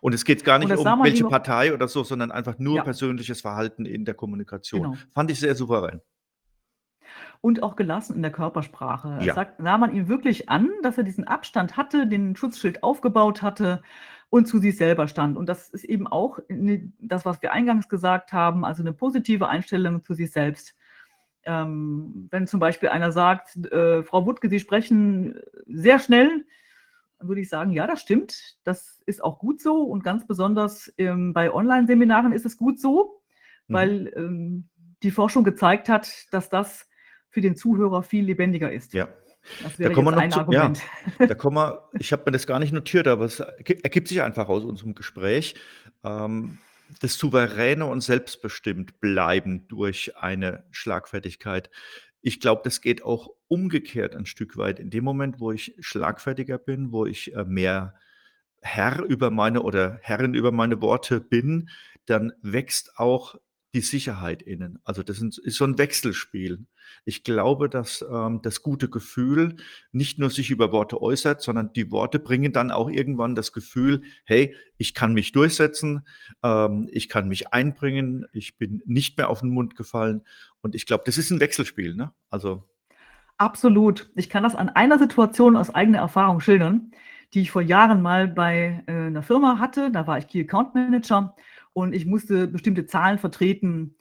Und 0.00 0.14
es 0.14 0.24
geht 0.24 0.44
gar 0.44 0.58
nicht 0.58 0.70
um 0.70 1.02
welche 1.02 1.24
Partei 1.24 1.74
oder 1.74 1.88
so, 1.88 2.04
sondern 2.04 2.30
einfach 2.30 2.58
nur 2.58 2.76
Ja. 2.76 2.82
persönliches 2.84 3.40
Verhalten 3.40 3.84
in 3.84 4.04
der 4.04 4.14
Kommunikation. 4.14 4.82
Genau. 4.82 4.96
Fand 5.12 5.30
ich 5.30 5.40
sehr 5.40 5.54
souverän. 5.54 6.00
Und 7.40 7.62
auch 7.62 7.74
gelassen 7.74 8.14
in 8.14 8.22
der 8.22 8.30
Körpersprache. 8.30 9.18
Ja. 9.22 9.34
Sagt, 9.34 9.60
sah 9.60 9.76
man 9.76 9.94
ihm 9.94 10.06
wirklich 10.08 10.48
an, 10.48 10.70
dass 10.82 10.96
er 10.98 11.04
diesen 11.04 11.24
Abstand 11.26 11.76
hatte, 11.76 12.06
den 12.06 12.36
Schutzschild 12.36 12.82
aufgebaut 12.84 13.42
hatte 13.42 13.82
und 14.30 14.46
zu 14.46 14.58
sich 14.58 14.76
selber 14.76 15.08
stand. 15.08 15.36
Und 15.36 15.46
das 15.48 15.68
ist 15.70 15.84
eben 15.84 16.06
auch 16.06 16.38
ne- 16.48 16.92
das, 17.00 17.24
was 17.24 17.42
wir 17.42 17.52
eingangs 17.52 17.88
gesagt 17.88 18.32
haben, 18.32 18.64
also 18.64 18.82
eine 18.82 18.92
positive 18.92 19.48
Einstellung 19.48 20.04
zu 20.04 20.14
sich 20.14 20.30
selbst. 20.30 20.76
Ähm, 21.44 22.28
wenn 22.30 22.46
zum 22.46 22.60
Beispiel 22.60 22.88
einer 22.90 23.10
sagt, 23.10 23.56
äh, 23.72 24.04
Frau 24.04 24.24
Wuttke, 24.24 24.48
Sie 24.48 24.60
sprechen 24.60 25.40
sehr 25.66 25.98
schnell, 25.98 26.46
dann 27.22 27.28
würde 27.28 27.40
ich 27.40 27.48
sagen, 27.48 27.72
ja, 27.72 27.86
das 27.86 28.00
stimmt. 28.00 28.56
Das 28.64 29.00
ist 29.06 29.22
auch 29.22 29.38
gut 29.38 29.60
so 29.60 29.82
und 29.82 30.02
ganz 30.02 30.26
besonders 30.26 30.92
ähm, 30.98 31.32
bei 31.32 31.52
Online-Seminaren 31.52 32.32
ist 32.32 32.44
es 32.44 32.56
gut 32.56 32.80
so, 32.80 33.22
mhm. 33.68 33.74
weil 33.74 34.12
ähm, 34.16 34.68
die 35.02 35.10
Forschung 35.10 35.44
gezeigt 35.44 35.88
hat, 35.88 36.10
dass 36.32 36.48
das 36.48 36.88
für 37.30 37.40
den 37.40 37.56
Zuhörer 37.56 38.02
viel 38.02 38.24
lebendiger 38.24 38.70
ist. 38.72 38.92
Ja. 38.92 39.08
Das 39.62 39.78
wäre 39.78 39.90
da 39.90 39.94
kommen 39.94 40.14
wir 40.14 40.22
noch 40.22 40.28
zu, 40.28 40.40
Argument. 40.40 40.80
Ja, 41.18 41.26
da 41.26 41.34
kommen 41.34 41.56
wir, 41.56 41.88
ich 41.98 42.12
habe 42.12 42.22
mir 42.26 42.32
das 42.32 42.46
gar 42.46 42.58
nicht 42.60 42.72
notiert, 42.72 43.08
aber 43.08 43.24
es 43.24 43.40
ergibt 43.40 44.08
sich 44.08 44.22
einfach 44.22 44.48
aus 44.48 44.64
unserem 44.64 44.94
Gespräch. 44.94 45.54
Ähm, 46.04 46.58
das 47.00 47.14
souveräne 47.14 47.86
und 47.86 48.02
selbstbestimmt 48.02 49.00
bleiben 49.00 49.66
durch 49.68 50.16
eine 50.16 50.64
Schlagfertigkeit. 50.70 51.70
Ich 52.22 52.40
glaube, 52.40 52.62
das 52.64 52.80
geht 52.80 53.02
auch 53.02 53.30
umgekehrt 53.48 54.14
ein 54.14 54.26
Stück 54.26 54.56
weit. 54.56 54.78
In 54.80 54.90
dem 54.90 55.04
Moment, 55.04 55.40
wo 55.40 55.52
ich 55.52 55.74
schlagfertiger 55.80 56.58
bin, 56.58 56.92
wo 56.92 57.04
ich 57.04 57.34
äh, 57.34 57.44
mehr 57.44 57.94
Herr 58.60 59.02
über 59.02 59.30
meine 59.30 59.62
oder 59.62 59.98
Herrin 60.02 60.34
über 60.34 60.52
meine 60.52 60.80
Worte 60.80 61.20
bin, 61.20 61.68
dann 62.06 62.32
wächst 62.40 62.98
auch 62.98 63.34
die 63.74 63.80
Sicherheit 63.80 64.42
innen. 64.42 64.78
Also 64.84 65.02
das 65.02 65.20
ist 65.20 65.56
so 65.56 65.64
ein 65.64 65.78
Wechselspiel. 65.78 66.66
Ich 67.04 67.24
glaube, 67.24 67.70
dass 67.70 68.04
ähm, 68.08 68.40
das 68.42 68.62
gute 68.62 68.90
Gefühl 68.90 69.56
nicht 69.92 70.18
nur 70.18 70.30
sich 70.30 70.50
über 70.50 70.72
Worte 70.72 71.00
äußert, 71.00 71.40
sondern 71.40 71.72
die 71.72 71.90
Worte 71.90 72.18
bringen 72.18 72.52
dann 72.52 72.70
auch 72.70 72.90
irgendwann 72.90 73.34
das 73.34 73.52
Gefühl, 73.52 74.02
hey, 74.24 74.54
ich 74.76 74.94
kann 74.94 75.14
mich 75.14 75.32
durchsetzen, 75.32 76.06
ähm, 76.42 76.88
ich 76.92 77.08
kann 77.08 77.28
mich 77.28 77.52
einbringen, 77.52 78.26
ich 78.32 78.58
bin 78.58 78.82
nicht 78.84 79.16
mehr 79.16 79.30
auf 79.30 79.40
den 79.40 79.50
Mund 79.50 79.74
gefallen. 79.74 80.22
Und 80.60 80.74
ich 80.74 80.84
glaube, 80.84 81.04
das 81.06 81.16
ist 81.16 81.30
ein 81.30 81.40
Wechselspiel. 81.40 81.94
Ne? 81.94 82.12
Also 82.28 82.68
Absolut. 83.38 84.10
Ich 84.14 84.28
kann 84.28 84.42
das 84.42 84.54
an 84.54 84.68
einer 84.68 84.98
Situation 84.98 85.56
aus 85.56 85.74
eigener 85.74 85.98
Erfahrung 85.98 86.40
schildern, 86.40 86.92
die 87.34 87.40
ich 87.40 87.50
vor 87.50 87.62
Jahren 87.62 88.02
mal 88.02 88.28
bei 88.28 88.84
äh, 88.86 88.92
einer 88.92 89.22
Firma 89.22 89.58
hatte. 89.58 89.90
Da 89.90 90.06
war 90.06 90.18
ich 90.18 90.28
Key 90.28 90.42
Account 90.42 90.74
Manager 90.74 91.34
und 91.72 91.94
ich 91.94 92.06
musste 92.06 92.48
bestimmte 92.48 92.86
Zahlen 92.86 93.18
vertreten. 93.18 93.96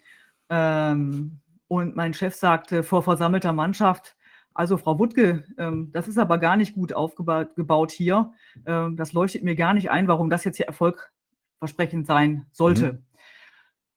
Ähm, 0.49 1.39
und 1.67 1.95
mein 1.95 2.13
Chef 2.13 2.35
sagte 2.35 2.83
vor 2.83 3.03
versammelter 3.03 3.53
Mannschaft, 3.53 4.17
also 4.53 4.77
Frau 4.77 4.99
Wuttke, 4.99 5.45
ähm, 5.57 5.91
das 5.93 6.07
ist 6.07 6.17
aber 6.17 6.37
gar 6.37 6.57
nicht 6.57 6.73
gut 6.75 6.93
aufgebaut 6.93 7.91
hier. 7.91 8.33
Ähm, 8.65 8.97
das 8.97 9.13
leuchtet 9.13 9.43
mir 9.43 9.55
gar 9.55 9.73
nicht 9.73 9.89
ein, 9.89 10.07
warum 10.07 10.29
das 10.29 10.43
jetzt 10.43 10.57
hier 10.57 10.67
erfolgversprechend 10.67 12.05
sein 12.05 12.45
sollte. 12.51 12.93
Mhm. 12.93 13.05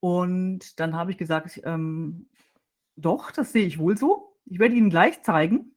Und 0.01 0.79
dann 0.79 0.95
habe 0.95 1.11
ich 1.11 1.19
gesagt, 1.19 1.61
ähm, 1.65 2.29
doch, 2.97 3.33
das 3.33 3.53
sehe 3.53 3.67
ich 3.67 3.79
wohl 3.79 3.97
so. 3.97 4.37
Ich 4.45 4.59
werde 4.59 4.75
Ihnen 4.75 4.91
gleich 4.91 5.23
zeigen, 5.23 5.75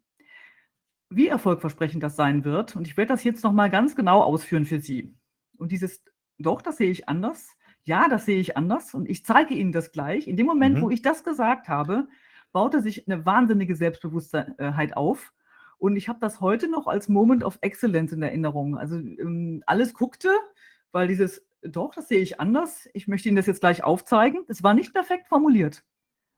wie 1.10 1.28
erfolgversprechend 1.28 2.04
das 2.04 2.16
sein 2.16 2.44
wird. 2.44 2.76
Und 2.76 2.86
ich 2.88 2.98
werde 2.98 3.14
das 3.14 3.24
jetzt 3.24 3.44
nochmal 3.44 3.70
ganz 3.70 3.96
genau 3.96 4.22
ausführen 4.22 4.66
für 4.66 4.80
Sie. 4.80 5.16
Und 5.58 5.72
dieses, 5.72 6.04
doch, 6.38 6.62
das 6.62 6.78
sehe 6.78 6.92
ich 6.92 7.10
anders, 7.10 7.57
ja, 7.88 8.10
das 8.10 8.26
sehe 8.26 8.40
ich 8.40 8.58
anders 8.58 8.94
und 8.94 9.10
ich 9.10 9.24
zeige 9.24 9.54
Ihnen 9.54 9.72
das 9.72 9.94
gleich. 9.94 10.28
In 10.28 10.36
dem 10.36 10.46
Moment, 10.46 10.78
mhm. 10.78 10.82
wo 10.82 10.90
ich 10.90 11.02
das 11.02 11.24
gesagt 11.24 11.70
habe, 11.70 12.08
baute 12.52 12.82
sich 12.82 13.08
eine 13.08 13.26
wahnsinnige 13.26 13.76
Selbstbewusstheit 13.76 14.98
auf. 14.98 15.34
Und 15.78 15.96
ich 15.96 16.10
habe 16.10 16.20
das 16.20 16.42
heute 16.42 16.70
noch 16.70 16.88
als 16.88 17.08
Moment 17.08 17.46
of 17.46 17.58
Excellence 17.62 18.12
in 18.12 18.22
Erinnerung. 18.22 18.78
Also 18.78 18.98
ähm, 18.98 19.64
alles 19.66 19.94
guckte, 19.94 20.30
weil 20.92 21.08
dieses, 21.08 21.46
doch, 21.62 21.96
das 21.96 22.10
sehe 22.10 22.20
ich 22.20 22.42
anders. 22.42 22.90
Ich 22.94 23.08
möchte 23.08 23.30
Ihnen 23.30 23.38
das 23.38 23.46
jetzt 23.46 23.62
gleich 23.62 23.84
aufzeigen. 23.86 24.42
Es 24.50 24.64
war 24.64 24.74
nicht 24.74 24.94
perfekt 24.94 25.28
formuliert, 25.30 25.86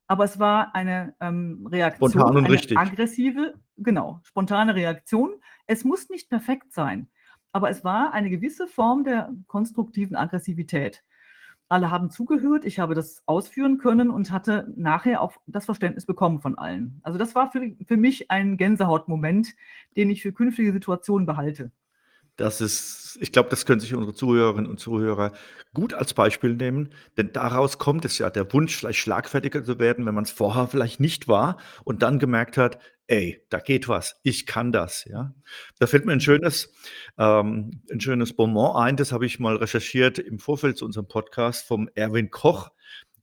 aber 0.05 0.25
es 0.25 0.37
war 0.37 0.75
eine 0.75 1.15
ähm, 1.19 1.67
Reaktion, 1.71 2.11
Spontan 2.11 2.37
und 2.37 2.45
eine 2.45 2.53
richtig. 2.53 2.77
aggressive, 2.77 3.55
genau, 3.77 4.19
spontane 4.23 4.75
Reaktion. 4.75 5.33
Es 5.65 5.83
muss 5.83 6.09
nicht 6.09 6.29
perfekt 6.29 6.73
sein, 6.73 7.09
aber 7.53 7.71
es 7.71 7.83
war 7.83 8.13
eine 8.13 8.29
gewisse 8.29 8.67
Form 8.67 9.03
der 9.03 9.31
konstruktiven 9.47 10.15
Aggressivität. 10.15 11.03
Alle 11.69 11.91
haben 11.91 12.09
zugehört, 12.09 12.65
ich 12.65 12.79
habe 12.79 12.95
das 12.95 13.21
ausführen 13.27 13.77
können 13.77 14.09
und 14.09 14.31
hatte 14.31 14.73
nachher 14.75 15.21
auch 15.21 15.33
das 15.45 15.65
Verständnis 15.65 16.05
bekommen 16.05 16.41
von 16.41 16.57
allen. 16.57 16.99
Also 17.03 17.19
das 17.19 17.35
war 17.35 17.51
für, 17.51 17.75
für 17.87 17.95
mich 17.95 18.31
ein 18.31 18.57
Gänsehautmoment, 18.57 19.55
den 19.95 20.09
ich 20.09 20.23
für 20.23 20.33
künftige 20.33 20.73
Situationen 20.73 21.27
behalte. 21.27 21.71
Das 22.37 22.61
ist, 22.61 23.17
ich 23.21 23.31
glaube, 23.31 23.49
das 23.49 23.65
können 23.65 23.81
sich 23.81 23.93
unsere 23.93 24.15
Zuhörerinnen 24.15 24.69
und 24.69 24.79
Zuhörer 24.79 25.33
gut 25.73 25.93
als 25.93 26.13
Beispiel 26.13 26.55
nehmen, 26.55 26.89
denn 27.17 27.33
daraus 27.33 27.77
kommt 27.77 28.05
es 28.05 28.17
ja, 28.17 28.29
der 28.29 28.51
Wunsch, 28.53 28.75
vielleicht 28.75 28.99
schlagfertiger 28.99 29.63
zu 29.63 29.77
werden, 29.77 30.05
wenn 30.05 30.15
man 30.15 30.23
es 30.23 30.31
vorher 30.31 30.67
vielleicht 30.67 30.99
nicht 30.99 31.27
war 31.27 31.57
und 31.83 32.01
dann 32.01 32.17
gemerkt 32.17 32.57
hat, 32.57 32.79
ey, 33.09 33.43
da 33.49 33.59
geht 33.59 33.87
was, 33.87 34.19
ich 34.21 34.45
kann 34.45 34.71
das, 34.71 35.03
ja. 35.05 35.33
Da 35.79 35.87
fällt 35.87 36.05
mir 36.05 36.13
ein 36.13 36.21
schönes, 36.21 36.71
ähm, 37.17 37.81
ein 37.91 37.99
schönes 37.99 38.35
Bonbon 38.35 38.75
ein, 38.75 38.97
das 38.97 39.11
habe 39.11 39.25
ich 39.25 39.39
mal 39.39 39.55
recherchiert 39.55 40.19
im 40.19 40.37
Vorfeld 40.37 40.77
zu 40.77 40.85
unserem 40.85 41.07
Podcast 41.07 41.65
vom 41.65 41.89
Erwin 41.95 42.29
Koch, 42.29 42.69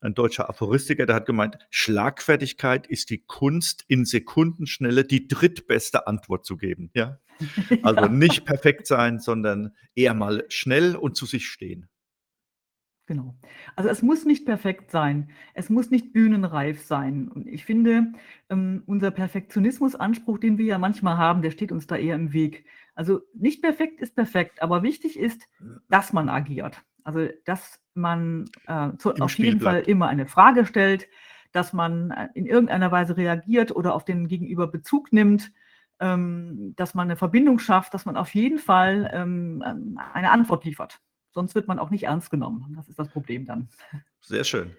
ein 0.01 0.15
deutscher 0.15 0.51
Aphoristiker, 0.51 1.07
der 1.07 1.17
hat 1.17 1.27
gemeint, 1.27 1.57
Schlagfertigkeit 1.71 2.87
ist 2.87 3.11
die 3.11 3.25
Kunst, 3.25 3.85
in 3.87 4.05
Sekundenschnelle 4.05 5.05
die 5.05 5.29
drittbeste 5.29 6.07
Antwort 6.07 6.45
zu 6.45 6.57
geben. 6.57 6.91
Ja? 6.95 7.19
Also 7.83 8.01
ja. 8.03 8.09
nicht 8.09 8.47
perfekt 8.47 8.87
sein, 8.87 9.21
sondern 9.21 9.75
eher 9.95 10.15
mal 10.15 10.45
schnell 10.49 10.97
und 10.97 11.17
zu 11.17 11.27
sich 11.27 11.49
stehen. 11.49 11.89
Genau. 13.07 13.37
Also 13.77 13.89
es 13.89 14.03
muss 14.03 14.25
nicht 14.25 14.45
perfekt 14.45 14.91
sein. 14.91 15.31
Es 15.55 15.71
muss 15.71 15.91
nicht 15.91 16.13
bühnenreif 16.13 16.83
sein. 16.83 17.29
Und 17.29 17.47
ich 17.47 17.65
finde, 17.65 18.13
ähm, 18.51 18.83
unser 18.87 19.13
Perfektionismusanspruch, 19.13 20.39
den 20.39 20.59
wir 20.59 20.65
ja 20.65 20.79
manchmal 20.79 21.17
haben, 21.17 21.41
der 21.41 21.53
steht 21.53 21.71
uns 21.71 21.87
da 21.87 21.97
eher 21.97 22.17
im 22.17 22.33
Weg. 22.33 22.67
Also 22.95 23.21
nicht 23.33 23.63
perfekt 23.63 24.01
ist 24.01 24.17
perfekt, 24.17 24.61
aber 24.61 24.83
wichtig 24.83 25.19
ist, 25.19 25.43
dass 25.89 26.13
man 26.13 26.29
agiert. 26.29 26.83
Also 27.05 27.29
dass 27.45 27.81
man 27.95 28.47
äh, 28.67 28.91
zu, 28.99 29.15
auf 29.15 29.31
Spiel 29.31 29.47
jeden 29.47 29.59
bleibt. 29.61 29.85
Fall 29.85 29.91
immer 29.91 30.09
eine 30.09 30.27
Frage 30.27 30.67
stellt, 30.67 31.07
dass 31.53 31.73
man 31.73 32.11
äh, 32.11 32.29
in 32.35 32.47
irgendeiner 32.47 32.91
Weise 32.91 33.17
reagiert 33.17 33.75
oder 33.75 33.95
auf 33.95 34.05
den 34.05 34.27
Gegenüber 34.27 34.67
Bezug 34.67 35.13
nimmt 35.13 35.53
ähm, 36.01 36.75
dass 36.77 36.95
man 36.95 37.09
eine 37.09 37.17
Verbindung 37.17 37.59
schafft, 37.59 37.95
dass 37.95 38.05
man 38.05 38.17
auf 38.17 38.35
jeden 38.35 38.59
Fall 38.59 39.11
ähm, 39.15 39.65
ähm, 39.67 40.01
eine 40.13 40.31
Antwort 40.31 40.65
liefert. 40.65 41.01
Sonst 41.37 41.55
wird 41.55 41.69
man 41.69 41.79
auch 41.79 41.91
nicht 41.91 42.05
ernst 42.05 42.31
genommen. 42.31 42.73
Das 42.75 42.89
ist 42.89 42.99
das 42.99 43.09
Problem 43.11 43.45
dann. 43.45 43.69
Sehr 44.23 44.43
schön. 44.43 44.75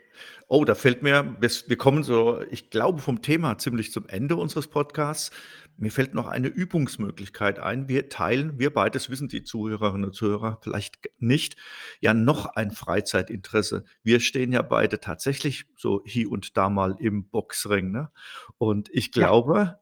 Oh, 0.48 0.65
da 0.65 0.74
fällt 0.74 1.04
mir, 1.04 1.38
wir 1.39 1.78
kommen 1.78 2.02
so, 2.02 2.41
ich 2.50 2.72
glaube, 2.72 3.00
vom 3.00 3.22
Thema 3.22 3.60
ziemlich 3.60 3.91
zum 3.91 4.08
Ende 4.08 4.36
unseres 4.36 4.65
Podcasts. 4.65 5.30
Mir 5.78 5.91
fällt 5.91 6.15
noch 6.15 6.26
eine 6.26 6.48
Übungsmöglichkeit 6.48 7.60
ein. 7.60 7.88
Wir 7.88 8.10
teilen, 8.10 8.58
wir 8.58 8.74
beides 8.74 9.12
wissen 9.12 9.28
die 9.28 9.43
Zuhörerinnen 9.43 10.06
und 10.06 10.13
Zuhörer 10.13 10.58
vielleicht 10.63 11.12
nicht, 11.20 11.58
ja 12.00 12.15
noch 12.15 12.48
ein 12.48 12.72
Freizeitinteresse. 12.72 13.86
Wir 14.02 14.20
stehen 14.20 14.52
ja 14.52 14.63
beide 14.63 15.00
tatsächlich 15.00 15.65
so 15.76 16.02
hier 16.08 16.32
und 16.32 16.58
da 16.58 16.72
mal 16.72 16.96
im 16.98 17.30
Boxring. 17.30 17.91
Ne? 17.91 18.10
Und 18.58 18.89
ich 18.91 19.12
glaube, 19.12 19.58
ja, 19.58 19.80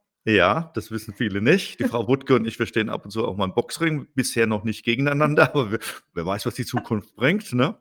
das 0.73 0.89
wissen 0.89 1.13
viele 1.13 1.39
nicht. 1.39 1.79
Die 1.79 1.83
Frau 1.83 2.07
Wuttke 2.07 2.35
und 2.35 2.45
ich, 2.47 2.57
wir 2.57 2.65
stehen 2.65 2.89
ab 2.89 3.05
und 3.05 3.11
zu 3.11 3.25
auch 3.27 3.37
mal 3.37 3.45
im 3.45 3.53
Boxring, 3.53 4.07
bisher 4.15 4.47
noch 4.47 4.63
nicht 4.63 4.83
gegeneinander, 4.83 5.43
aber 5.53 5.71
wer, 5.71 5.79
wer 6.15 6.25
weiß, 6.25 6.47
was 6.47 6.55
die 6.55 6.65
Zukunft 6.65 7.15
bringt. 7.15 7.53
Ne? 7.53 7.77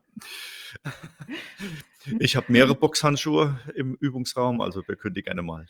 Ich 2.18 2.36
habe 2.36 2.52
mehrere 2.52 2.74
Boxhandschuhe 2.74 3.58
im 3.74 3.94
Übungsraum, 3.94 4.60
also 4.60 4.86
wir 4.86 4.96
können 4.96 5.14
die 5.14 5.22
gerne 5.22 5.42
mal 5.42 5.66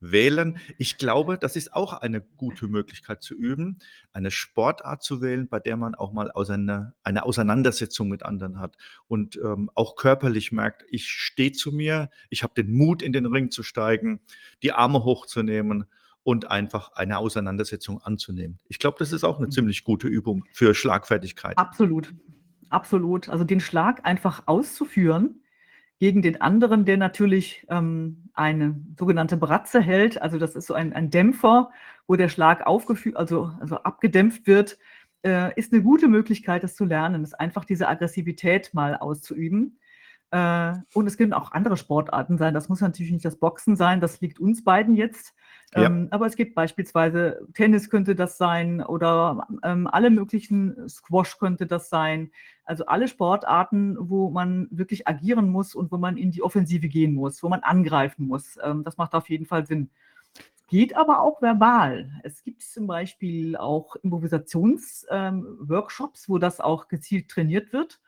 wählen. 0.00 0.58
Ich 0.76 0.98
glaube, 0.98 1.38
das 1.38 1.54
ist 1.54 1.72
auch 1.72 1.92
eine 1.92 2.20
gute 2.20 2.66
Möglichkeit 2.66 3.22
zu 3.22 3.34
üben, 3.34 3.78
eine 4.12 4.32
Sportart 4.32 5.04
zu 5.04 5.20
wählen, 5.22 5.48
bei 5.48 5.60
der 5.60 5.76
man 5.76 5.94
auch 5.94 6.12
mal 6.12 6.32
eine, 6.32 6.94
eine 7.04 7.24
Auseinandersetzung 7.24 8.08
mit 8.08 8.24
anderen 8.24 8.58
hat 8.58 8.76
und 9.06 9.36
ähm, 9.36 9.70
auch 9.74 9.94
körperlich 9.94 10.50
merkt, 10.50 10.84
ich 10.88 11.08
stehe 11.08 11.52
zu 11.52 11.70
mir, 11.70 12.10
ich 12.28 12.42
habe 12.42 12.54
den 12.54 12.72
Mut, 12.72 13.02
in 13.02 13.12
den 13.12 13.26
Ring 13.26 13.52
zu 13.52 13.62
steigen, 13.62 14.20
die 14.62 14.72
Arme 14.72 15.04
hochzunehmen 15.04 15.86
und 16.28 16.50
einfach 16.50 16.92
eine 16.92 17.16
Auseinandersetzung 17.16 18.02
anzunehmen. 18.02 18.58
Ich 18.68 18.78
glaube, 18.78 18.96
das 18.98 19.14
ist 19.14 19.24
auch 19.24 19.38
eine 19.38 19.46
mhm. 19.46 19.50
ziemlich 19.50 19.82
gute 19.82 20.08
Übung 20.08 20.44
für 20.52 20.74
Schlagfertigkeit. 20.74 21.56
Absolut, 21.56 22.12
absolut. 22.68 23.30
Also 23.30 23.44
den 23.44 23.60
Schlag 23.60 24.04
einfach 24.04 24.42
auszuführen 24.44 25.40
gegen 25.98 26.20
den 26.20 26.38
anderen, 26.42 26.84
der 26.84 26.98
natürlich 26.98 27.64
ähm, 27.70 28.28
eine 28.34 28.78
sogenannte 28.98 29.38
Bratze 29.38 29.80
hält. 29.80 30.20
Also 30.20 30.38
das 30.38 30.54
ist 30.54 30.66
so 30.66 30.74
ein, 30.74 30.92
ein 30.92 31.08
Dämpfer, 31.08 31.70
wo 32.06 32.14
der 32.14 32.28
Schlag 32.28 32.66
aufgeführt, 32.66 33.16
also, 33.16 33.50
also 33.58 33.76
abgedämpft 33.76 34.46
wird, 34.46 34.76
äh, 35.24 35.58
ist 35.58 35.72
eine 35.72 35.82
gute 35.82 36.08
Möglichkeit, 36.08 36.62
das 36.62 36.76
zu 36.76 36.84
lernen, 36.84 37.24
ist 37.24 37.40
einfach 37.40 37.64
diese 37.64 37.88
Aggressivität 37.88 38.74
mal 38.74 38.96
auszuüben. 38.96 39.77
Äh, 40.30 40.74
und 40.92 41.06
es 41.06 41.16
können 41.16 41.32
auch 41.32 41.52
andere 41.52 41.76
Sportarten 41.76 42.38
sein. 42.38 42.54
Das 42.54 42.68
muss 42.68 42.80
natürlich 42.80 43.12
nicht 43.12 43.24
das 43.24 43.36
Boxen 43.36 43.76
sein, 43.76 44.00
das 44.00 44.20
liegt 44.20 44.40
uns 44.40 44.62
beiden 44.62 44.94
jetzt. 44.94 45.34
Ja. 45.74 45.84
Ähm, 45.84 46.08
aber 46.10 46.26
es 46.26 46.36
gibt 46.36 46.54
beispielsweise 46.54 47.46
Tennis 47.54 47.90
könnte 47.90 48.14
das 48.14 48.38
sein 48.38 48.82
oder 48.82 49.46
ähm, 49.62 49.86
alle 49.86 50.10
möglichen 50.10 50.88
Squash 50.88 51.38
könnte 51.38 51.66
das 51.66 51.90
sein. 51.90 52.30
Also 52.64 52.86
alle 52.86 53.08
Sportarten, 53.08 53.96
wo 53.98 54.30
man 54.30 54.68
wirklich 54.70 55.08
agieren 55.08 55.50
muss 55.50 55.74
und 55.74 55.92
wo 55.92 55.98
man 55.98 56.16
in 56.16 56.30
die 56.30 56.42
Offensive 56.42 56.88
gehen 56.88 57.14
muss, 57.14 57.42
wo 57.42 57.48
man 57.48 57.60
angreifen 57.60 58.26
muss. 58.26 58.58
Ähm, 58.62 58.84
das 58.84 58.96
macht 58.96 59.14
auf 59.14 59.28
jeden 59.28 59.46
Fall 59.46 59.66
Sinn. 59.66 59.90
Geht 60.68 60.96
aber 60.96 61.20
auch 61.20 61.40
verbal. 61.40 62.10
Es 62.22 62.44
gibt 62.44 62.62
zum 62.62 62.86
Beispiel 62.86 63.56
auch 63.56 63.96
Improvisationsworkshops, 63.96 66.28
ähm, 66.28 66.28
wo 66.28 66.38
das 66.38 66.60
auch 66.60 66.88
gezielt 66.88 67.30
trainiert 67.30 67.72
wird. 67.72 68.00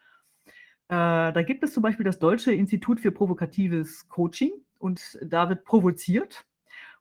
Äh, 0.91 1.33
da 1.33 1.43
gibt 1.43 1.63
es 1.63 1.73
zum 1.73 1.85
Beispiel 1.85 2.05
das 2.05 2.19
Deutsche 2.19 2.53
Institut 2.53 2.99
für 2.99 3.13
provokatives 3.13 4.09
Coaching 4.09 4.51
und 4.79 5.19
da 5.23 5.49
wird 5.49 5.65
provoziert 5.65 6.45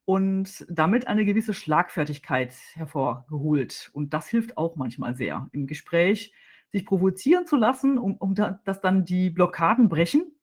und 0.06 0.64
damit 0.70 1.08
eine 1.08 1.26
gewisse 1.26 1.56
Schlagfertigkeit 1.56 2.54
hervorgeholt. 2.74 3.90
Und 3.94 4.14
das 4.14 4.28
hilft 4.28 4.58
auch 4.58 4.76
manchmal 4.76 5.16
sehr 5.16 5.50
im 5.54 5.66
Gespräch, 5.66 6.36
sich 6.72 6.86
provozieren 6.86 7.48
zu 7.48 7.56
lassen, 7.56 7.98
um, 7.98 8.16
um 8.18 8.36
da, 8.36 8.60
dass 8.64 8.80
dann 8.80 9.06
die 9.06 9.32
Blockaden 9.32 9.90
brechen, 9.90 10.36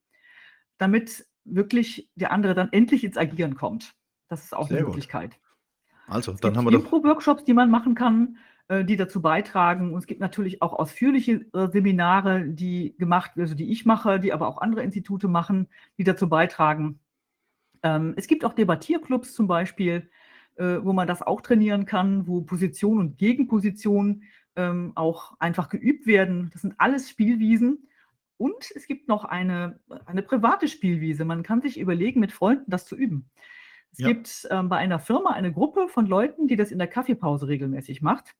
damit 0.78 1.24
wirklich 1.44 2.11
der 2.16 2.32
andere 2.32 2.57
dann 2.57 2.72
endlich 2.72 3.05
ins 3.05 3.16
Agieren 3.16 3.55
kommt. 3.55 3.94
Das 4.26 4.42
ist 4.42 4.57
auch 4.57 4.66
sehr 4.66 4.78
eine 4.78 4.86
Möglichkeit. 4.88 5.38
Also, 6.09 6.32
es 6.32 6.40
dann 6.40 6.57
haben 6.57 6.64
wir 6.64 6.72
doch. 6.72 6.80
Impro-Workshops, 6.80 7.44
die 7.44 7.55
man 7.55 7.70
machen 7.70 7.94
kann, 7.94 8.38
die 8.69 8.97
dazu 8.97 9.23
beitragen. 9.23 9.93
Und 9.93 9.99
es 9.99 10.07
gibt 10.07 10.21
natürlich 10.21 10.61
auch 10.61 10.73
ausführliche 10.73 11.47
äh, 11.55 11.69
Seminare, 11.71 12.45
die 12.49 12.97
gemacht, 12.99 13.33
also 13.37 13.55
die 13.55 13.71
ich 13.71 13.87
mache, 13.87 14.19
die 14.19 14.33
aber 14.33 14.49
auch 14.49 14.59
andere 14.59 14.83
Institute 14.83 15.29
machen, 15.29 15.69
die 15.99 16.05
dazu 16.05 16.29
beitragen, 16.29 16.99
ähm, 17.87 18.14
es 18.17 18.27
gibt 18.27 18.45
auch 18.45 18.53
Debattierclubs 18.53 19.35
zum 19.35 19.47
Beispiel, 19.47 20.11
äh, 20.57 20.79
wo 20.83 20.93
man 20.93 21.07
das 21.07 21.23
auch 21.23 21.41
trainieren 21.41 21.87
kann, 21.87 22.27
wo 22.27 22.43
Position 22.43 22.99
und 22.99 23.19
Gegenposition 23.19 24.25
ähm, 24.57 24.93
auch 24.95 25.35
einfach 25.39 25.69
geübt 25.69 26.07
werden. 26.07 26.51
Das 26.53 26.62
sind 26.62 26.75
alles 26.79 27.09
Spielwiesen. 27.09 27.89
Und 28.39 28.71
es 28.75 28.87
gibt 28.87 29.09
noch 29.09 29.25
eine, 29.25 29.81
eine 30.05 30.23
private 30.23 30.69
Spielwiese. 30.69 31.25
Man 31.25 31.43
kann 31.43 31.62
sich 31.62 31.79
überlegen, 31.79 32.21
mit 32.21 32.33
Freunden 32.33 32.71
das 32.71 32.85
zu 32.85 32.97
üben. 32.97 33.31
Es 33.93 33.99
ja. 33.99 34.09
gibt 34.09 34.47
ähm, 34.51 34.69
bei 34.69 34.77
einer 34.77 34.99
Firma 34.99 35.31
eine 35.31 35.53
Gruppe 35.53 35.89
von 35.89 36.07
Leuten, 36.07 36.49
die 36.49 36.57
das 36.57 36.71
in 36.71 36.79
der 36.79 36.89
Kaffeepause 36.89 37.49
regelmäßig 37.49 38.03
macht, 38.03 38.35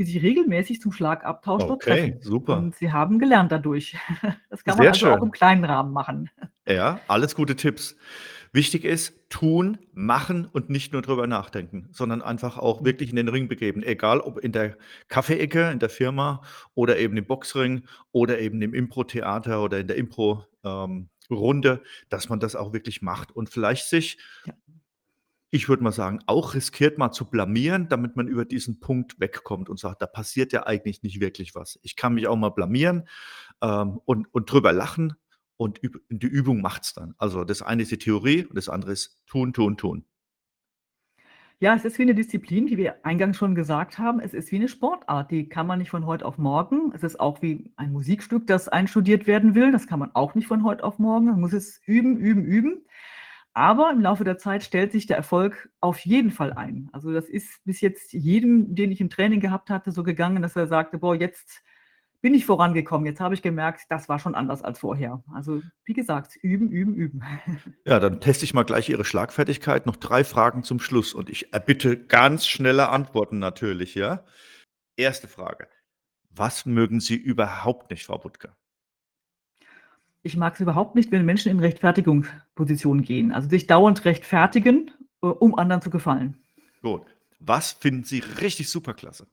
die 0.00 0.04
sich 0.04 0.22
regelmäßig 0.22 0.80
zum 0.80 0.92
Schlagabtausch 0.92 1.64
okay, 1.64 1.78
treffen. 1.84 2.22
super. 2.22 2.56
Und 2.56 2.74
sie 2.74 2.90
haben 2.90 3.18
gelernt 3.18 3.52
dadurch. 3.52 3.96
Das 4.48 4.64
kann 4.64 4.76
man 4.76 4.84
Sehr 4.84 4.90
also 4.92 5.06
schön. 5.06 5.18
auch 5.18 5.22
im 5.22 5.30
kleinen 5.30 5.64
Rahmen 5.64 5.92
machen. 5.92 6.30
Ja, 6.66 7.00
alles 7.06 7.34
gute 7.34 7.54
Tipps. 7.54 7.96
Wichtig 8.52 8.84
ist, 8.84 9.14
tun, 9.28 9.78
machen 9.92 10.48
und 10.50 10.70
nicht 10.70 10.92
nur 10.92 11.02
drüber 11.02 11.26
nachdenken, 11.26 11.88
sondern 11.92 12.22
einfach 12.22 12.56
auch 12.58 12.80
mhm. 12.80 12.86
wirklich 12.86 13.10
in 13.10 13.16
den 13.16 13.28
Ring 13.28 13.46
begeben. 13.46 13.82
Egal 13.82 14.20
ob 14.20 14.38
in 14.38 14.52
der 14.52 14.76
Kaffeeecke, 15.08 15.70
in 15.70 15.78
der 15.78 15.90
Firma 15.90 16.42
oder 16.74 16.98
eben 16.98 17.16
im 17.16 17.26
Boxring 17.26 17.84
oder 18.10 18.40
eben 18.40 18.60
im 18.62 18.72
Impro-Theater 18.72 19.62
oder 19.62 19.78
in 19.80 19.86
der 19.86 19.96
Impro-Runde, 19.96 21.70
ähm, 21.70 21.80
dass 22.08 22.28
man 22.30 22.40
das 22.40 22.56
auch 22.56 22.72
wirklich 22.72 23.02
macht 23.02 23.36
und 23.36 23.50
vielleicht 23.50 23.86
sich, 23.86 24.18
ja. 24.46 24.54
Ich 25.50 25.68
würde 25.68 25.82
mal 25.82 25.92
sagen, 25.92 26.20
auch 26.26 26.54
riskiert 26.54 26.98
mal 26.98 27.10
zu 27.12 27.28
blamieren, 27.28 27.88
damit 27.88 28.16
man 28.16 28.28
über 28.28 28.44
diesen 28.44 28.80
Punkt 28.80 29.18
wegkommt 29.18 29.68
und 29.68 29.78
sagt, 29.78 30.02
da 30.02 30.06
passiert 30.06 30.52
ja 30.52 30.66
eigentlich 30.66 31.02
nicht 31.02 31.20
wirklich 31.20 31.54
was. 31.54 31.78
Ich 31.82 31.96
kann 31.96 32.14
mich 32.14 32.28
auch 32.28 32.36
mal 32.36 32.50
blamieren 32.50 33.08
ähm, 33.60 34.00
und, 34.04 34.32
und 34.32 34.50
drüber 34.50 34.72
lachen, 34.72 35.14
und 35.60 35.78
die 36.08 36.26
Übung 36.26 36.62
macht 36.62 36.84
es 36.84 36.94
dann. 36.94 37.14
Also 37.18 37.44
das 37.44 37.60
eine 37.60 37.82
ist 37.82 37.90
die 37.90 37.98
Theorie 37.98 38.46
und 38.46 38.56
das 38.56 38.70
andere 38.70 38.92
ist 38.92 39.20
tun, 39.26 39.52
tun, 39.52 39.76
tun. 39.76 40.06
Ja, 41.58 41.74
es 41.74 41.84
ist 41.84 41.98
wie 41.98 42.02
eine 42.04 42.14
Disziplin, 42.14 42.70
wie 42.70 42.78
wir 42.78 43.04
eingangs 43.04 43.36
schon 43.36 43.54
gesagt 43.54 43.98
haben. 43.98 44.20
Es 44.20 44.32
ist 44.32 44.50
wie 44.52 44.56
eine 44.56 44.68
Sportart, 44.68 45.30
die 45.30 45.50
kann 45.50 45.66
man 45.66 45.78
nicht 45.78 45.90
von 45.90 46.06
heute 46.06 46.24
auf 46.24 46.38
morgen. 46.38 46.92
Es 46.94 47.02
ist 47.02 47.20
auch 47.20 47.42
wie 47.42 47.70
ein 47.76 47.92
Musikstück, 47.92 48.46
das 48.46 48.68
einstudiert 48.68 49.26
werden 49.26 49.54
will. 49.54 49.70
Das 49.70 49.86
kann 49.86 49.98
man 49.98 50.14
auch 50.14 50.34
nicht 50.34 50.46
von 50.46 50.64
heute 50.64 50.82
auf 50.82 50.98
morgen. 50.98 51.26
Man 51.26 51.40
muss 51.40 51.52
es 51.52 51.82
üben, 51.84 52.16
üben, 52.16 52.42
üben. 52.46 52.86
Aber 53.52 53.90
im 53.90 54.00
Laufe 54.00 54.24
der 54.24 54.38
Zeit 54.38 54.62
stellt 54.62 54.92
sich 54.92 55.06
der 55.06 55.16
Erfolg 55.16 55.70
auf 55.80 55.98
jeden 56.00 56.30
Fall 56.30 56.52
ein. 56.52 56.88
Also 56.92 57.12
das 57.12 57.28
ist 57.28 57.64
bis 57.64 57.80
jetzt 57.80 58.12
jedem, 58.12 58.74
den 58.74 58.92
ich 58.92 59.00
im 59.00 59.10
Training 59.10 59.40
gehabt 59.40 59.70
hatte, 59.70 59.90
so 59.90 60.04
gegangen, 60.04 60.42
dass 60.42 60.54
er 60.54 60.68
sagte, 60.68 60.98
boah, 60.98 61.16
jetzt 61.16 61.62
bin 62.20 62.34
ich 62.34 62.46
vorangekommen. 62.46 63.06
Jetzt 63.06 63.20
habe 63.20 63.34
ich 63.34 63.42
gemerkt, 63.42 63.82
das 63.88 64.08
war 64.08 64.18
schon 64.18 64.34
anders 64.34 64.62
als 64.62 64.78
vorher. 64.78 65.22
Also 65.34 65.62
wie 65.84 65.94
gesagt, 65.94 66.36
üben, 66.36 66.70
üben, 66.70 66.94
üben. 66.94 67.22
Ja, 67.86 67.98
dann 67.98 68.20
teste 68.20 68.44
ich 68.44 68.54
mal 68.54 68.62
gleich 68.62 68.88
Ihre 68.88 69.04
Schlagfertigkeit. 69.04 69.86
Noch 69.86 69.96
drei 69.96 70.22
Fragen 70.22 70.62
zum 70.62 70.78
Schluss 70.78 71.14
und 71.14 71.28
ich 71.30 71.52
erbitte 71.52 71.96
ganz 71.96 72.46
schnelle 72.46 72.90
Antworten 72.90 73.38
natürlich, 73.38 73.94
ja? 73.94 74.24
Erste 74.96 75.28
Frage. 75.28 75.68
Was 76.30 76.66
mögen 76.66 77.00
Sie 77.00 77.16
überhaupt 77.16 77.90
nicht, 77.90 78.06
Frau 78.06 78.18
Butke? 78.18 78.54
Ich 80.22 80.36
mag 80.36 80.54
es 80.54 80.60
überhaupt 80.60 80.94
nicht, 80.94 81.10
wenn 81.12 81.24
Menschen 81.24 81.50
in 81.50 81.60
Rechtfertigungspositionen 81.60 83.02
gehen. 83.04 83.32
Also 83.32 83.48
sich 83.48 83.66
dauernd 83.66 84.04
rechtfertigen, 84.04 84.90
äh, 85.22 85.26
um 85.26 85.54
anderen 85.58 85.82
zu 85.82 85.90
gefallen. 85.90 86.36
Gut. 86.82 87.02
Was 87.38 87.72
finden 87.72 88.04
Sie 88.04 88.18
richtig 88.18 88.68
superklasse? 88.68 89.26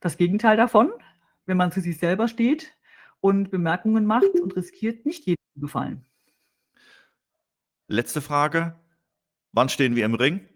Das 0.00 0.16
Gegenteil 0.16 0.56
davon, 0.56 0.92
wenn 1.46 1.56
man 1.56 1.72
zu 1.72 1.80
sich 1.80 1.98
selber 1.98 2.28
steht 2.28 2.76
und 3.20 3.50
Bemerkungen 3.50 4.06
macht 4.06 4.38
und 4.40 4.54
riskiert, 4.54 5.04
nicht 5.04 5.26
jedem 5.26 5.42
zu 5.54 5.60
gefallen. 5.60 6.04
Letzte 7.88 8.20
Frage. 8.20 8.78
Wann 9.52 9.68
stehen 9.68 9.96
wir 9.96 10.04
im 10.04 10.14
Ring? 10.14 10.48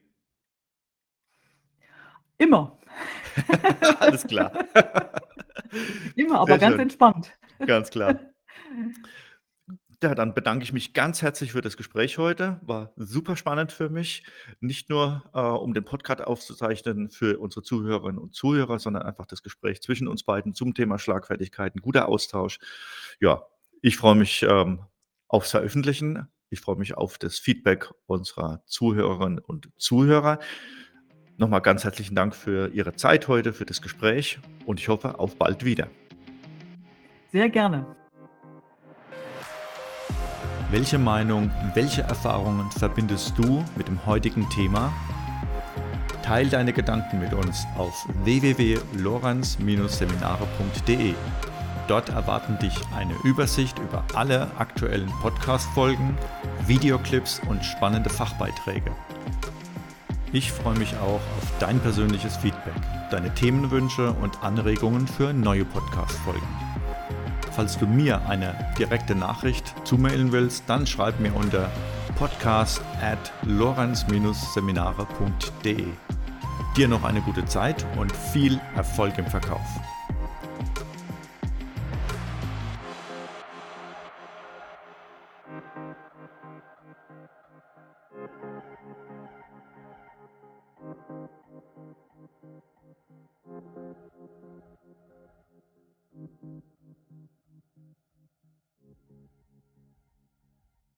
Immer. 2.39 2.79
Alles 3.99 4.25
klar. 4.25 4.53
Immer, 6.15 6.41
aber 6.41 6.47
Sehr 6.47 6.59
ganz 6.59 6.73
schön. 6.73 6.81
entspannt. 6.81 7.39
Ganz 7.67 7.91
klar. 7.91 8.19
Ja, 10.01 10.15
dann 10.15 10.33
bedanke 10.33 10.63
ich 10.63 10.73
mich 10.73 10.95
ganz 10.95 11.23
herzlich 11.23 11.53
für 11.53 11.61
das 11.61 11.77
Gespräch 11.77 12.19
heute. 12.19 12.61
War 12.63 12.93
super 12.97 13.35
spannend 13.35 13.73
für 13.73 13.89
mich. 13.91 14.23
Nicht 14.61 14.91
nur, 14.91 15.25
äh, 15.35 15.41
um 15.41 15.75
den 15.75 15.85
Podcast 15.85 16.23
aufzuzeichnen 16.23 17.11
für 17.11 17.39
unsere 17.41 17.65
Zuhörerinnen 17.65 18.19
und 18.19 18.33
Zuhörer, 18.33 18.79
sondern 18.79 19.03
einfach 19.03 19.27
das 19.27 19.43
Gespräch 19.43 19.83
zwischen 19.83 20.07
uns 20.07 20.23
beiden 20.23 20.55
zum 20.55 20.73
Thema 20.73 21.01
Schlagfertigkeit, 21.01 21.75
ein 21.75 21.81
guter 21.81 22.07
Austausch. 22.07 22.61
Ja, 23.19 23.43
ich 23.83 23.97
freue 23.97 24.15
mich 24.15 24.47
ähm, 24.49 24.85
aufs 25.27 25.51
Veröffentlichen. 25.51 26.29
Ich 26.49 26.61
freue 26.61 26.77
mich 26.77 26.97
auf 26.97 27.19
das 27.19 27.41
Feedback 27.41 27.91
unserer 28.07 28.63
Zuhörerinnen 28.67 29.41
und 29.41 29.69
Zuhörer. 29.79 30.39
Nochmal 31.39 31.61
ganz 31.61 31.83
herzlichen 31.83 32.15
Dank 32.15 32.37
für 32.37 32.69
Ihre 32.69 32.95
Zeit 32.95 33.27
heute, 33.27 33.53
für 33.53 33.67
das 33.67 33.83
Gespräch 33.83 34.39
und 34.65 34.79
ich 34.79 34.89
hoffe 34.89 35.19
auf 35.19 35.37
bald 35.37 35.65
wieder. 35.65 35.89
Sehr 37.33 37.49
gerne. 37.49 37.97
Welche 40.71 40.99
Meinung, 40.99 41.51
welche 41.73 42.03
Erfahrungen 42.03 42.71
verbindest 42.71 43.33
du 43.39 43.65
mit 43.75 43.89
dem 43.89 44.05
heutigen 44.05 44.47
Thema? 44.51 44.93
Teil 46.23 46.51
deine 46.51 46.75
Gedanken 46.75 47.21
mit 47.21 47.33
uns 47.33 47.67
auf 47.79 48.07
www.lorenz-seminare.de. 48.25 51.15
Dort 51.87 52.11
erwarten 52.11 52.59
dich 52.59 52.75
eine 52.95 53.15
Übersicht 53.25 53.79
über 53.79 54.05
alle 54.15 54.51
aktuellen 54.59 55.11
Podcast-Folgen, 55.23 56.19
Videoclips 56.67 57.41
und 57.49 57.65
spannende 57.65 58.11
Fachbeiträge. 58.11 58.91
Ich 60.35 60.53
freue 60.53 60.79
mich 60.79 60.95
auch 60.99 61.15
auf 61.15 61.53
dein 61.61 61.81
persönliches 61.81 62.37
Feedback, 62.37 62.75
deine 63.11 63.35
Themenwünsche 63.35 64.13
und 64.13 64.43
Anregungen 64.43 65.09
für 65.09 65.33
neue 65.33 65.65
Podcast-Folgen. 65.65 66.68
Falls 67.59 67.77
du 67.77 67.87
mir 67.89 68.25
eine 68.29 68.55
direkte 68.79 69.17
Nachricht 69.17 69.75
zumailen 69.83 70.31
willst, 70.31 70.63
dann 70.69 70.87
schreib 70.87 71.19
mir 71.19 71.35
unter 71.35 71.69
podcast 72.15 72.81
at 73.03 73.33
lorenz-seminare.de. 73.43 75.87
Dir 76.77 76.87
noch 76.87 77.03
eine 77.03 77.21
gute 77.21 77.45
Zeit 77.47 77.85
und 77.97 78.15
viel 78.15 78.61
Erfolg 78.77 79.19
im 79.19 79.27
Verkauf. 79.27 79.67